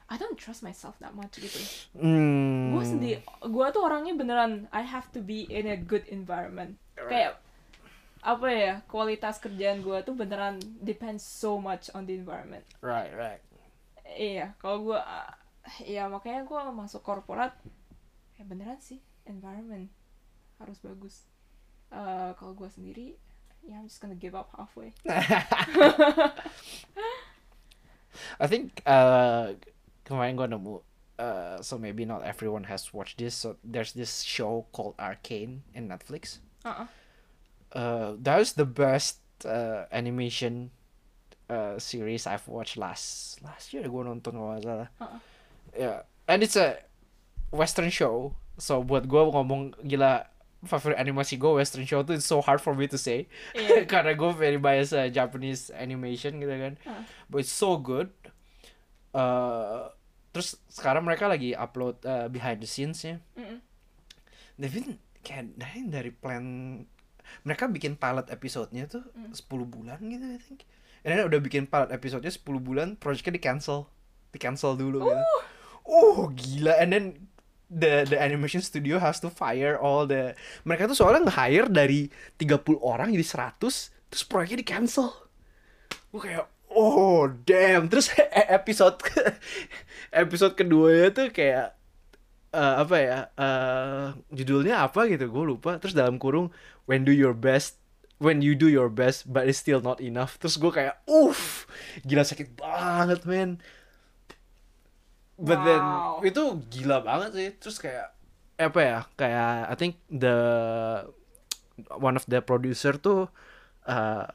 [0.08, 1.56] I don't trust myself that much gitu.
[1.96, 2.72] Hmm.
[2.74, 6.76] Gue sendiri, gue tuh orangnya beneran I have to be in a good environment.
[6.98, 7.40] Kayak
[8.20, 8.74] apa ya?
[8.88, 12.64] Kualitas kerjaan gue tuh beneran depends so much on the environment.
[12.80, 13.40] Right, right.
[14.04, 15.00] Iya, kalau gue,
[15.86, 17.54] ya makanya gue masuk korporat,
[18.38, 19.88] ya beneran sih environment
[20.58, 21.26] harus bagus.
[21.92, 23.06] Eh, kalau gue sendiri,
[23.68, 24.96] ya I'm just gonna give up halfway.
[28.40, 29.56] I think uh
[30.04, 30.74] kemarin gue nemu
[31.20, 35.88] uh so maybe not everyone has watched this so there's this show called Arcane in
[35.88, 36.40] Netflix.
[36.64, 36.88] Uh-uh.
[37.72, 40.72] Uh that was the best uh animation
[41.52, 44.88] uh series I've watched last last year gue nonton kalau salah.
[44.96, 45.20] Uh-uh.
[45.72, 46.80] Yeah, and it's a
[47.48, 48.36] western show.
[48.60, 50.28] So buat gue ngomong gila
[50.62, 53.26] favorite animasi gue western show tuh it's so hard for me to say.
[53.56, 53.82] Iya.
[53.92, 56.74] karena gue very biased uh, Japanese animation gitu kan.
[56.86, 57.02] Uh.
[57.26, 58.12] but it's so good.
[59.12, 59.90] Uh,
[60.32, 63.04] terus sekarang mereka lagi upload uh, behind the scenes
[64.56, 66.44] they've been kayak dari dari plan
[67.44, 69.32] mereka bikin pilot episode-nya tuh Mm.
[69.32, 70.60] 10 bulan gitu I think.
[71.04, 73.88] And then udah bikin pilot episode-nya 10 bulan projectnya di cancel.
[74.32, 75.24] Di cancel dulu gitu
[75.86, 76.78] oh gila.
[76.78, 77.04] And then
[77.72, 80.36] the the animation studio has to fire all the
[80.68, 83.56] mereka tuh soalnya nge-hire dari 30 orang jadi 100
[84.12, 85.08] terus proyeknya di cancel
[86.12, 87.88] gue kayak oh damn.
[87.88, 89.00] Terus e- episode
[90.22, 91.76] episode keduanya tuh kayak
[92.52, 95.80] eh, apa ya eh, judulnya apa gitu gue lupa.
[95.80, 96.52] Terus dalam kurung
[96.88, 97.80] when do your best
[98.22, 100.36] when you do your best but it's still not enough.
[100.40, 101.68] Terus gue kayak uff
[102.04, 103.60] gila sakit banget men
[105.42, 105.66] but Wow.
[105.66, 105.82] then
[106.24, 108.14] itu gila banget sih terus kayak
[108.56, 110.38] apa ya kayak I think the
[111.90, 113.26] one of the producer tuh
[113.84, 114.30] uh,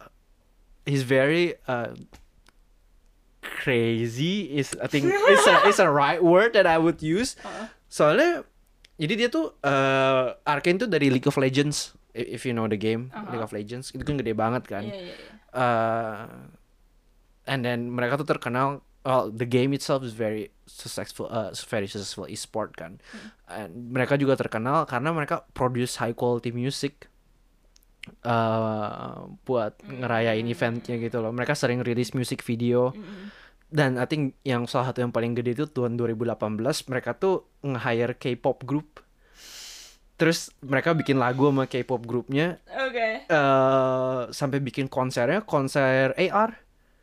[0.83, 1.95] he's very uh,
[3.39, 7.71] crazy is I think is a is a right word that I would use Uh-uh.
[7.87, 8.43] soalnya
[8.97, 13.13] jadi dia tuh uh, Arkane tuh dari League of Legends if you know the game
[13.13, 13.31] Uh-huh.
[13.31, 15.33] League of Legends itu kan gede banget kan Iya, iya, iya.
[15.53, 16.27] uh,
[17.47, 22.27] and then mereka tuh terkenal well the game itself is very successful uh, very successful
[22.27, 22.99] e-sport kan.
[23.47, 27.07] And mereka juga terkenal karena mereka produce high quality music
[28.27, 31.31] uh, buat ngerayain eventnya gitu loh.
[31.31, 32.91] Mereka sering rilis music video.
[32.91, 33.31] Mm-mm.
[33.67, 36.39] dan I think yang salah satu yang paling gede itu tahun 2018
[36.87, 39.03] mereka tuh nge-hire K-pop group.
[40.15, 43.27] Terus mereka bikin lagu sama K-pop grupnya Oke.
[43.27, 46.57] eh sampai bikin konsernya konser AR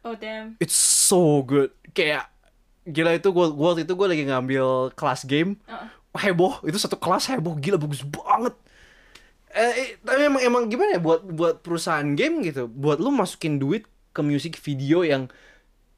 [0.09, 0.57] Oh damn.
[0.59, 0.75] it's
[1.05, 2.27] so good kayak
[2.85, 5.89] gila itu gue gua waktu itu gue lagi ngambil kelas game Uh-uh.
[6.17, 8.55] heboh itu satu kelas heboh gila bagus banget
[9.55, 13.57] eh, eh, tapi emang emang gimana ya buat buat perusahaan game gitu buat lu masukin
[13.57, 15.31] duit ke music video yang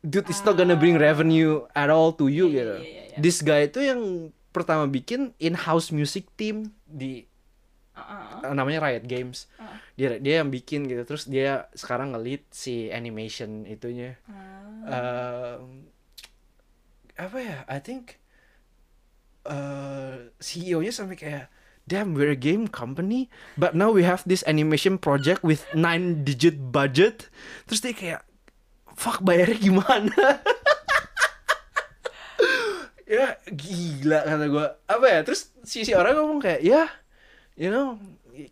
[0.01, 2.75] dude it's not gonna bring revenue at all to you Iya, iya, gitu.
[2.77, 3.17] iya, iya, iya.
[3.19, 4.01] This guy itu yang
[4.53, 7.25] pertama bikin in-house music team di
[7.97, 8.45] Uh-uh.
[8.45, 9.49] eh, namanya Riot Games.
[9.57, 9.73] Uh.
[9.97, 11.03] Dia dia yang bikin gitu.
[11.09, 14.21] Terus dia sekarang nge-lead si animation itunya.
[14.29, 15.57] Ah.
[15.57, 15.89] Um,
[17.17, 17.59] apa ya?
[17.65, 18.21] I think
[19.49, 21.47] uh, CEO-nya sampai kayak
[21.87, 26.59] damn we're a game company but now we have this animation project with nine digit
[26.75, 27.31] budget
[27.71, 28.23] terus dia kayak
[28.99, 30.11] fuck bayarnya gimana
[33.07, 36.91] ya gila kata gue apa ya terus si si orang ngomong kayak ya
[37.57, 37.97] you know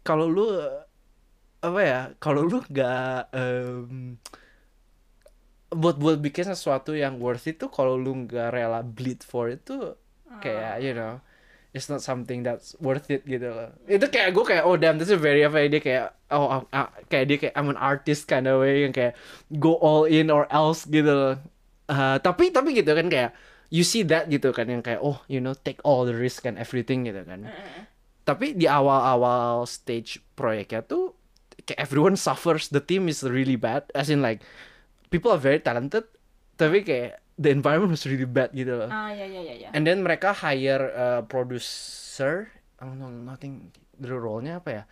[0.03, 0.49] kalau lu
[1.61, 4.17] apa ya kalau lu nggak em,
[5.75, 9.97] buat buat bikin sesuatu yang worth it tuh kalau lu nggak rela bleed for itu
[10.39, 11.19] kayak you know
[11.75, 13.75] it's not something that's worth it gitu loh.
[13.91, 16.71] Itu kayak gue kayak oh damn this is very apa ya dia kayak oh I'm-
[16.71, 19.19] ah, kayak dia kayak I'm an artist kind of way yang kayak
[19.59, 21.35] go all in or else gitu loh.
[21.91, 23.35] Uh, tapi tapi gitu kan kayak
[23.75, 26.63] you see that gitu kan yang kayak oh you know take all the risk and
[26.63, 27.51] everything gitu kan.
[28.25, 31.13] Tapi di awal-awal stage proyeknya tuh
[31.65, 32.69] kayak everyone suffers.
[32.69, 33.89] The team is really bad.
[33.93, 34.41] As in like
[35.13, 36.09] people are very talented
[36.57, 38.91] tapi kayak the environment was really bad gitu loh.
[38.91, 39.69] Ah ya ya ya ya.
[39.73, 42.49] and then mereka hire a producer
[42.79, 44.83] I don't know nothing the role-nya apa ya?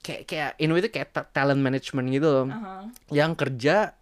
[0.00, 2.46] Kayak kayak in way itu kayak ta- talent management gitu loh.
[2.48, 2.88] Uh-huh.
[3.12, 3.94] yang kerja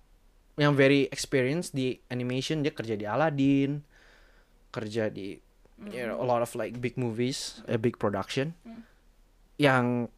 [0.59, 3.79] yang very experienced di animation dia kerja di Aladdin
[4.69, 5.39] kerja di
[5.89, 8.53] you know, a lot of like big movies a big production
[9.57, 10.11] yang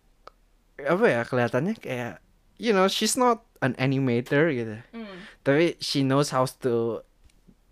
[0.81, 2.25] apa ya kelihatannya kayak
[2.57, 5.21] you know she's not an animator gitu Hmm.
[5.45, 7.05] tapi she knows how to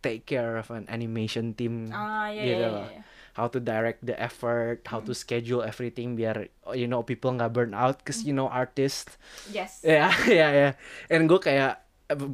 [0.04, 2.70] take care of an animation team Ah ya gitu ya.
[2.70, 2.88] loh.
[2.88, 3.02] ya.
[3.34, 7.70] how to direct the effort how to schedule everything biar you know people nggak burn
[7.72, 9.14] out cause you know artists
[9.48, 9.80] Yes.
[9.80, 10.70] Ya, ya, ya.
[11.08, 11.80] And gue kayak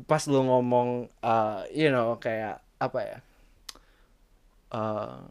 [0.07, 3.19] pas lu ngomong, uh, you know, kayak apa ya?
[4.71, 5.27] Uh,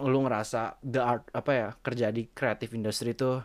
[0.00, 3.42] lu ngerasa the art apa ya kerja di creative industry itu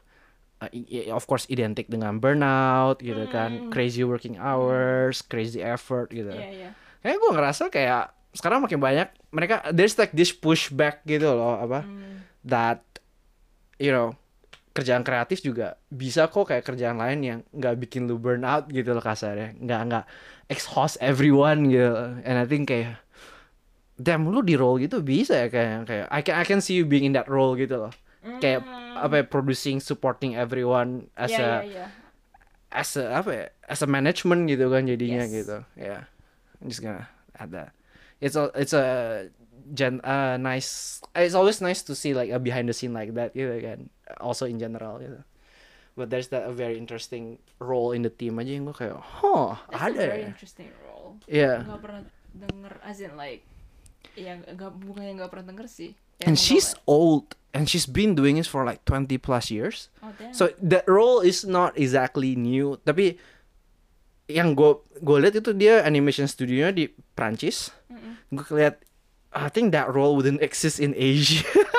[0.60, 0.70] uh,
[1.10, 3.70] of course identik dengan burnout gitu kan, Hmm.
[3.70, 6.30] crazy working hours, crazy effort gitu.
[6.30, 6.70] Iya iya.
[7.00, 11.84] Kayak gue ngerasa kayak sekarang makin banyak mereka there's like this pushback gitu loh apa
[11.84, 12.26] Hmm.
[12.42, 12.82] that
[13.78, 14.18] you know
[14.72, 18.90] kerjaan kreatif juga bisa kok kayak kerjaan lain yang nggak bikin lu burn out gitu
[18.90, 20.06] loh kasarnya nggak nggak
[20.48, 23.03] exhaust everyone gitu and I think kayak
[23.96, 26.86] damn lu di role gitu bisa ya kayak kayak I can I can see you
[26.86, 27.94] being in that role gitu loh.
[28.40, 28.64] Kayak
[28.96, 31.88] apa ya, producing supporting everyone as Iya a iya iya.
[32.72, 35.34] as a apa ya as a management gitu kan jadinya Yes.
[35.44, 35.58] gitu.
[35.76, 36.08] Ya
[36.64, 37.76] I'm just gonna add that.
[38.18, 38.86] It's a it's a
[39.76, 43.36] gen uh, nice it's always nice to see like a behind the scene like that
[43.36, 43.92] gitu kan
[44.24, 45.20] also in general gitu.
[45.94, 49.62] But there's that a very interesting role in the team aja yang gue kayak huh
[49.70, 50.32] That's ada a very ya?
[50.32, 51.22] interesting role.
[51.30, 51.62] yeah.
[51.62, 52.02] Gak pernah
[52.34, 53.46] denger as in like
[54.14, 55.92] yang gak bukan yang gak pernah denger sih.
[56.22, 60.14] Ya, and she's old and she's been doing this for like 20 plus years Oh,
[60.18, 60.34] damn.
[60.34, 63.18] So that role is not exactly new, tapi
[64.30, 66.86] yang gue gue lihat itu dia animation studionya di
[67.18, 67.72] Prancis.
[67.92, 68.18] Mm-mm.
[68.34, 68.82] Gue lihat,
[69.34, 71.44] I think that role wouldn't exist in Asia.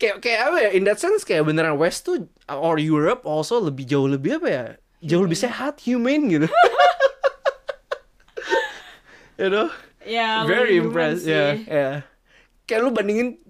[0.00, 0.70] kayak kayak apa ya?
[0.76, 4.64] In that sense kayak beneran West tuh or Europe also lebih jauh lebih apa ya?
[5.04, 6.48] Jauh lebih sehat, humane gitu.
[9.38, 9.68] you know?
[10.04, 11.88] Ya, very impressed ya ya
[12.68, 13.40] kayak lu bandingin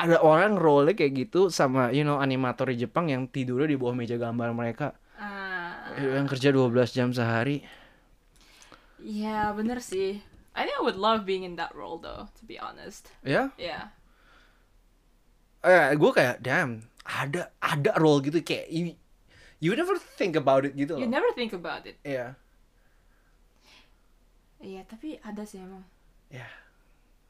[0.00, 3.92] ada orang role kayak gitu sama you know animator di Jepang yang tidurnya di bawah
[3.92, 7.66] meja gambar mereka Ah, yang kerja 12 jam sehari
[9.02, 10.22] ya bener sih.
[10.54, 13.10] I think I would love being in that role though, to be honest.
[13.22, 13.94] ya Yeah.
[15.62, 18.94] eh gue kayak damn ada ada role gitu kayak you,
[19.58, 21.98] you never think about it gitu You loh never think about it.
[22.06, 22.38] Iya
[24.58, 25.84] Iya, tapi ada sih emang.
[26.28, 26.44] ya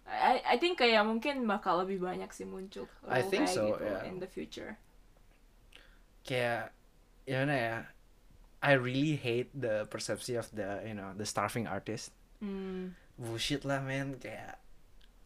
[0.09, 3.85] I I think kayak mungkin bakal lebih banyak sih muncul I think kayak so, gitu
[3.85, 4.09] yeah.
[4.09, 4.75] in the future.
[6.25, 6.73] kayak
[7.25, 7.77] ya mana ya
[8.59, 12.95] I really hate the persepsi of the you know the starving artist Hmm.
[13.19, 14.63] bullshit lah men kayak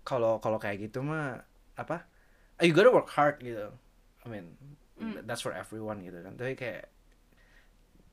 [0.03, 1.44] kalau kalau kayak gitu mah
[1.76, 2.09] apa
[2.59, 3.68] you gotta work hard gitu
[4.22, 4.57] I mean
[4.92, 5.24] Mm.
[5.26, 6.91] that's for everyone gitu kan tapi kayak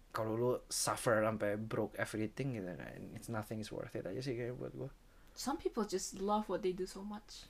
[0.10, 2.82] kalau lu suffer sampai broke everything gitu kan
[3.14, 4.90] it's nothing is worth it aja sih kayak buat gua
[5.34, 7.48] Some people just love what they do so much.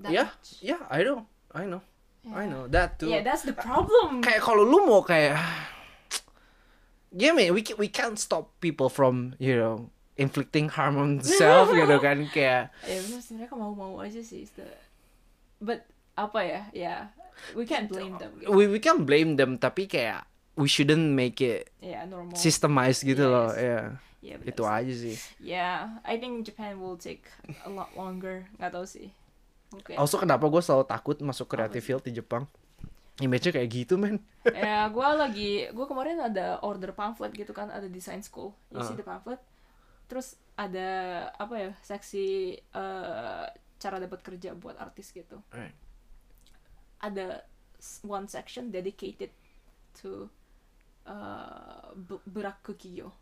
[0.00, 0.64] That Yeah, much.
[0.64, 1.84] yeah I know I know
[2.24, 2.48] I Yeah.
[2.48, 4.18] know that too Yeah, that's the problem.
[4.26, 5.36] kayak kalau lu mau kayak
[7.12, 11.70] yeah man we ca- we can't stop people from you know inflicting harm on themselves
[11.70, 14.46] gitu kan kayak Ya bener sih mereka mau-mau aja sih.
[14.56, 14.80] the-
[15.60, 16.62] But apa ya?
[16.70, 16.96] Ya,
[17.52, 18.38] we can't blame them.
[18.38, 18.46] Gitu.
[18.48, 20.22] we we can blame them tapi kayak
[20.54, 23.60] we shouldn't make it ya normal systemized gitu loh Yes.
[23.60, 23.78] ya
[24.24, 24.72] ya benar itu sih.
[24.72, 27.28] aja sih Yeah, I think Japan will take
[27.60, 28.48] a lot longer.
[28.56, 29.12] Gak tau sih.
[29.68, 29.92] Oke.
[29.98, 31.88] also kenapa gue selalu takut masuk creative Apa?
[31.90, 32.46] field di Jepang
[33.16, 34.18] image-nya kayak gitu men
[34.50, 38.50] ya, gue lagi, gue kemarin ada order pamphlet gitu kan, ada design school.
[38.70, 38.98] You see Ah.
[38.98, 39.38] the pamphlet.
[40.06, 40.88] Terus ada
[41.34, 42.26] apa ya, seksi
[42.58, 43.44] eh,
[43.78, 45.38] cara dapat kerja buat artis gitu.
[45.50, 45.74] Right.
[46.98, 47.44] Ada
[48.02, 49.30] one section dedicated
[50.00, 50.26] to
[51.06, 51.92] uh,
[52.26, 53.12] beraku kiyo.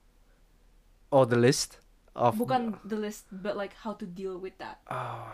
[1.11, 1.79] oh the list
[2.13, 4.81] of Bukan the list, but like how to deal with that.
[4.89, 5.29] oh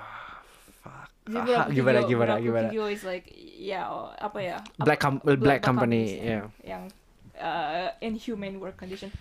[0.83, 3.29] fuck Jadi Ah, gimana Kigyo- gimana gimana Kigyo is like
[3.59, 6.89] ya oh, apa ya black com- black, black company ya yang
[7.37, 9.13] uh, inhumane work condition.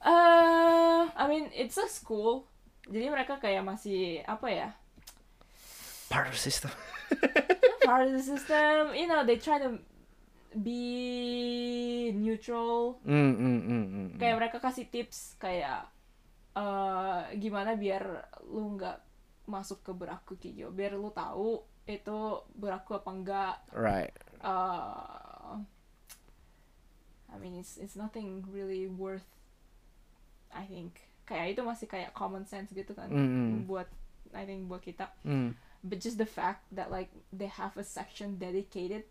[0.00, 2.48] Uh, I mean it's a school,
[2.88, 4.68] jadi mereka kayak masih apa ya
[6.08, 6.72] part of the system
[7.84, 8.96] part of the system.
[8.96, 9.76] You know they try to
[10.54, 12.98] be neutral.
[13.06, 14.18] mm, mm, mm, mm, mm.
[14.18, 15.86] Kayak mereka kasih tips kayak
[16.58, 18.98] uh, gimana biar lu nggak
[19.46, 22.18] masuk ke beraku kijo, biar lu tahu itu
[22.54, 24.14] beraku apa enggak right
[24.46, 25.58] uh,
[27.30, 29.26] I mean it's it's nothing really worth
[30.54, 33.66] I think kayak itu masih kayak common sense gitu kan Mm.
[33.66, 33.86] buat
[34.34, 35.54] I think buat kita mm.
[35.82, 39.06] but just the fact that like they have a section dedicated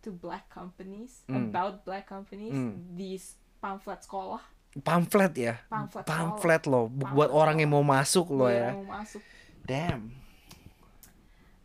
[0.00, 1.48] to black companies Mm.
[1.48, 2.74] about black companies Mm.
[2.92, 4.42] these pamphlet sekolah.
[4.76, 5.54] Pamflet ya?
[5.66, 8.66] Pamflet pamflet loh bu- buat Pamflet orang yang mau masuk loh buat ya.
[8.70, 9.22] yang mau masuk.
[9.62, 10.12] Damn.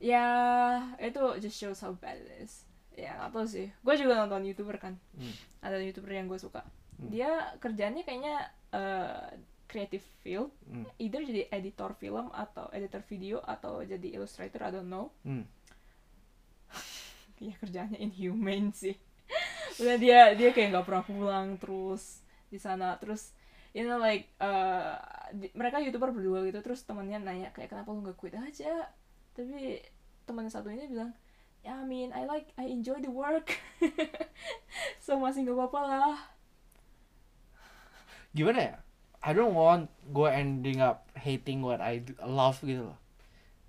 [0.01, 0.25] Ya
[0.97, 2.65] itu just shows how bad it is.
[2.91, 3.67] Ya nggak tahu sih.
[3.79, 4.97] Gue juga nonton youtuber kan.
[5.13, 5.33] Hmm.
[5.61, 6.65] ada youtuber yang gue suka.
[6.97, 7.09] Hmm.
[7.09, 8.35] dia kerjanya kayaknya
[8.71, 9.29] eh,
[9.65, 10.49] creative field.
[10.65, 10.87] Hmm.
[10.97, 15.13] either jadi editor film atau editor video atau jadi illustrator I don't know.
[15.21, 15.45] Hmm.
[17.41, 18.93] Ya kerjanya inhumane sih.
[19.81, 22.21] Udah dia dia kayak nggak pernah pulang terus
[22.53, 23.01] di sana.
[23.01, 23.33] Terus
[23.73, 24.93] you know like eh,
[25.33, 28.93] di- mereka youtuber berdua gitu terus temannya nanya kayak kenapa lu nggak quit aja?
[29.33, 29.81] Tapi
[30.29, 31.11] temannya satu ini bilang
[31.65, 33.57] ya I mean I like I enjoy the work.
[35.01, 36.17] So masih nggak apa-apa lah.
[38.37, 38.75] Gimana ya?
[39.21, 42.99] I don't want gue ending up hating what I love gitu loh.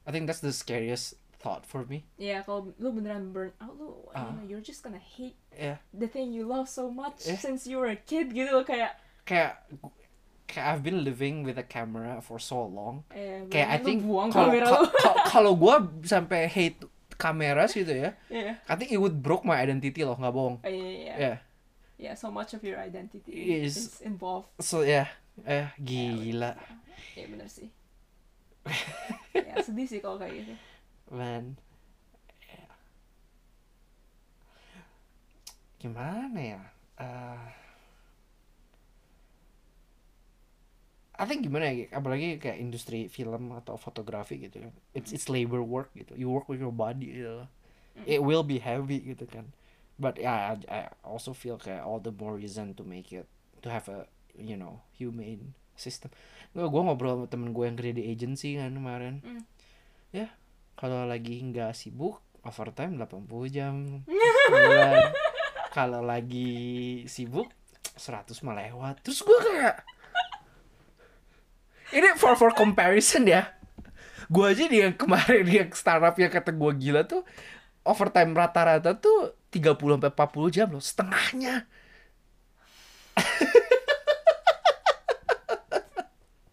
[0.09, 4.07] I think that's the scariest thought for me ya kalau lu beneran burn out lu
[4.07, 4.31] you Ah.
[4.31, 7.35] know, you're just gonna hate ya the thing you love so much Eh.
[7.37, 8.95] since you were a kid gitu loh kayak
[9.27, 9.59] kayak
[10.47, 14.55] kayak I've been living with a camera for so long eh, kayak I think kalau
[15.27, 15.75] kalau- gue
[16.07, 16.79] sampai hate
[17.19, 18.59] kamera gitu ya Iya.
[18.67, 21.15] I think it would broke my identity loh nggak bohong Oh, iya, iya, iya.
[21.19, 21.35] ya
[22.03, 23.31] Yeah, so much of your identity
[23.63, 24.51] Is- is, involved.
[24.59, 25.07] so ya
[25.47, 26.59] eh gila
[27.15, 27.71] Ya bener sih.
[29.35, 30.55] ya sedih sih kalau kayak gitu.
[32.49, 32.67] Ya.
[35.83, 36.63] gimana ya?
[36.97, 37.47] Eh,
[41.21, 41.87] I think gimana ya?
[41.93, 44.73] Apalagi kayak industri film atau fotografi gitu kan.
[44.97, 46.17] It's it's labor work gitu.
[46.17, 47.51] You work with your body gitu loh.
[48.09, 49.53] it will be heavy gitu kan.
[50.01, 53.29] But yeah I, I also feel kayak all the more reason to make it
[53.61, 56.09] to have a you know humane system.
[56.57, 59.21] Gue gue ngobrol sama temen gue yang kerja di agency kan kemarin.
[59.21, 59.43] Mm.
[60.13, 60.29] ya
[60.75, 63.75] kalau lagi nggak sibuk overtime 80 jam
[64.51, 65.15] sebulan
[65.73, 67.49] kalau lagi sibuk
[67.97, 69.01] 100 mah lewat.
[69.05, 69.77] Terus gue kayak
[71.93, 73.53] ini for for comparison ya.
[74.33, 77.25] Gue aja di yang kemarin yang startup yang kata gue gila tuh
[77.85, 81.69] overtime rata-rata tuh 30 sampai 40 jam loh setengahnya.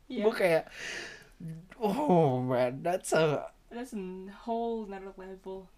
[0.09, 0.65] Yeah, gue kayak
[1.77, 4.01] oh man that's a that's a
[4.45, 5.69] whole another level.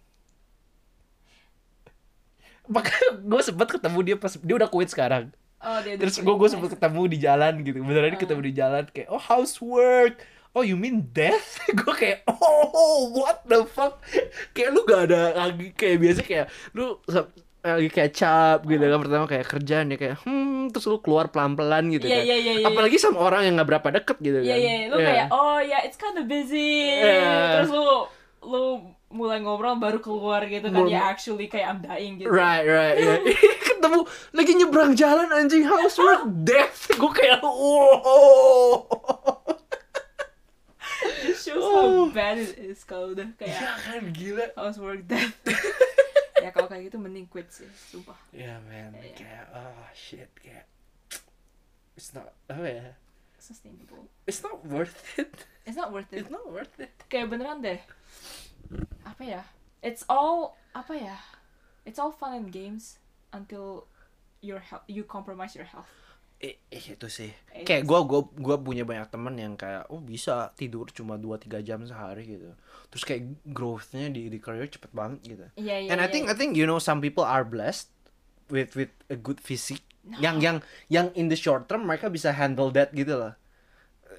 [2.70, 5.34] makanya gue sempet ketemu dia pas dia udah quit sekarang.
[5.62, 7.78] Oh, dia terus gue gue sempet ketemu di jalan gitu.
[7.82, 8.20] Beneran Ah.
[8.22, 10.22] ketemu di jalan kayak oh housework.
[10.52, 11.64] Oh you mean death?
[11.80, 14.04] Gue kayak oh what the fuck?
[14.52, 16.46] Kayak lu gak ada lagi kayak biasa kayak
[16.76, 17.00] lu
[17.62, 21.54] lagi kayak cap gitu kan pertama kayak kerjaan ya kayak hmm terus lu keluar pelan
[21.54, 22.66] pelan gitu Iya, kan iya, iya, iya.
[22.66, 25.78] apalagi sama orang yang nggak berapa deket gitu Iya, kan iya, lu kayak oh ya
[25.80, 26.90] it's kind of busy.
[26.98, 27.62] Yeah.
[27.62, 27.86] Terus lu
[28.42, 28.62] lu
[29.08, 32.26] mulai ngobrol baru keluar gitu kan Mul- ya actually kayak I'm dying gitu.
[32.26, 33.18] Right, right, yeah.
[33.62, 34.00] Ketemu
[34.32, 36.90] lagi nyebrang jalan anjing housework death.
[36.90, 38.90] Gue kayak wow.
[41.22, 42.06] It shows Oh.
[42.06, 44.46] how bad it is kalau udah Ya kayak kan gila.
[44.56, 45.38] housework death.
[46.42, 48.18] ya kalau kayak gitu mending quit sih, sumpah.
[48.34, 49.14] Ya man, Iya.
[49.14, 50.66] kayak oh shit kayak
[51.94, 52.86] it's not apa ya?
[53.38, 54.06] Sustainable.
[54.26, 55.46] It's not worth it.
[55.62, 56.26] It's not worth it.
[56.26, 56.90] It's not worth it.
[57.06, 57.78] kayak beneran deh
[59.04, 59.42] apa ya
[59.84, 61.16] it's all apa ya
[61.84, 62.96] it's all fun and games
[63.30, 63.84] until
[64.40, 65.90] your health you compromise your health
[66.42, 67.30] Eh, eh, itu sih.
[67.48, 71.38] Eh, Kayak gua gua gua punya banyak temen yang kayak oh bisa tidur cuma 2
[71.38, 72.50] 3 jam sehari gitu.
[72.90, 75.46] Terus kayak growth-nya di di career cepet banget gitu.
[75.56, 76.34] iya iya And I iya, think iya.
[76.34, 77.94] I think you know some people are blessed
[78.48, 79.86] with with a good physique.
[80.18, 80.56] Yang yang
[80.88, 83.38] yang in the short term mereka bisa handle that gitu loh.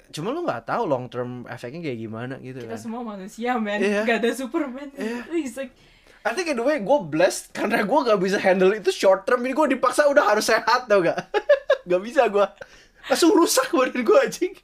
[0.08, 2.80] Cuma lu nggak tahu long term efeknya kayak gimana gitu kita kan.
[2.80, 4.02] semua manusia man Iya.
[4.02, 5.28] gak ada superman Iya.
[5.36, 5.76] It's like
[6.24, 9.44] I think in the way gue blessed karena gue gak bisa handle itu short term
[9.44, 11.20] ini gue dipaksa udah harus sehat tau gak?
[11.84, 12.46] gak bisa gue
[13.04, 14.54] langsung rusak badan gue anjing.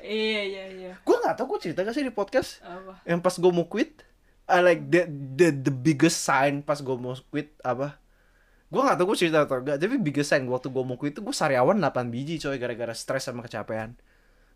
[0.00, 3.34] iya iya iya Gue gak tau gue cerita gak sih di podcast apa yang pas
[3.34, 4.06] gue mau quit.
[4.48, 5.04] I like the
[5.34, 8.00] the the biggest sign pas gue mau quit apa?
[8.68, 11.20] Gue gak tau gue cerita atau enggak, tapi biggest sign waktu gue mau quit itu
[11.20, 13.92] gue sariawan 8 biji coy gara-gara stres sama kecapean.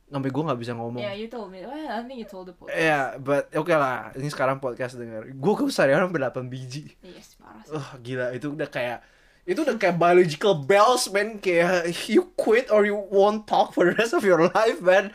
[0.06, 1.00] Sampai gue gak bisa ngomong.
[1.00, 4.12] yeah you told me well, I think you told the podcast Iya, but oke lah.
[4.12, 5.32] Ini sekarang podcast denger.
[5.32, 6.92] Gue ke sariawan sampai 8 biji.
[7.02, 9.00] yes parah sih Oh gila itu udah kayak
[9.42, 13.94] itu udah kayak biological bells man kayak you quit or you won't talk for the
[13.94, 15.10] rest of your life man.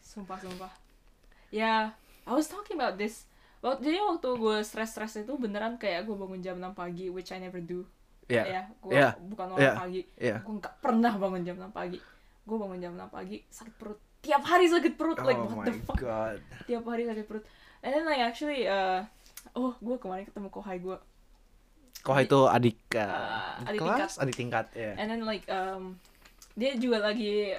[0.00, 0.72] sumpah sumpah
[1.50, 1.92] ya
[2.24, 3.28] I was talking about this
[3.60, 7.40] waktu jadi waktu gue stres-stres itu beneran kayak gue bangun jam 6 pagi which I
[7.40, 7.84] never do
[8.24, 8.44] Iya.
[8.46, 9.08] ya gue Iya.
[9.20, 9.72] bukan orang Iya.
[9.76, 10.36] pagi Iya.
[10.40, 11.98] gue nggak pernah bangun jam 6 pagi
[12.44, 15.66] gue bangun jam 6 pagi sakit perut tiap hari sakit perut like oh what my
[15.68, 16.40] the fuck god.
[16.64, 17.44] tiap hari sakit perut
[17.84, 19.04] and then like actually uh,
[19.52, 20.96] oh gue kemarin ketemu kohai gue
[22.04, 24.92] Kok itu adik uh, Uh, adik kelas, adik tingkat ya.
[25.00, 25.96] and then like um,
[26.52, 27.56] dia juga lagi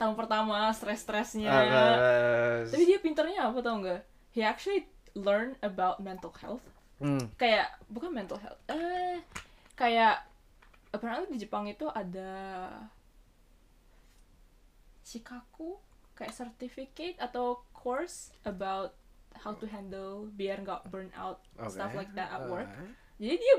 [0.00, 4.00] tahun pertama stres-stresnya Uh, tapi dia pinternya apa tau nggak
[4.34, 6.64] he actually learn about mental health
[6.98, 7.30] hmm.
[7.36, 9.20] kayak bukan mental health eh
[9.76, 10.24] kayak
[10.90, 12.68] apparently di Jepang itu ada
[15.04, 15.76] shikaku
[16.16, 18.96] kayak certificate atau course about
[19.42, 22.04] how to handle biar nggak burn out stuff Oke.
[22.04, 23.01] like that at work Alright.
[23.22, 23.54] Jadi dia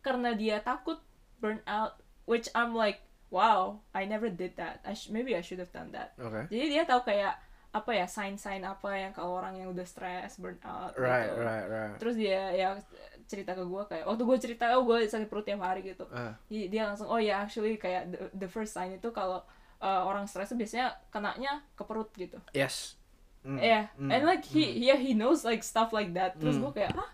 [0.00, 1.00] karena dia takut
[1.40, 5.58] burn out which I'm like wow I never did that I sh- maybe I should
[5.58, 6.46] have done that Oke.
[6.48, 7.40] jadi dia tahu kayak
[7.74, 11.42] apa ya sign-sign apa yang kalau orang yang udah stress burn out Right, gitu.
[11.42, 11.94] right, right.
[11.98, 12.78] terus dia ya
[13.26, 16.38] cerita ke gue kayak waktu gue cerita oh gue sakit perut tiap hari gitu Ah.
[16.46, 19.42] Jadi dia langsung oh ya actually kayak the, the first sign itu kalau
[19.82, 22.94] uh, orang stres tuh biasanya kenanya ke perut gitu yes.
[23.42, 23.58] Mm.
[23.58, 24.08] yeah Mm.
[24.14, 26.70] and like he yeah he knows like stuff like that terus Mm.
[26.70, 27.10] gue kayak ah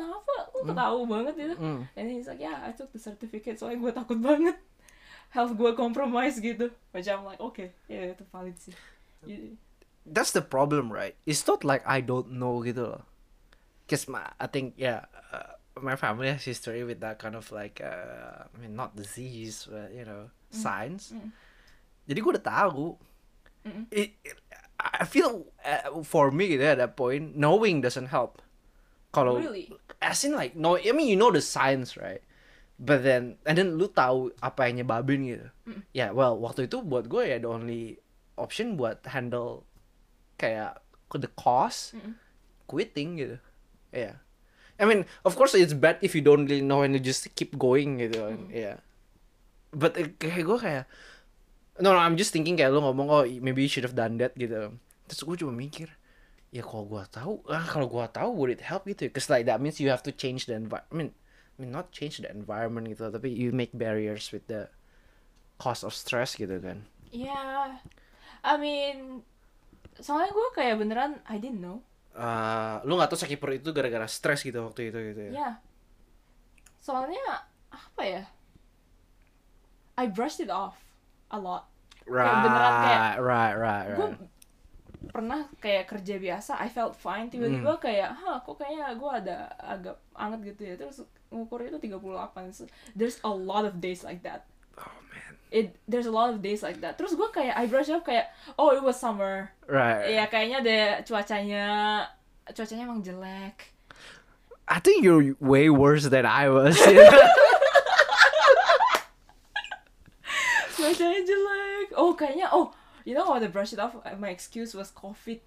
[0.00, 1.80] kenapa lu ketahu banget gitu Mm.
[1.92, 4.56] and he's like yeah I took the certificate soalnya gue takut banget
[5.36, 8.72] health gue compromise gitu I'm like okay ya itu valid sih
[10.00, 11.12] That's the problem, right?
[11.28, 13.04] It's not like I don't know gitu loh.
[13.84, 17.84] Cause my, I think yeah, uh, my family has history with that kind of like,
[17.84, 21.12] uh, I mean not disease, but you know, signs.
[21.12, 21.30] mm.
[22.08, 22.96] Jadi gue udah tahu.
[23.68, 23.86] Mm-mm.
[23.92, 24.40] It, it-
[24.80, 28.40] I feel uh, for me gitu at that point, knowing doesn't help.
[29.10, 29.70] Kalau Really?
[29.98, 32.22] as in like no, I mean you know the science, right?
[32.80, 35.46] But then and then lu tahu apa yang nyebabin gitu.
[35.68, 35.82] Mm.
[35.92, 37.98] Ya, well waktu itu buat gue ya the only
[38.38, 39.68] option buat handle
[40.40, 40.80] kayak
[41.12, 42.16] the cost Mm-mm.
[42.70, 43.36] quitting gitu.
[43.92, 44.22] Ya.
[44.80, 47.52] I mean, of course it's bad if you don't really know and you just keep
[47.60, 48.48] going gitu kan.
[48.48, 48.80] Ya.
[49.74, 50.86] But eh, kayak gue kayak
[51.80, 54.36] No, no, I'm just thinking kayak lu ngomong oh maybe you should have done that
[54.36, 54.76] gitu.
[55.08, 55.88] Terus gue cuma mikir,
[56.50, 59.06] ya kalau gua tahu, ah kalau gua tahu would it help gitu?
[59.10, 61.14] Cause like that means you have to change the environment.
[61.14, 64.66] I mean, not change the environment gitu, tapi you make barriers with the
[65.60, 66.88] cause of stress gitu kan.
[67.12, 67.78] Yeah,
[68.40, 69.20] I mean,
[70.00, 71.84] soalnya gue kayak beneran I didn't know.
[72.10, 75.32] Uh, lu nggak tahu sakit perut itu gara-gara stres gitu waktu itu gitu ya?
[75.32, 75.54] Yeah.
[76.80, 78.22] Soalnya apa ya?
[80.00, 80.80] I brushed it off
[81.30, 81.68] a lot.
[82.08, 84.18] Right, beneran kayak- right, right, Gue right.
[85.08, 87.28] Pernah kayak kerja biasa, I felt fine.
[87.28, 87.80] Tiba-tiba Hmm.
[87.80, 90.74] kayak, hah, kok kayaknya gue ada agak anget gitu ya.
[90.76, 92.52] Terus ngukurnya itu 38.
[92.52, 94.44] So, there's a lot of days like that.
[94.76, 96.94] Oh man, It, there's a lot of days like that.
[96.94, 99.48] Terus gue kayak, I brush off kayak, oh it was summer.
[99.64, 100.12] right.
[100.12, 101.64] Ya kayaknya deh cuacanya,
[102.52, 103.72] cuacanya emang jelek.
[104.70, 106.78] I think you're way worse than I was.
[110.70, 112.70] cuacanya jelek oh kayaknya oh
[113.02, 115.40] you know what I brush it off my excuse was covid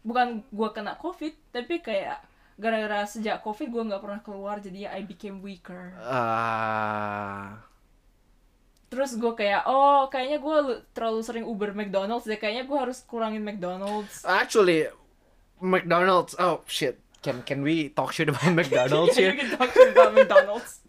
[0.00, 2.20] bukan gua kena covid tapi kayak
[2.56, 7.56] gara-gara sejak covid gua nggak pernah keluar jadi I became weaker uh,
[8.88, 13.00] terus gua kayak oh kayaknya gua lu- terlalu sering Uber McDonald's deh kayaknya gua harus
[13.04, 14.88] kurangin McDonald's Actually,
[15.58, 16.32] McDonald's.
[16.40, 16.96] Oh shit.
[17.20, 19.36] Can can we talk shit about McDonald's you here?
[19.36, 20.80] can talk shit about McDonald's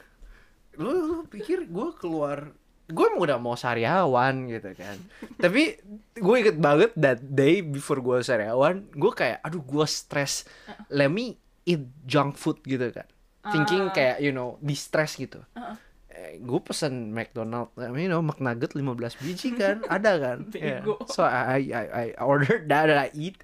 [0.80, 2.50] lu lu pikir gue keluar
[2.90, 4.98] gue udah mau sariawan gitu kan.
[5.36, 5.78] Tapi
[6.12, 10.44] gue inget banget that day before gue sariawan gue kayak aduh gue stres
[10.88, 13.06] let me eat junk food gitu kan.
[13.46, 13.92] Thinking Ah.
[13.92, 15.40] kayak you know di stress gitu.
[15.54, 15.74] Uh-uh.
[16.10, 18.84] eh, gue pesen McDonald you know McNugget 15
[19.18, 20.38] biji kan ada kan.
[20.54, 20.84] Yeah.
[21.08, 23.40] So I, I I ordered that and I eat.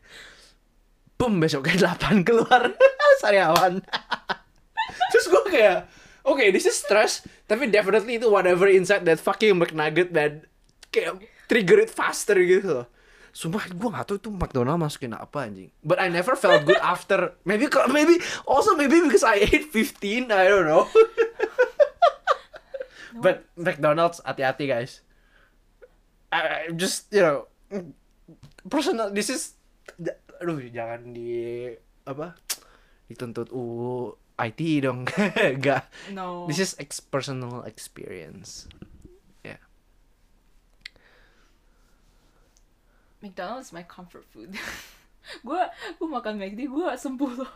[1.16, 2.76] Boom besoknya 8 keluar.
[3.24, 3.80] Sariawan.
[5.08, 5.88] Terus gue kayak
[6.26, 10.42] oke this is stress tapi definitely itu whatever inside that fucking McNugget man
[10.90, 12.86] kayak trigger it faster gitu loh.
[13.36, 15.68] Sumpah gue gak tau itu McDonald masukin apa anjing.
[15.84, 17.36] But I never felt good after.
[17.44, 18.16] Maybe maybe
[18.48, 20.88] Also maybe because I ate 15 I don't know.
[23.16, 25.00] But McDonald's hati-hati guys.
[26.32, 27.48] I, I just you know
[28.68, 29.56] personal this is
[30.36, 31.72] aduh jangan di
[32.04, 32.36] apa
[33.08, 35.08] dituntut UU IT dong
[35.56, 36.44] enggak No.
[36.44, 38.68] this is ex personal experience
[39.40, 39.56] ya
[43.18, 44.52] McDonald's is my comfort food.
[45.46, 45.62] gue
[45.98, 47.52] gue makan McD gue sembuh loh.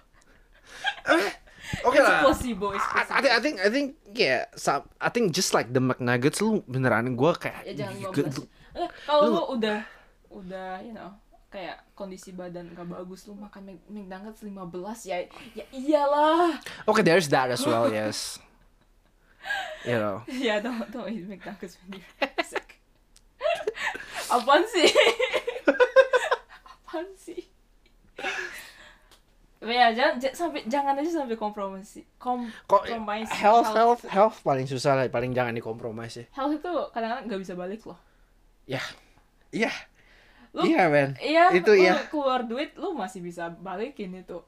[1.87, 3.21] oke It's lah possible, it's I, I possible.
[3.21, 7.15] think I think I think yeah some, I think just like the McNuggets lu beneran
[7.15, 8.35] gue kayak Ya jangan ge- 15.
[8.35, 9.79] ge- Eh, Kalau lu udah
[10.31, 11.11] udah you know
[11.51, 15.19] kayak kondisi badan gak bagus lu makan Mc- McNuggets 15 ya
[15.59, 16.55] ya iyalah.
[16.87, 18.39] okay there's that as well yes
[19.83, 22.79] you know ya don't don't eat McNuggets when you're sick.
[24.31, 24.87] Apaan sih?
[26.63, 27.43] Apaan sih?
[29.61, 31.83] Ya jangan, sampai jangan aja sampai kompromi
[32.17, 36.73] kom kok compromise health health health paling susah lah paling jangan dikompromis ya health itu
[36.97, 37.99] kadang-kadang nggak bisa balik loh.
[38.65, 38.81] ya
[39.53, 39.69] iya
[40.51, 41.15] Lu- iya men.
[41.17, 41.95] Iya, Itu lu iya.
[42.11, 44.43] keluar duit lu masih bisa balikin itu.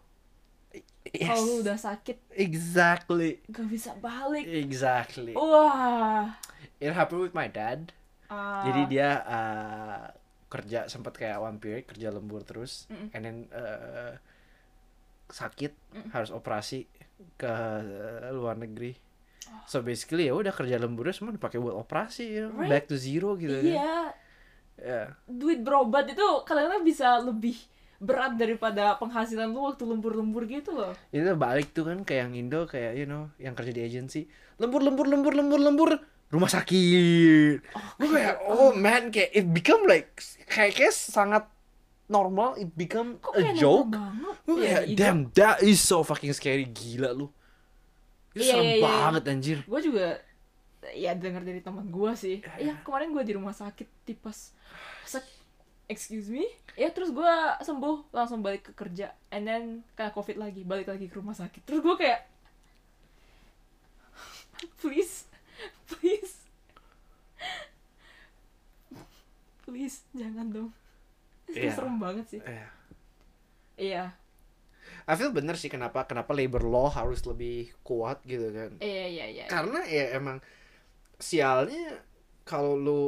[1.06, 1.28] yes.
[1.28, 2.18] Kalau lu udah sakit.
[2.34, 3.38] Exactly.
[3.46, 4.42] Gak bisa balik.
[4.46, 5.32] exactly.
[5.32, 6.34] Wah.
[6.78, 7.94] it happened with my dad.
[8.26, 10.06] Ah, jadi dia uh,
[10.48, 12.88] kerja sempat kayak one period kerja lembur terus.
[12.88, 13.12] Mm-mm.
[13.12, 14.16] and then uh,
[15.28, 15.72] sakit
[16.10, 16.88] harus operasi
[17.36, 18.96] ke uh, luar negeri.
[19.64, 22.70] So basically ya udah kerja lemburnya semua dipakai buat operasi you know, Right.
[22.72, 24.14] back to zero gitu kan
[24.82, 25.14] Iya, Ya.
[25.24, 27.54] duit berobat itu kadang-kadang bisa lebih
[27.96, 30.90] berat daripada penghasilan lu waktu lembur-lembur gitu loh.
[31.08, 34.26] itu balik tuh kan kayak yang Indo kayak you know yang kerja di agency
[34.56, 35.90] lembur lembur lembur lembur lembur
[36.28, 37.62] rumah sakit
[37.94, 40.10] gue kayak oh man kayak it become like
[40.44, 41.46] kayak kayak sangat
[42.04, 43.94] normal it become Kok a joke
[44.42, 44.98] gue Iya, kayak di Indo.
[44.98, 47.30] damn that is so fucking scary gila lu
[48.32, 48.82] itu Iya, serem iya, iya.
[48.82, 50.06] banget anjir gue juga
[50.90, 52.42] ya dengar dari teman gue sih.
[52.58, 54.50] Ya kemarin gue di rumah sakit tipes
[55.06, 55.22] Sek,
[55.86, 56.42] excuse me?
[56.74, 57.32] Ya terus gue
[57.62, 59.14] sembuh langsung balik ke kerja.
[59.30, 59.64] And then
[59.94, 61.62] kayak covid lagi balik lagi ke rumah sakit.
[61.62, 62.20] Terus gue kayak
[64.82, 65.26] please
[65.86, 66.34] please.
[69.62, 70.70] Please jangan dong.
[71.46, 71.72] Itu Iya.
[71.74, 72.40] serem banget sih.
[72.42, 72.66] Iya.
[73.78, 74.04] iya.
[75.02, 78.78] I feel bener sih kenapa kenapa labor law harus lebih kuat gitu kan.
[78.78, 79.44] Iya iya iya.
[79.50, 80.38] Karena ya emang
[81.22, 82.02] sialnya
[82.42, 83.02] kalau lu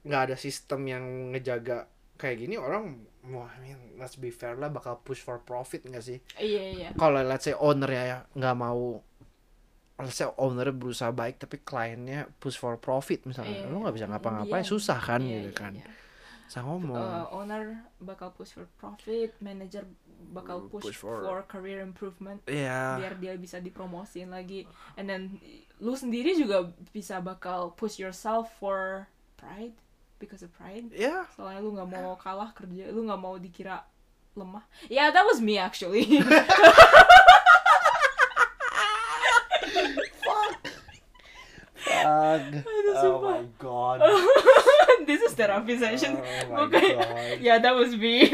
[0.00, 1.84] nggak ada sistem yang ngejaga
[2.16, 6.00] kayak gini orang mau I mean, let's be fair lah bakal push for profit nggak
[6.00, 9.04] sih iya iya kalau let's say owner ya nggak mau
[10.00, 13.68] let's say owner berusaha baik tapi kliennya push for profit misalnya Iya.
[13.68, 14.72] lu nggak bisa ngapa-ngapain Iya.
[14.72, 15.86] susah kan Iya, gitu iya, kan iya.
[16.48, 19.84] saya ngomong uh, owner bakal push for profit, manager
[20.32, 24.64] bakal push, Push for- for, career improvement Iya biar dia bisa dipromosin lagi.
[24.96, 25.22] And then
[25.80, 29.08] lu sendiri juga bisa bakal push yourself for
[29.40, 29.72] pride
[30.20, 30.92] because of pride.
[30.92, 33.82] ya Soalnya lu nggak mau kalah kerja, lu nggak mau dikira
[34.36, 34.62] lemah.
[34.92, 36.20] Yeah, that was me actually.
[42.00, 43.40] oh sumpah.
[43.40, 43.98] my god
[45.08, 46.20] This is therapy session.
[46.52, 47.40] Oh my kayak, God.
[47.40, 48.28] ya that was me.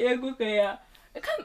[0.00, 0.80] ya gue kayak
[1.20, 1.38] kan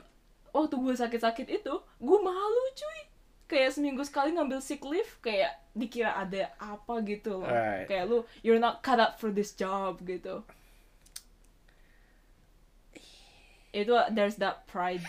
[0.56, 3.00] waktu gue sakit-sakit itu gue malu cuy
[3.46, 7.86] kayak seminggu sekali ngambil sick leave kayak dikira ada apa gitu loh Right.
[7.86, 10.42] kayak lu you're not cut out for this job gitu
[13.76, 15.04] itu there's that pride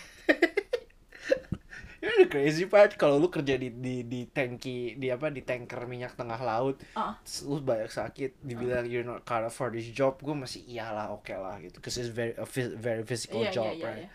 [1.97, 5.41] You know the crazy part kalau lu kerja di di di tangki di apa di
[5.43, 6.77] tanker minyak tengah laut,
[7.25, 11.09] terus lu banyak sakit, dibilang you're not cut out for this job, gue masih iyalah
[11.11, 12.45] oke lah gitu, cause it's very a
[12.77, 14.07] very physical iya job, iya iya right?
[14.07, 14.09] iya.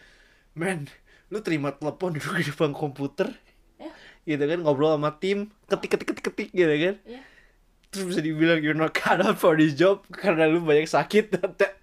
[0.54, 0.80] Man,
[1.34, 3.34] lu terima telepon duduk di depan komputer.
[4.24, 7.22] Gitu kan ngobrol sama tim, ketik ketik ketik ketik gitu kan, Iya.
[7.90, 11.78] terus bisa dibilang you're not cut out for this job karena lu banyak sakit, That-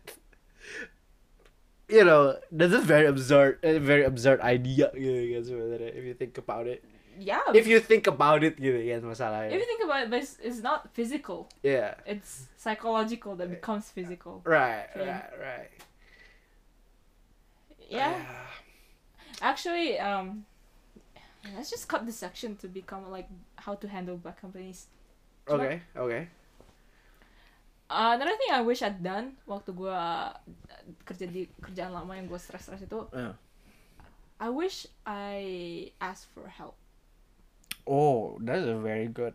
[1.88, 6.14] you know, that's a very absurd, a very absurd idea gitu kan sebenarnya if you
[6.14, 6.80] think about it.
[7.18, 9.50] yeah if you think about it gitu kan masalahnya.
[9.50, 11.98] if you think about it but it's, it's not physical yeah.
[12.06, 15.70] it's psychological that becomes physical Right, right, right.
[17.90, 18.22] ya
[19.42, 20.46] actually, um,
[21.54, 24.86] let's just cut this section to become like how to handle bad companies.
[25.44, 26.20] Cuma- Oke, oke.
[27.88, 30.30] Uh, another thing I wish I'd done waktu gua uh,
[31.08, 33.32] kerja di kerjaan lama yang gua stres-stres itu, Eh.
[34.38, 35.40] I wish I
[35.98, 36.76] asked for help.
[37.88, 39.32] Oh, that's a very good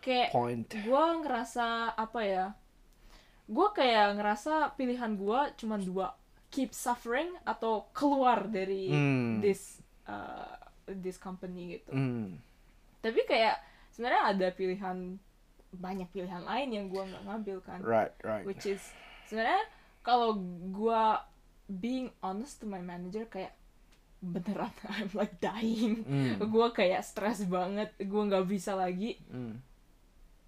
[0.00, 0.64] Kayak point.
[0.82, 2.46] gua ngerasa apa ya?
[3.44, 6.16] Gua kayak ngerasa pilihan gua cuma dua,
[6.48, 9.44] keep suffering atau keluar dari Hmm.
[9.44, 10.56] this uh,
[10.94, 11.92] this company gitu.
[11.92, 12.38] Hmm.
[13.00, 13.58] Tapi kayak
[13.90, 15.16] sebenarnya ada pilihan
[15.70, 17.78] banyak pilihan lain yang gua nggak ngambil kan.
[17.80, 18.42] Right, right.
[18.42, 18.82] which is
[19.26, 19.62] sebenarnya
[20.02, 20.34] kalau
[20.68, 21.22] gua
[21.66, 23.54] being honest to my manager kayak
[24.18, 26.42] beneran I'm like dying Hmm.
[26.50, 29.62] gua kayak stres banget gua nggak bisa lagi Hmm.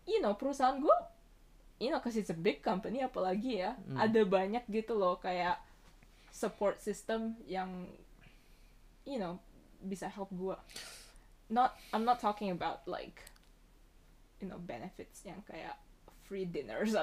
[0.04, 0.92] you know perusahaan gua
[1.78, 3.96] you know cause it's a big company apalagi ya Hmm.
[3.96, 5.56] ada banyak gitu loh kayak
[6.28, 7.86] support system yang
[9.04, 9.38] you know
[9.84, 10.58] bisa help gua
[11.52, 13.22] not I'm not talking about like
[14.40, 15.78] you know benefits yang kayak
[16.26, 16.96] free dinners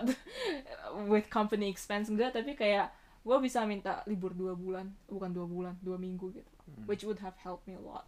[1.12, 2.90] with company expense enggak tapi kayak
[3.20, 6.52] gue bisa minta libur dua bulan bukan dua bulan dua minggu gitu
[6.88, 8.08] which would have helped me a lot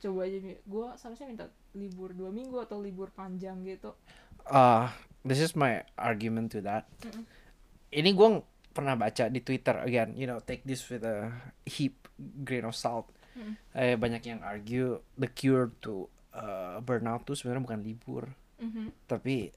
[0.00, 1.46] coba aja gue seharusnya minta
[1.76, 3.92] libur dua minggu atau libur panjang gitu
[4.46, 4.86] Uh,
[5.26, 6.86] this is my argument to that.
[7.02, 7.26] Mm-mm.
[7.90, 8.28] Ini gue
[8.70, 11.34] pernah baca di Twitter again, you know, take this with a
[11.66, 12.06] heap
[12.46, 13.10] grain of salt.
[13.36, 13.52] Mm.
[13.72, 18.24] Eh, banyak yang argue the cure to uh, burnout tuh sebenarnya bukan libur,
[18.56, 18.92] Mhm.
[19.04, 19.52] tapi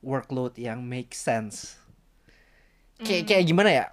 [0.00, 1.80] workload yang make sense.
[3.00, 3.28] Kayak Mm.
[3.28, 3.86] kayak gimana ya?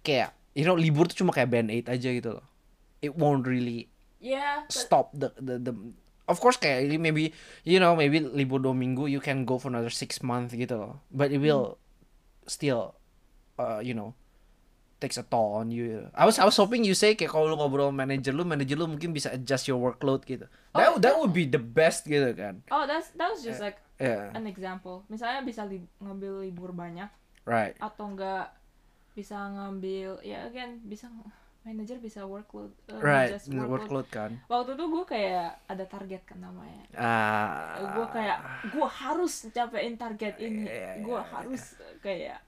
[0.00, 2.46] Kayak you know libur tuh cuma kayak band aid aja gitu loh.
[3.00, 5.72] It won't really yeah but- stop the the the
[6.24, 7.32] of course kayak maybe
[7.64, 11.02] you know maybe libur dua minggu you can go for another six month gitu loh
[11.10, 11.76] but it will
[12.46, 12.94] still
[13.58, 14.14] uh, you know
[15.02, 16.06] takes a toll on you.
[16.14, 18.86] I was I was hoping you say kayak kalau lu ngobrol manager lu manager lu
[18.86, 20.46] mungkin bisa adjust your workload gitu.
[20.70, 22.62] That Oh, that would be the best gitu kan.
[22.70, 24.30] Oh that's that was just like yeah.
[24.38, 25.02] an example.
[25.10, 27.10] Misalnya bisa li- ngambil libur banyak
[27.42, 27.74] right.
[27.82, 28.54] atau enggak
[29.18, 31.10] bisa ngambil ya again bisa
[31.62, 34.06] manager bisa workload uh, right adjust workload, workload.
[34.08, 34.30] kan.
[34.46, 36.86] Waktu itu gue kayak ada target kan namanya.
[36.94, 37.78] Ah.
[37.98, 38.38] Gue kayak
[38.70, 40.66] gue harus capein target ini.
[40.66, 41.62] Iya, iya, gue harus
[42.02, 42.38] kayak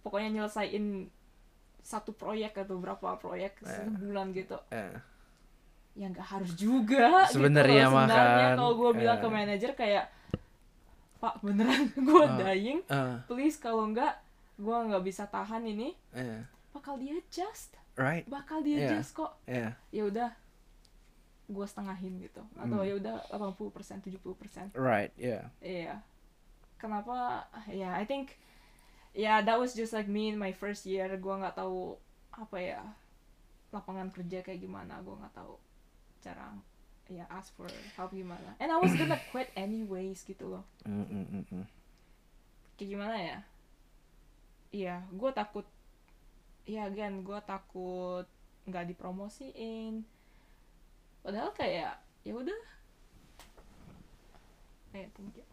[0.00, 1.12] pokoknya nyelesain
[1.88, 3.80] satu proyek atau berapa proyek Iya.
[3.80, 4.92] sebulan gitu eh,
[5.94, 7.96] ya nggak harus juga Sebenarnya gitu loh.
[7.96, 9.32] mah Sebenarnya kan, kalau gue bilang ke eh.
[9.32, 10.04] manajer kayak
[11.18, 12.36] pak beneran gue Ah.
[12.38, 14.14] dying eh, please kalau nggak
[14.54, 18.92] gue nggak bisa tahan ini eh, bakal di adjust right bakal di Iya.
[18.92, 20.30] adjust kok yeah ya udah
[21.48, 22.86] gue setengahin gitu atau Hmm.
[22.86, 26.04] ya udah 80% 70% right yeah Iya.
[26.76, 27.42] Kenapa?
[27.66, 28.38] Ya, I think
[29.18, 31.10] ya that was just like me in my first year.
[31.18, 31.98] Gua nggak tahu
[32.30, 32.80] apa ya
[33.74, 35.02] lapangan kerja kayak gimana.
[35.02, 35.58] Gua nggak tahu
[36.22, 36.54] cara
[37.10, 37.66] ya ask for
[37.98, 38.54] help gimana.
[38.62, 40.64] And I was gonna quit anyways gitu loh.
[40.86, 41.66] mm, mm, mm.
[42.78, 43.38] Kayak gimana ya?
[44.70, 45.66] Iya, gua takut.
[46.68, 48.28] Ya again, gua takut
[48.70, 50.06] nggak dipromosiin.
[51.26, 52.60] Padahal kayak ya udah.
[54.94, 55.44] Eh, thank you.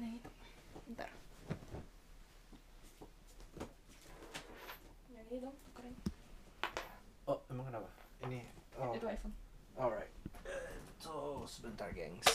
[0.00, 0.30] Bukan yang itu.
[0.88, 1.10] Bentar.
[5.12, 5.48] Yang ini
[7.28, 7.88] oh emang kenapa
[8.24, 8.40] ini
[8.80, 9.34] oh Itu iPhone.
[9.76, 10.12] Alright.
[11.00, 12.32] So, sebentar, gengs.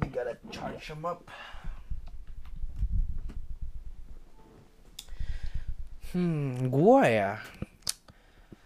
[0.00, 1.24] We gotta charge them up.
[6.12, 7.32] Hmm, gua ya.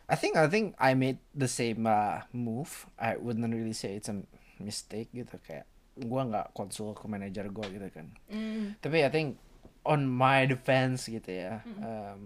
[0.08, 2.86] I think I think I made the same uh, move.
[2.98, 4.22] I wouldn't really say it's a
[4.62, 5.66] mistake gitu kayak
[6.06, 8.06] gua nggak konsul ke manajer gua gitu kan.
[8.30, 8.78] Mm.
[8.78, 9.40] Tapi I think
[9.88, 11.64] on my defense gitu ya.
[11.64, 11.80] Mm.
[11.80, 12.22] Um,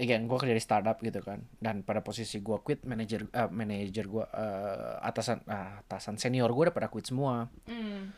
[0.00, 1.44] again, gue kerja di startup gitu kan.
[1.60, 6.72] Dan pada posisi gue quit, manajer eh, manajer gue eh, atasan ah, atasan senior gue
[6.72, 7.52] udah pada quit semua.
[7.68, 8.16] Mm.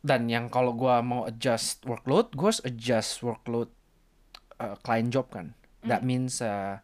[0.00, 3.68] Dan yang kalau gue mau adjust workload, gue harus adjust workload
[4.56, 5.52] eh, client job kan.
[5.84, 6.80] That means eh,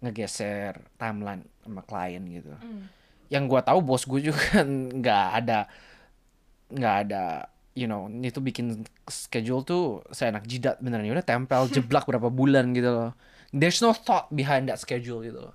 [0.00, 2.54] ngegeser timeline sama klien gitu.
[2.54, 2.99] Mm.
[3.30, 4.60] Yang gue tahu bos gue juga
[4.98, 5.70] nggak ada
[6.70, 11.06] nggak ada you know itu bikin schedule tuh saya enak jidat beneran.
[11.06, 13.10] Ya udah tempel jeblak berapa bulan gitu loh.
[13.50, 15.54] There's no thought behind that schedule gitu loh.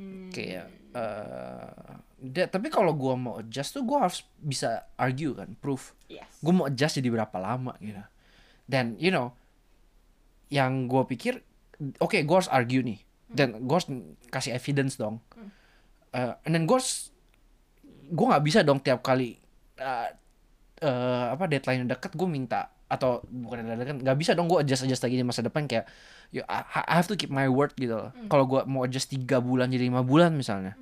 [0.00, 0.32] Mm.
[0.32, 0.66] kayak
[0.96, 1.92] eh
[2.24, 5.92] da- tapi kalau gua mau adjust tuh gua harus bisa argue kan proof.
[6.08, 6.26] Yes.
[6.40, 8.00] gue mau adjust jadi berapa lama gitu.
[8.64, 9.36] Dan you know
[10.50, 11.44] yang gue pikir
[12.00, 12.98] oke gue harus argue nih.
[13.30, 13.86] Dan gue harus
[14.32, 15.22] kasih evidence dong
[16.10, 16.78] Eh, and then gue
[18.10, 19.38] gue nggak bisa dong tiap kali
[19.78, 20.08] eh,
[20.82, 24.82] eh apa deadline dekat gue minta atau bukan deadline dekat nggak bisa dong gue adjust
[24.82, 25.86] adjust lagi di masa depan kayak
[26.34, 28.10] yo I, I have to keep my word gitu loh.
[28.26, 30.74] Kalau gue mau adjust tiga bulan jadi lima bulan misalnya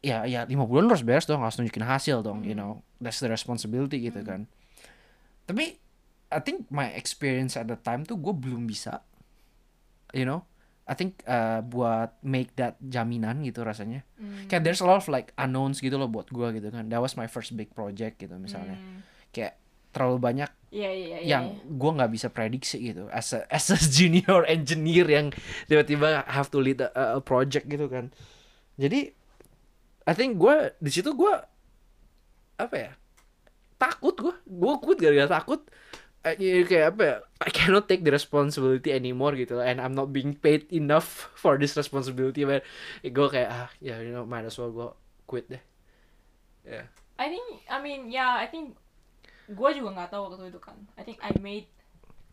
[0.00, 3.28] ya ya lima bulan harus beres dong harus nunjukin hasil dong you know that's the
[3.28, 4.48] responsibility gitu kan.
[5.44, 5.76] Tapi
[6.32, 9.04] I think my experience at the time tuh gue belum bisa
[10.16, 10.48] you know
[10.86, 14.06] I think uh, buat make that jaminan gitu rasanya.
[14.46, 16.86] Kayak there's a lot of like unknowns gitu loh buat gue gitu kan.
[16.86, 18.78] That was my first big project gitu misalnya.
[18.78, 19.02] Hmm.
[19.34, 19.58] kayak
[19.92, 21.20] terlalu banyak Iya iya iya.
[21.24, 23.08] yang gue nggak bisa prediksi gitu.
[23.08, 25.32] As a as a junior engineer yang
[25.66, 28.14] tiba-tiba have to lead a, a project gitu kan.
[28.78, 29.10] Jadi
[30.06, 31.34] I think gue di situ gue
[32.56, 32.92] apa ya
[33.76, 35.60] takut gue gue quit gara-gara takut
[36.34, 37.16] kayak apa ya?
[37.38, 39.62] I cannot take the responsibility anymore gitu.
[39.62, 42.64] And I'm not being paid enough for this responsibility man.
[43.06, 44.90] Gue kayak ah ya you know might as well gue
[45.30, 45.62] quit deh.
[46.66, 48.74] Ya I think I mean yeah I think
[49.46, 50.74] gue juga nggak tahu waktu itu kan.
[50.98, 51.70] I think I made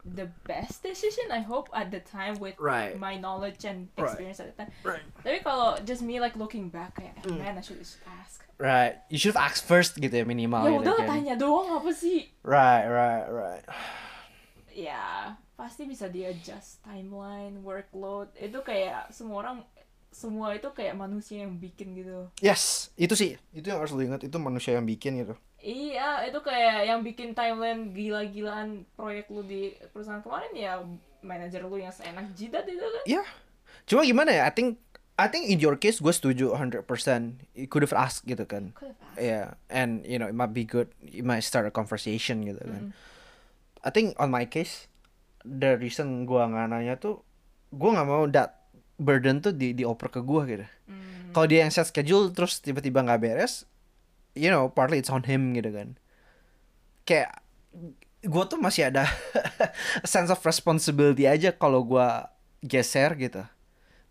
[0.03, 2.99] the best decision I hope at the time with Right.
[2.99, 4.03] my knowledge and Right.
[4.03, 7.39] experience at the time right tapi kalau just me like looking back kayak Hmm.
[7.39, 10.75] man I should just ask right you should have asked first gitu ya minimal ya
[10.75, 11.07] gitu udah kan.
[11.07, 13.63] tanya doang apa sih right right right
[14.69, 19.57] ya pasti bisa di adjust timeline workload itu kayak semua orang
[20.09, 23.33] semua itu kayak manusia yang bikin gitu Yes, itu sih.
[23.49, 25.33] Itu yang harus lu ingat, itu manusia yang bikin gitu.
[25.63, 30.83] Iya, itu kayak yang bikin timeline gila-gilaan proyek lu di perusahaan kemarin ya
[31.23, 33.03] manajer lu yang seenak jidat itu kan.
[33.07, 33.23] Iya.
[33.87, 34.43] Cuma gimana ya?
[34.43, 34.83] I think
[35.15, 36.83] I think in your case gue setuju 100%.
[37.55, 38.75] You could have asked gitu kan.
[38.75, 39.23] Could have asked.
[39.23, 40.91] Yeah, and you know, it might be good.
[40.99, 42.91] You might start a conversation gitu kan.
[43.85, 44.91] I think on my case
[45.47, 47.23] the reason gua nggak nanya tuh
[47.71, 48.67] gua nggak mau that
[48.99, 50.65] burden tuh di dioper ke gua gitu.
[50.89, 51.31] Hmm.
[51.31, 53.69] Kalau dia yang set schedule terus tiba-tiba nggak beres,
[54.33, 55.97] you know, partly it's on him gitu kan.
[57.05, 57.41] Kayak
[58.23, 59.03] gue tuh masih ada
[60.07, 62.31] sense of responsibility aja kalau gua
[62.63, 63.43] geser gitu.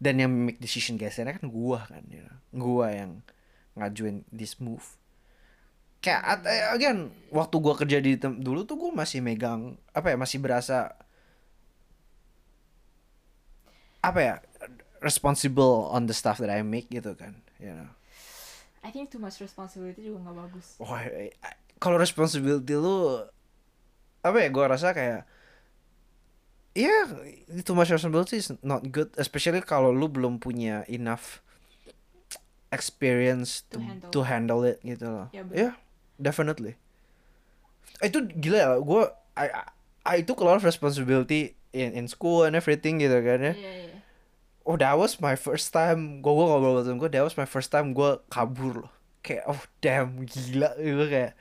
[0.03, 2.37] Dan yang make decision gesernya kan gua kan, you know.
[2.53, 3.23] Gua yang
[3.79, 4.99] ngajuin this move.
[6.03, 10.43] Kayak eh, again, waktu gua kerja di dulu tuh gua masih megang apa ya, masih
[10.43, 10.93] berasa
[14.03, 14.35] apa ya
[14.99, 17.91] responsible on the stuff that I make gitu kan, you know.
[18.83, 20.67] I think too much responsibility juga nggak bagus.
[20.83, 21.31] Wah, eh,
[21.79, 23.23] kalau responsibility lu
[24.23, 25.27] apa ya gua rasa kayak
[26.73, 27.05] Iya,
[27.69, 31.45] too much responsibility is not good, especially kalau lu belum punya enough
[32.73, 34.11] experience To to, handle.
[34.11, 35.29] to handle it gitu loh.
[35.37, 35.57] Ya, betul.
[35.61, 35.73] Yeah,
[36.17, 36.81] definitely.
[38.01, 39.03] Eh, Itu gila ya, gue
[39.37, 39.63] I, I,
[40.03, 43.53] I took a lot of responsibility in in school and everything gitu kan ya.
[43.53, 43.92] Iya, iya.
[44.63, 46.23] Oh, that was my first time.
[46.23, 48.93] Gue gua ngobrol sama gue, that was my first time gue kabur loh.
[49.23, 51.33] Kayak oh damn gila gue kayak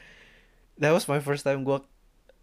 [0.77, 1.77] that was my first time gue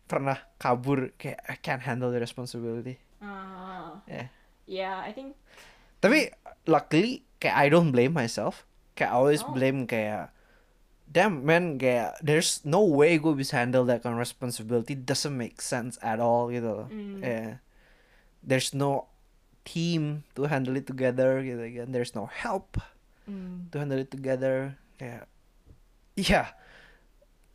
[0.06, 2.98] pernah kabur kayak I can't handle the responsibility.
[3.18, 4.30] Ah, Yeah.
[4.66, 5.34] yeah, I think
[5.98, 6.30] Tapi
[6.64, 8.62] luckily kayak I don't blame myself.
[8.94, 9.50] Kayak I always Oh.
[9.50, 10.30] blame kayak
[11.10, 15.58] damn man kayak there's no way gue bisa handle that kind of responsibility doesn't make
[15.58, 16.88] sense at all gitu loh.
[16.90, 17.18] Mm.
[17.18, 17.50] Yeah.
[18.42, 19.10] There's no
[19.68, 21.92] team to handle it together gitu kan.
[21.92, 22.80] There's no help
[23.28, 24.80] mm, to handle it together.
[24.96, 25.28] Kayak
[26.16, 26.56] iya.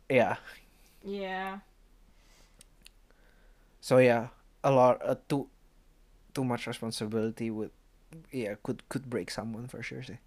[0.06, 0.36] Yeah.
[1.02, 1.50] yeah.
[3.82, 4.30] So yeah,
[4.62, 5.50] a lot uh, too
[6.32, 7.74] too much responsibility would
[8.30, 10.22] yeah could could break someone for sure sih.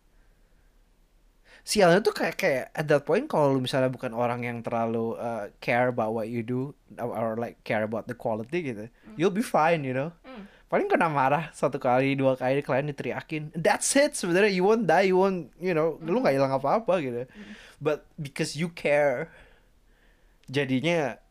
[1.66, 5.52] Sialnya tuh kayak kayak at that point kalau lu misalnya bukan orang yang terlalu uh,
[5.60, 8.88] care about what you do or, or like care about the quality gitu,
[9.20, 10.14] you'll be fine, you know.
[10.24, 10.57] Mm.
[10.68, 15.08] Paling kena marah satu kali dua kali klien diteriakin, that's it sebenarnya you won't die,
[15.08, 17.24] you won't you know, lu nggak hilang apa-apa gitu.
[17.80, 19.32] But because you care,
[20.52, 21.24] jadinya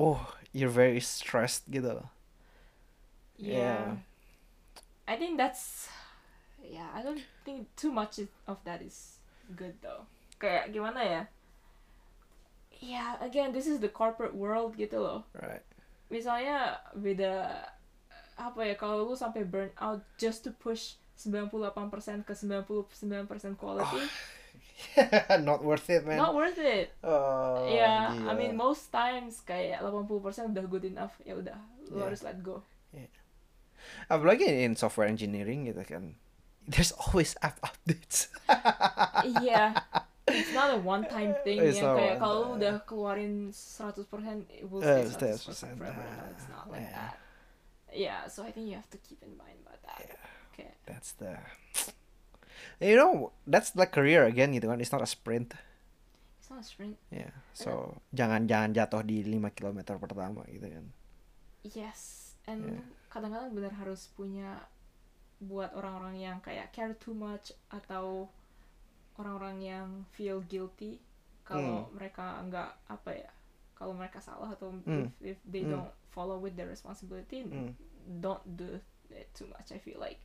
[0.00, 2.08] oh you're very stressed gitu loh.
[3.36, 3.60] Yeah.
[3.60, 3.84] Yeah.
[5.04, 5.92] I think that's
[6.64, 9.20] yeah, I don't think too much of that is
[9.52, 10.08] good though.
[10.40, 11.22] Kayak gimana ya?
[12.78, 15.28] Yeah, again, this is the corporate world gitu loh.
[15.34, 15.66] Right.
[16.08, 17.68] Misalnya beda
[18.38, 21.74] apa ya kalau lu sampai burn out just to push 98%
[22.22, 22.86] ke 99%
[23.58, 24.06] quality,
[25.42, 26.14] Not worth it, man.
[26.16, 26.94] not worth it.
[27.02, 28.32] Oh, Ya, I gila.
[28.32, 31.58] mean most times kayak 80% udah good enough, ya udah,
[31.90, 32.06] lu Yeah.
[32.06, 32.62] harus let go.
[34.06, 36.14] apalagi in software engineering gitu kan.
[36.68, 38.28] There's always app updates.
[39.42, 39.72] Iya.
[40.28, 44.04] It's not a one time thing It's yang kayak kalau udah keluarin 100%
[44.52, 46.04] it will Eh, stay 100%, 100% forever.
[46.04, 47.10] No, it's not like yeah.
[47.10, 47.14] that.
[47.92, 50.04] Yeah, so I think you have to keep in mind about that.
[50.04, 50.20] Yeah.
[50.52, 50.70] Okay.
[50.84, 51.38] That's the
[52.78, 54.78] You know, that's like career again gitu kan.
[54.78, 55.54] It's not a sprint.
[56.38, 56.94] It's not a sprint.
[57.10, 60.86] Ya, so jangan jangan jatuh di 5 km pertama gitu kan.
[61.66, 62.86] Yes, and Yeah.
[63.10, 64.62] kadang-kadang benar harus punya
[65.42, 68.30] buat orang-orang yang kayak care too much atau
[69.18, 70.98] orang-orang yang feel guilty
[71.42, 73.30] kalau mereka nggak apa ya
[73.78, 75.06] kalau mereka salah atau Hmm.
[75.22, 75.78] if, if they Hmm.
[75.78, 77.78] don't follow with their responsibility Hmm.
[78.18, 80.18] don't do it too much I feel like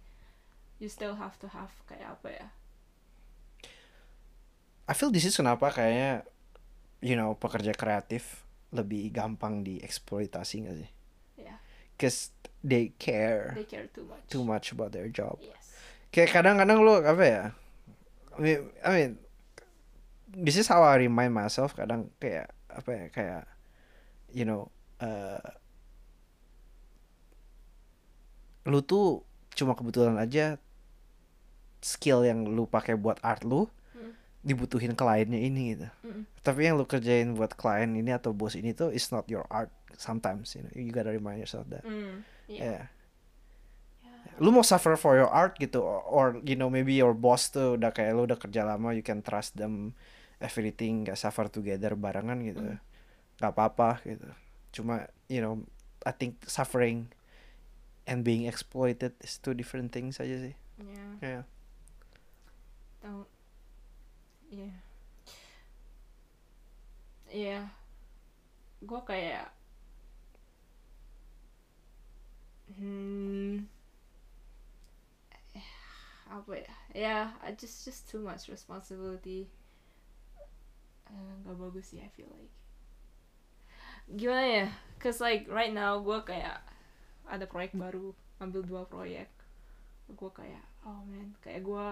[0.82, 2.48] you still have to have kayak apa ya
[4.84, 6.28] I feel this is kenapa kayaknya
[7.00, 8.44] you know pekerja kreatif
[8.74, 10.92] lebih gampang dieksploitasi gak sih?
[11.40, 11.56] ya
[11.96, 12.34] Cause
[12.66, 15.38] they care they care too much too much about their job.
[15.40, 15.78] yes
[16.10, 17.44] Kayak kadang-kadang lu apa ya?
[18.34, 19.12] I mean, I mean,
[20.30, 23.44] this is how I remind myself kadang kayak apa ya kayak
[24.32, 24.68] you know
[25.00, 25.40] uh,
[28.64, 29.22] lu tuh
[29.54, 30.58] cuma kebetulan aja
[31.84, 34.10] skill yang lu pakai buat art lu Hmm.
[34.42, 35.86] dibutuhin kliennya ini gitu.
[36.02, 36.26] Mm-mm.
[36.42, 39.70] Tapi yang lu kerjain buat klien ini atau bos ini tuh is not your art
[39.94, 40.74] sometimes you know.
[40.74, 41.86] You gotta remind yourself that.
[41.86, 42.90] Mm, Yeah.
[44.10, 44.34] yeah.
[44.42, 47.78] Lu mau suffer for your art gitu or, or, you know maybe your boss tuh
[47.78, 49.94] udah kayak lu udah kerja lama you can trust them
[50.44, 52.62] everything gak suffer together barengan gitu.
[52.62, 52.80] Mm.
[53.40, 54.28] Gak apa-apa gitu.
[54.76, 55.64] Cuma you know
[56.04, 57.08] I think suffering
[58.06, 60.56] and being exploited is two different things aja sih.
[60.84, 61.44] yeah Yeah.
[63.02, 63.30] don't
[64.52, 64.76] yeah
[67.32, 67.64] yeah
[68.84, 69.48] gue kayak
[72.76, 73.64] hmm
[76.34, 79.48] apa ya yeah I just just too much responsibility
[81.10, 82.52] Eh, nggak bagus sih I feel like.
[84.10, 84.68] Gimana ya?
[85.00, 86.60] Cause like right now gue kayak
[87.28, 89.32] ada proyek baru ambil dua proyek.
[90.12, 91.36] Gue kayak oh man.
[91.40, 91.86] Kayak gue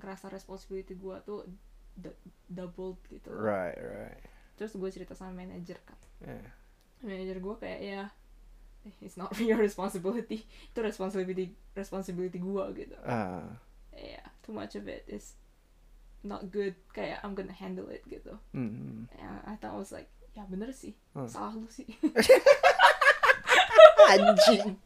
[0.00, 1.46] ngerasa responsibility gue tuh
[1.94, 2.18] d-
[2.50, 3.30] doubled gitu.
[3.30, 4.22] Right, right.
[4.54, 6.46] terus gue cerita sama manajer kan Yeah.
[7.02, 8.02] manajer gue kayak ya
[9.02, 10.46] it's not your responsibility.
[10.70, 12.94] Itu responsibility responsibility gue gitu.
[13.02, 13.58] Ah,
[13.90, 15.34] yeah too much of it is
[16.24, 19.06] not good kayak I'm gonna handle it gitu hmm.
[19.12, 21.30] yeah, I thought I was like ya bener sih Hmm.
[21.30, 21.86] salah lu sih
[24.04, 24.76] Anjing.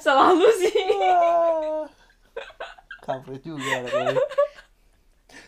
[0.00, 0.74] salah lu sih
[2.98, 4.16] Kampret juga katanya.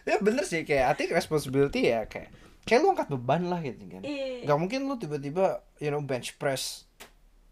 [0.04, 2.28] Ya bener sih kayak I think responsibility ya kayak
[2.68, 4.04] kayak lu angkat beban lah gitu kan.
[4.04, 4.44] Iya.
[4.44, 6.84] Gak mungkin lu tiba-tiba you know bench press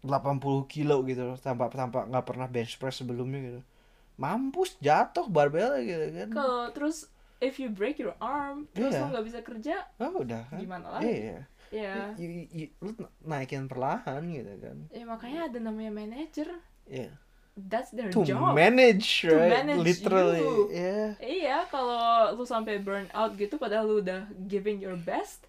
[0.05, 0.37] 80
[0.69, 3.61] kilo gitu loh, tanpa tanpa nggak pernah bench press sebelumnya gitu.
[4.15, 6.29] Mampus jatuh barbel gitu kan.
[6.29, 9.01] kalau terus if you break your arm terus Iya.
[9.01, 10.57] lu nggak bisa kerja Oh udah kan.
[10.57, 11.11] Gimana lagi?
[11.11, 11.39] Iya.
[11.67, 14.77] ya You- you- lu naikin perlahan gitu kan.
[14.89, 16.47] ya makanya ada namanya manager
[16.85, 17.11] Iya.
[17.57, 19.63] that's their To job manage, To right?
[19.63, 20.39] manage Literally.
[20.39, 20.55] you.
[20.69, 21.09] Yeah.
[21.17, 21.99] Iya, kalau
[22.31, 25.47] lu sampai burn out gitu padahal lu udah giving your best.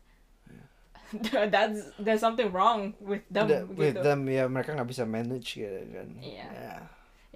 [1.46, 3.74] that's there's something wrong with them Udah, gitu.
[3.76, 6.08] with them ya mereka nggak bisa manage gitu kan.
[6.18, 6.46] Iya.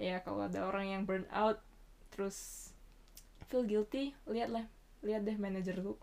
[0.01, 0.17] Ya.
[0.17, 1.61] Iya, kalau ada orang yang burn out
[2.09, 2.69] terus
[3.45, 4.65] feel guilty, lihat lah,
[5.05, 5.93] lihat deh manager lu.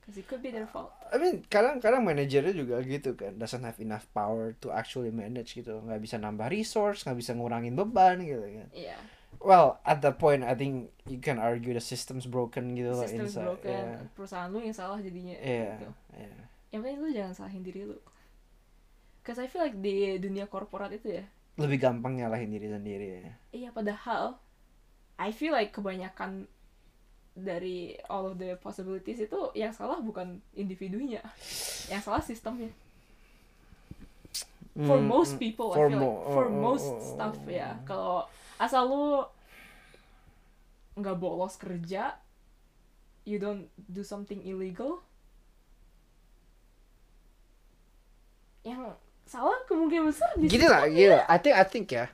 [0.00, 0.88] Cause it could be their fault.
[1.12, 5.84] I mean kadang-kadang manajernya juga gitu kan doesn't have enough power to actually manage gitu
[5.84, 8.96] nggak bisa nambah resource nggak bisa ngurangin beban gitu kan Iya,
[9.36, 13.36] well at that point I think you can argue the system's broken gitu lah system's
[13.36, 15.36] inside broken, yeah perusahaan lu yang salah jadinya.
[15.44, 15.88] yeah, Gitu.
[16.16, 16.40] yeah.
[16.72, 17.98] Yang penting lu jangan salahin diri lu.
[19.20, 21.24] Cause I feel like di dunia korporat itu ya,
[21.62, 24.24] lebih gampang nyalahin diri sendiri ya Iya padahal
[25.18, 26.32] I feel like kebanyakan
[27.48, 27.78] dari
[28.12, 30.28] all of the possibilities itu yang salah bukan
[30.62, 31.22] individunya,
[31.92, 32.72] yang salah sistemnya.
[34.78, 36.98] For Hmm, most hmm, people, for I feel mo- like for oh, oh, most oh,
[37.02, 37.82] stuff ya.
[37.84, 38.24] Kalau
[38.62, 39.04] asal lu
[40.98, 42.18] nggak bolos kerja,
[43.24, 45.02] you don't do something illegal,
[48.66, 48.94] yang
[49.28, 50.96] salah kemungkinan besar di gini lah sistemnya.
[50.96, 51.24] gini lah.
[51.26, 52.06] I think I think ya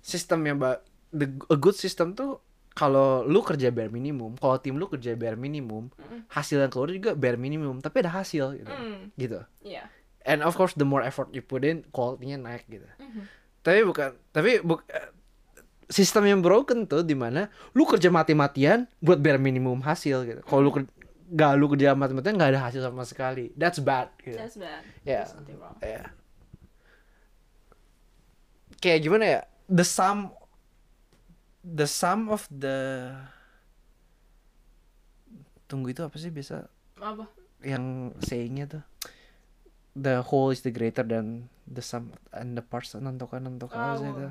[0.00, 0.80] sistem yang ba
[1.10, 2.40] the a good system tuh
[2.72, 6.26] kalau lu kerja bare minimum kalau tim lu kerja bare minimum Mm-mm.
[6.26, 9.86] hasil yang keluar juga bare minimum tapi ada hasil gitu Mm, gitu Iya.
[10.22, 13.30] and of course the more effort you put in quality-nya naik gitu Mhm.
[13.60, 15.06] tapi bukan tapi bu, eh,
[15.86, 20.60] sistem yang broken tuh di mana lu kerja mati-matian buat bare minimum hasil gitu kalau
[20.62, 20.90] lu ker-
[21.26, 24.82] gak lu kerja mati-matian nggak ada hasil sama sekali that's bad gitu That's bad.
[25.02, 25.22] Yeah.
[25.22, 25.78] There's something wrong.
[25.78, 26.10] ya
[28.84, 30.28] kayak gimana ya the sum
[31.64, 33.08] the sum of the
[35.64, 36.68] tunggu itu apa sih biasa
[37.00, 37.24] Apa?
[37.64, 38.82] yang sayingnya tuh
[39.96, 43.96] the whole is the greater than the sum and the parts nentukan nentukan apa Ah,
[43.96, 44.28] sih gua- itu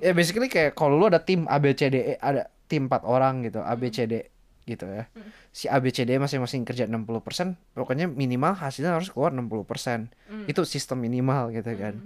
[0.00, 3.02] ya basically kayak kalau lu ada tim A B C D E ada tim empat
[3.02, 4.14] orang gitu A B C D
[4.62, 5.10] gitu ya.
[5.50, 10.06] Si ABCD masing-masing kerja 60%, pokoknya minimal hasilnya harus keluar 60%.
[10.46, 11.98] Itu sistem minimal gitu kan.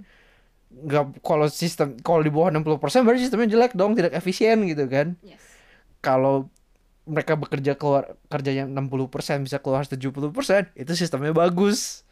[0.67, 5.15] Nggak kalau sistem kalau di bawah 60% berarti sistemnya jelek dong, tidak efisien gitu kan.
[5.23, 5.41] Yes.
[6.03, 6.51] Kalau
[7.07, 12.03] mereka bekerja keluar kerjanya 60% bisa keluar 70%, itu sistemnya bagus.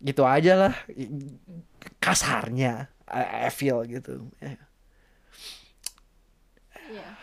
[0.00, 0.74] Gitu aja lah
[2.00, 4.32] kasarnya I, I feel gitu.
[4.40, 4.56] Ya.
[6.90, 7.14] Yeah.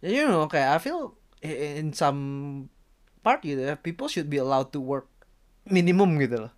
[0.00, 2.20] you know kayak I feel in some
[3.20, 5.08] part gitu ya people should be allowed to work
[5.68, 6.52] minimum gitu loh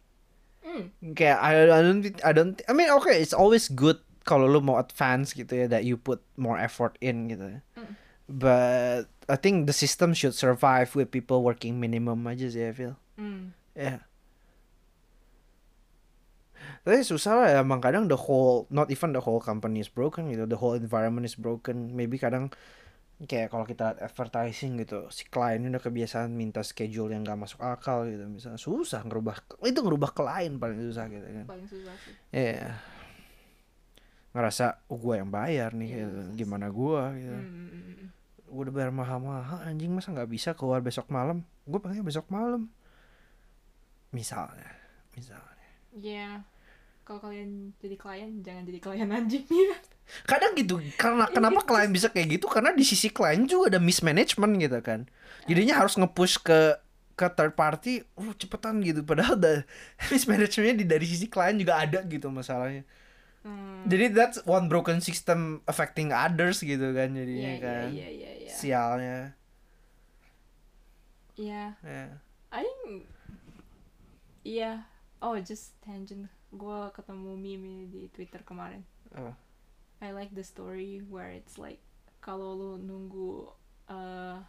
[0.63, 1.15] Mm.
[1.15, 4.79] kayak I, I don't I don't I mean okay it's always good kalau lu mau
[4.79, 7.93] advance gitu ya that you put more effort in gitu Mm.
[8.31, 12.95] but I think the system should survive with people working minimum aja sih I feel
[13.19, 13.51] Mm.
[13.75, 14.07] ya
[16.83, 20.47] tapi susah lah emang kadang the whole not even the whole company is broken gitu
[20.47, 22.51] the whole environment is broken maybe kadang
[23.23, 27.61] kayak kalau kita lihat advertising gitu si klien udah kebiasaan minta schedule yang gak masuk
[27.63, 28.27] akal gitu.
[28.27, 31.47] Misalnya susah ngerubah itu ngerubah klien paling susah gitu kan.
[31.47, 32.15] Paling susah sih.
[32.35, 32.79] Iya.
[34.33, 36.21] Ngerasa oh, gue yang bayar nih Iya, gitu.
[36.45, 37.37] gimana gue gitu.
[37.37, 38.09] Mm, mm, mm,
[38.53, 41.47] gue udah bayar mahal-mahal anjing masa nggak bisa keluar besok malam?
[41.69, 42.67] Gue pengen besok malam.
[44.11, 44.83] Misalnya
[45.15, 45.69] misalnya.
[45.95, 46.43] Yeah.
[47.03, 49.77] Kalau kalian jadi klien, jangan jadi klien anjing ya.
[50.25, 54.53] Kadang gitu karena kenapa klien bisa kayak gitu karena di sisi klien juga ada mismanagement
[54.61, 55.09] gitu kan
[55.49, 56.77] jadinya harus nge-push ke
[57.13, 59.63] ke third party oh cepetan gitu padahal da,
[60.13, 62.85] mismanagementnya di dari sisi klien juga ada gitu masalahnya
[63.43, 63.83] Hmm.
[63.91, 68.31] jadi that's one broken system affecting others gitu kan jadinya Iya, iya, kan iya, iya,
[68.39, 68.53] iya.
[68.55, 69.19] sialnya
[71.35, 71.65] Iya.
[71.83, 72.07] ya
[72.55, 73.11] I think
[74.43, 74.83] Iya.
[75.23, 76.27] Oh, just tangent.
[76.51, 78.83] Gua ketemu meme di Twitter kemarin.
[79.15, 79.39] Apa?
[80.03, 81.79] I like the story where it's like
[82.19, 83.55] kalau lu nunggu
[83.87, 84.43] uh,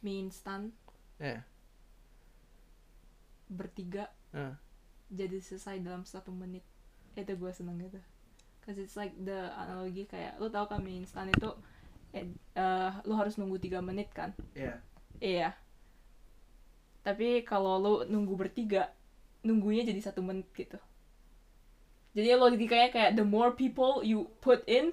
[0.00, 0.70] mie instan
[1.18, 1.42] ya
[3.50, 4.54] bertiga Ah.
[5.10, 6.62] jadi selesai dalam satu menit.
[7.18, 7.98] Itu gue seneng gitu.
[8.62, 11.50] Cause it's like the analogi kayak lu tau kan mie instan itu
[12.14, 14.30] eh, uh, lu harus nunggu tiga menit kan?
[14.54, 14.78] ya
[15.18, 15.58] Iya.
[17.02, 18.94] Tapi kalau lo nunggu bertiga,
[19.42, 20.78] nunggunya jadi satu menit gitu.
[22.10, 24.90] Jadi logikanya kayak the more people you put in,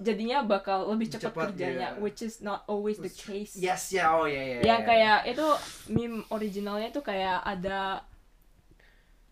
[0.00, 2.00] jadinya bakal lebih cepat Cepat, kerjanya, iya.
[2.00, 3.52] which is not always the case.
[3.52, 4.88] yes ya oh ya ya Yang ya.
[4.88, 5.46] kayak itu
[5.92, 8.00] meme originalnya tuh kayak ada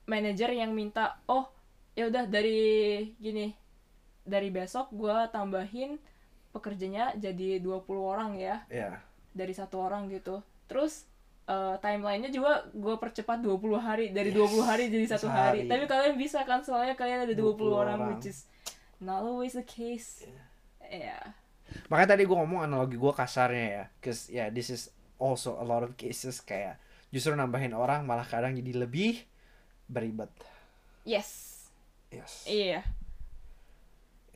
[0.05, 1.49] manajer yang minta, oh
[1.97, 3.57] ya udah dari gini,
[4.29, 5.97] dari besok gua tambahin
[6.53, 9.01] pekerjanya jadi 20 orang ya ya
[9.33, 11.05] dari satu orang gitu terus
[11.49, 15.65] eh, timelinenya juga gue percepat 20 hari dari 20 hari jadi satu hari.
[15.65, 18.09] Tapi kalian bisa kan soalnya kalian ada 20, 20 orang, orang.
[18.15, 18.45] which is
[19.01, 20.29] not always the case.
[20.85, 21.35] Ya
[21.89, 24.89] makanya tadi gue ngomong analogi gue kasarnya ya cause ya this is
[25.21, 26.81] also a lot of cases kayak
[27.13, 29.25] justru nambahin orang malah kadang jadi lebih
[29.89, 30.29] beribet.
[31.09, 31.57] Yes.
[32.13, 32.45] Yes.
[32.45, 32.85] Iya.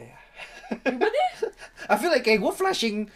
[1.92, 3.12] I feel like kayak gue flashing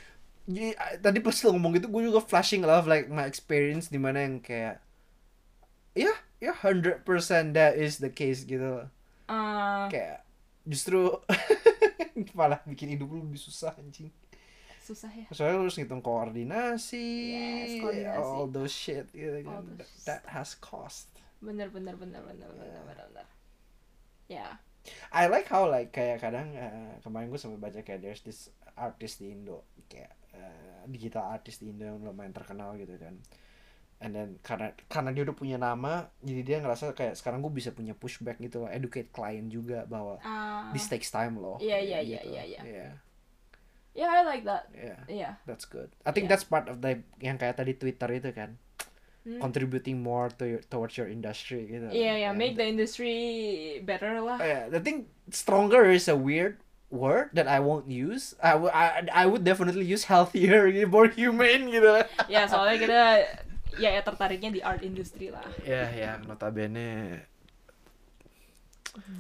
[0.46, 3.98] Jadi, uh, tadi pas lo ngomong gitu gue juga flashing of like my experience di
[3.98, 4.78] mana yang kayak
[5.92, 7.02] ya ya 100%
[7.52, 8.86] that is the case gitu.
[9.26, 10.22] Eh, kayak
[10.62, 11.18] justru
[12.38, 14.12] malah bikin hidup lu lebih susah anjing.
[14.86, 15.26] Susah ya?
[15.34, 18.22] Soalnya lu harus ngitung koordinasi, Yes, koordinasi.
[18.22, 21.10] all those shit gitu All kan those that, that has cost.
[21.42, 23.26] Bener bener bener bener bener bener bener.
[24.30, 24.62] Ya.
[25.10, 28.46] I like how like kayak kadang eh, kemarin gue sampai baca kayak there's this
[28.78, 33.16] artist di Indo kayak eh, digital artist di Indo yang lumayan terkenal gitu kan.
[33.96, 37.72] And then karena karena dia udah punya nama jadi dia ngerasa kayak sekarang gue bisa
[37.72, 41.56] punya pushback gitu loh educate klien juga bahwa Ah, this takes time loh.
[41.56, 42.28] Iya, iya, iya, gitu.
[42.28, 42.60] iya, iya.
[42.62, 42.92] yeah.
[43.96, 44.68] Yeah I like that.
[44.76, 45.00] Yeah.
[45.08, 45.32] Yeah.
[45.48, 45.88] That's good.
[46.04, 46.36] I think Yeah.
[46.36, 48.60] that's part of the yang kayak tadi Twitter itu kan.
[49.26, 49.42] Hmm.
[49.42, 51.90] contributing more to your, towards your industry gitu.
[51.90, 53.18] Yeah, And make the industry
[53.82, 54.38] better lah.
[54.38, 56.62] Yeah, I think stronger is a weird
[56.96, 58.32] word that I won't use.
[58.40, 62.00] I would I, I would definitely use healthier, more humane gitu.
[62.26, 63.00] ya, soalnya kita
[63.76, 65.44] ya, ya tertariknya di art industry lah.
[65.60, 67.20] Ya ya notabene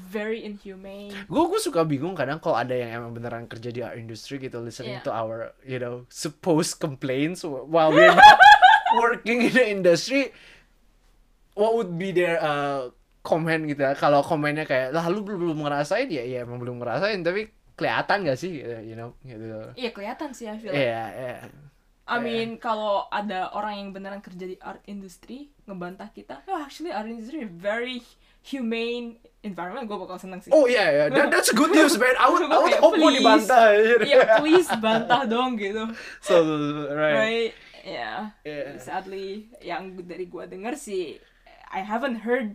[0.08, 1.12] Very inhumane.
[1.28, 4.56] gue gue suka bingung kadang kalau ada yang emang beneran kerja di art industry gitu
[4.64, 5.04] listening Yeah.
[5.04, 8.40] to our you know supposed complaints while we're not
[8.96, 10.32] working in the industry
[11.52, 12.88] what would be their uh,
[13.20, 16.80] comment gitu ya kalau komennya kayak lah lu belum belum ngerasain ya ya emang belum
[16.80, 19.44] ngerasain tapi kelihatan gak sih you know gitu
[19.76, 20.72] Iya kelihatan sih I feel.
[20.72, 21.36] Iya, iya.
[22.06, 26.94] I mean kalau ada orang yang beneran kerja di art industry ngebantah kita, oh, actually
[26.94, 27.98] art industry is very
[28.46, 32.14] humane environment gue bakal seneng sih Oh iya yeah, that, that's good news man.
[32.14, 33.74] I would, I would hope mau dibantah.
[34.06, 35.82] ya please bantah dong gitu
[36.22, 36.34] so
[36.94, 37.14] right.
[37.18, 38.78] right ya Yeah.
[38.78, 41.18] sadly yang dari gua denger sih
[41.70, 42.54] I haven't heard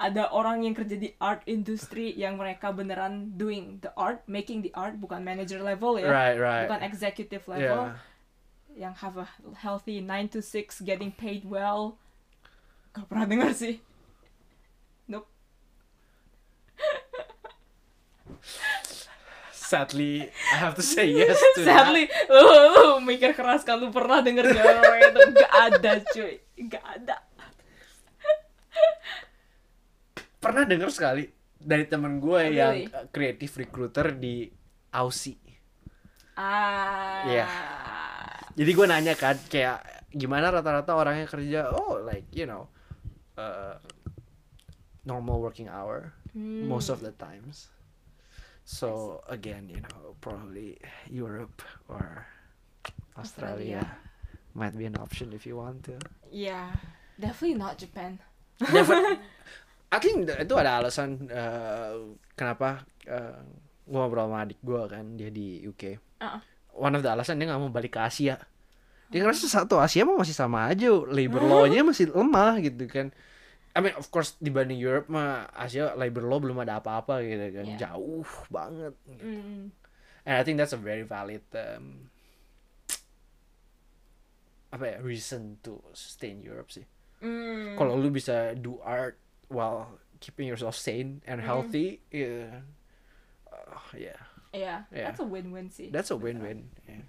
[0.00, 4.72] ada orang yang kerja di art industry yang mereka beneran doing the art making the
[4.72, 6.08] art bukan manager level ya.
[6.08, 6.64] Right right.
[6.64, 7.92] bukan executive level.
[7.92, 8.08] Yeah.
[8.70, 9.26] yang have a
[9.60, 11.98] healthy 9 to 6 getting paid well.
[12.96, 13.82] Gak pernah denger sih.
[15.10, 15.26] Nope.
[19.52, 22.42] Sadly, I have to say yes to sadly lu,
[22.74, 25.20] lu mikir keras kan lu pernah denger gak orang itu?
[25.34, 26.34] Gak ada cuy.
[26.70, 27.22] Gak ada that.
[30.40, 32.56] Pernah denger sekali dari teman gue Really?
[32.56, 34.48] yang uh, creative recruiter di
[34.90, 35.36] Aussie.
[36.34, 37.46] ah Iya.
[38.56, 42.66] Jadi gue nanya kan kayak gimana rata-rata orang yang kerja oh like you know
[43.36, 43.78] uh,
[45.04, 46.70] normal working hour Hmm.
[46.70, 47.74] most of the times.
[48.62, 50.78] So again, you know, probably
[51.10, 51.58] Europe
[51.90, 52.22] or
[53.18, 53.98] Australia, Australia.
[54.54, 55.98] might be an option if you want to.
[56.30, 56.70] Yeah,
[57.18, 58.22] definitely not Japan.
[58.62, 58.94] Never.
[59.90, 63.42] I think itu ada alasan uh, kenapa uh,
[63.90, 65.98] gue ngobrol sama adik gue kan dia di UK.
[66.22, 66.42] Uh-uh.
[66.78, 68.38] One of the alasan dia nggak mau balik ke Asia.
[69.10, 73.10] Dia ngerasa satu Asia mah masih sama aja, labor law-nya masih lemah gitu kan.
[73.74, 77.66] I mean of course dibanding Europe mah Asia labor law belum ada apa-apa gitu kan.
[77.74, 77.78] Yeah.
[77.90, 78.94] Jauh banget.
[79.10, 79.74] Mm.
[80.22, 82.06] And I think that's a very valid um,
[84.70, 86.86] apa ya reason to stay in Europe sih.
[87.26, 87.74] Mm.
[87.74, 89.18] Kalau lu bisa do art
[89.50, 91.44] while keeping yourself sane and Mm.
[91.44, 92.62] healthy, yeah,
[93.50, 94.16] uh, yeah,
[94.54, 95.10] yeah, Yeah.
[95.10, 95.90] that's a win-win sih.
[95.90, 96.70] that's a win-win.
[96.86, 97.02] Yeah.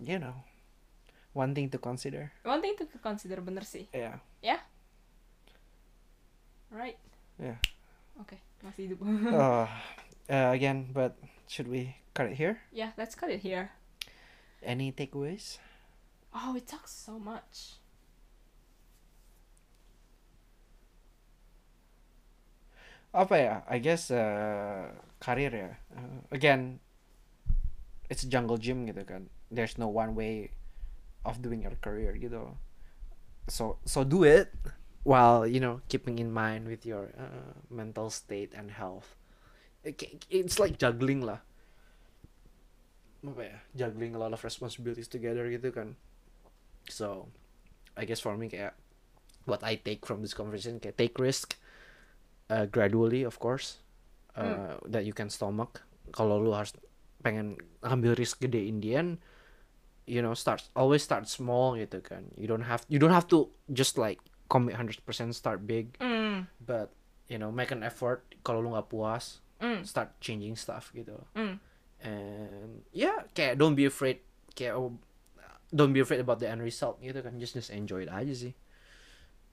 [0.00, 0.34] You know,
[1.36, 2.32] one thing to consider.
[2.42, 3.84] One thing to consider bener sih.
[3.92, 4.18] Yeah.
[6.70, 6.96] Right.
[7.36, 7.58] Yeah.
[8.20, 8.98] Oke, masih hidup.
[9.04, 9.66] uh,
[10.30, 11.16] uh, again, but
[11.48, 12.60] should we cut it here?
[12.72, 13.72] yeah, let's cut it here.
[14.62, 15.56] Any takeaways?
[16.32, 17.79] Oh, we talk so much.
[23.10, 25.70] Apa ya I guess uh, karir ya.
[25.90, 26.78] Uh, again
[28.10, 29.30] it's a jungle gym gitu kan.
[29.50, 30.54] There's no one way
[31.26, 32.54] of doing your career gitu.
[33.50, 34.54] So so do it
[35.02, 39.18] while you know keeping in mind with your uh, mental state and health.
[39.82, 39.98] It
[40.30, 41.42] it's like juggling lah.
[43.26, 45.98] Apa ya juggling a lot of responsibilities together gitu kan.
[46.86, 47.30] So
[47.98, 48.78] I guess for me kayak
[49.46, 51.58] what I take from this conversation kayak take risk
[52.50, 53.78] uh, gradually of course
[54.34, 56.74] uh, that you can stomach kalau lu harus
[57.22, 59.16] pengen ambil risk gede Indian
[60.04, 63.46] you know start always start small gitu kan you don't have you don't have to
[63.70, 64.18] just like
[64.50, 64.98] commit 100%
[65.30, 66.50] start big Mm.
[66.58, 66.90] but
[67.30, 69.84] you know make an effort kalau lu nggak puas Mm.
[69.86, 71.60] start changing stuff gitu Mm.
[72.00, 74.24] and yeah kayak don't be afraid
[74.56, 74.96] kayak oh,
[75.70, 78.54] don't be afraid about the end result gitu kan just just enjoy it aja sih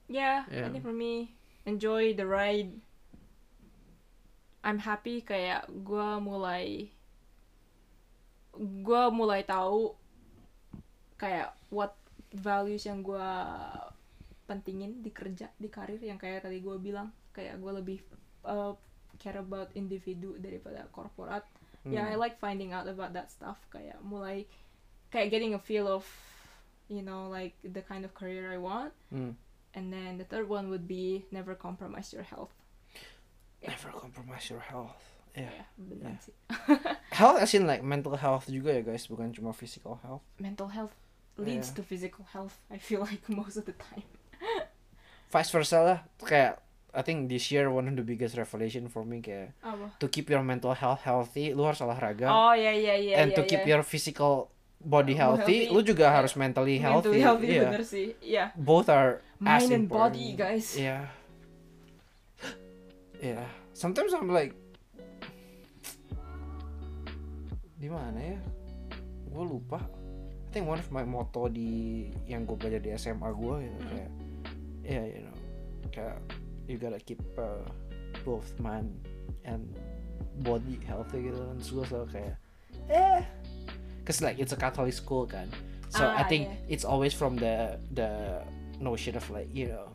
[0.08, 0.64] Yeah, Yeah.
[0.64, 1.36] I think for me,
[1.68, 2.80] enjoy the ride.
[4.62, 6.90] I'm happy kayak gue mulai
[8.58, 9.94] gue mulai tahu
[11.14, 11.94] kayak what
[12.34, 13.30] values yang gue
[14.50, 16.02] pentingin di kerja di karir.
[16.02, 17.98] Yang kayak tadi gue bilang kayak gue lebih
[18.46, 18.74] uh,
[19.18, 21.46] care about individu daripada korporat.
[21.88, 23.62] Yeah I like finding out about that stuff.
[23.70, 24.44] Kayak mulai
[25.14, 26.04] kayak getting a feel of
[26.90, 28.92] you know like the kind of career I want.
[29.08, 29.38] Hmm.
[29.74, 32.50] and then the third one would be never compromise your health
[33.64, 34.94] never compromise your health
[35.34, 36.20] yeah yeah benar Yeah.
[36.22, 36.34] sih
[37.14, 40.94] health as in like mental health juga ya guys bukan cuma physical health mental health
[41.38, 41.76] leads Yeah.
[41.78, 44.06] to physical health I feel like most of the time
[45.30, 46.58] vice versa lah kayak
[46.88, 50.32] I think this year one of the biggest revelation for me kayak apa to keep
[50.32, 53.84] your mental health healthy lu harus olahraga oh ya ya ya and to keep your
[53.84, 54.48] physical
[54.78, 55.74] body healthy, healthy.
[55.74, 56.14] lu juga Yeah.
[56.22, 57.18] harus mentally healthy.
[57.18, 57.66] mentally healthy yeah.
[57.68, 60.14] bener sih yeah Both are as mind and important.
[60.16, 61.10] body guys Yeah.
[63.18, 63.46] Yeah.
[63.72, 64.54] Sometimes I'm like
[67.78, 68.38] di mana ya?
[69.30, 69.78] Gue lupa.
[69.78, 73.88] I think one of my motto di yang gue belajar di SMA gue gitu Mm.
[73.92, 74.10] kayak
[74.82, 75.36] yeah you know
[75.92, 76.16] kayak
[76.64, 77.60] you gotta keep uh,
[78.24, 78.88] both mind
[79.44, 79.68] and
[80.40, 82.34] body healthy gitu dan gue selalu kayak
[82.88, 83.20] eh
[84.08, 85.52] cause like it's a Catholic school kan
[85.92, 86.72] so I Ah, think yeah.
[86.72, 88.40] it's always from the the
[88.80, 89.92] notion of like you know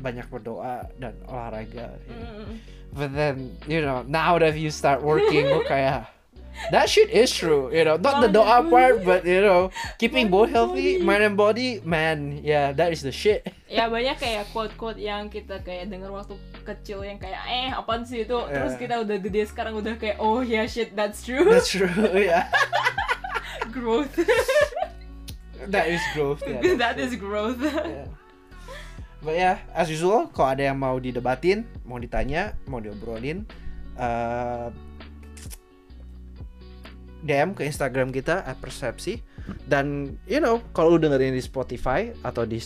[0.00, 2.44] banyak berdoa dan olahraga you know.
[2.44, 2.54] Mm.
[2.92, 6.08] but then you know now that you start working gue kayak
[6.70, 7.66] that shit is true.
[7.74, 11.82] You know, not the doa part, but you know, keeping both healthy, mind and body,
[11.82, 13.42] man, yeah, that is the shit.
[13.66, 18.22] ya banyak kayak quote-quote yang kita kayak denger waktu kecil yang kayak eh apaan sih
[18.22, 18.82] itu terus Yeah.
[18.86, 21.90] kita udah gede sekarang udah kayak oh yeah shit that's true That's true.
[22.14, 22.46] Yeah,
[23.74, 24.14] growth
[25.74, 26.38] that is growth.
[26.46, 28.06] Yeah, that is growth Yeah.
[29.24, 33.48] But ya, as usual, kalau ada yang mau didebatin, mau ditanya, mau diobrolin,
[33.96, 34.68] uh,
[37.24, 39.24] DM ke Instagram kita @persepsi
[39.64, 42.60] dan you know kalau lu dengerin di Spotify atau di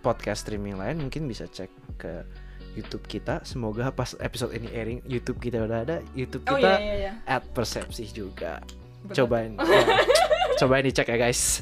[0.00, 1.68] podcast streaming lain mungkin bisa cek
[2.00, 2.24] ke
[2.72, 3.44] YouTube kita.
[3.44, 7.36] Semoga pas episode ini airing YouTube kita udah ada, YouTube oh kita iya iya iya
[7.52, 8.64] @persepsi juga.
[9.04, 9.16] Bener.
[9.16, 9.52] Cobain.
[9.60, 9.84] ya.
[10.60, 11.60] Cobain dicek ya guys.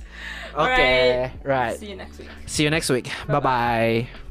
[0.55, 1.43] Oke, Alright.
[1.47, 1.79] right.
[1.79, 3.07] see you next week See you next week.
[3.27, 4.28] Bye bye.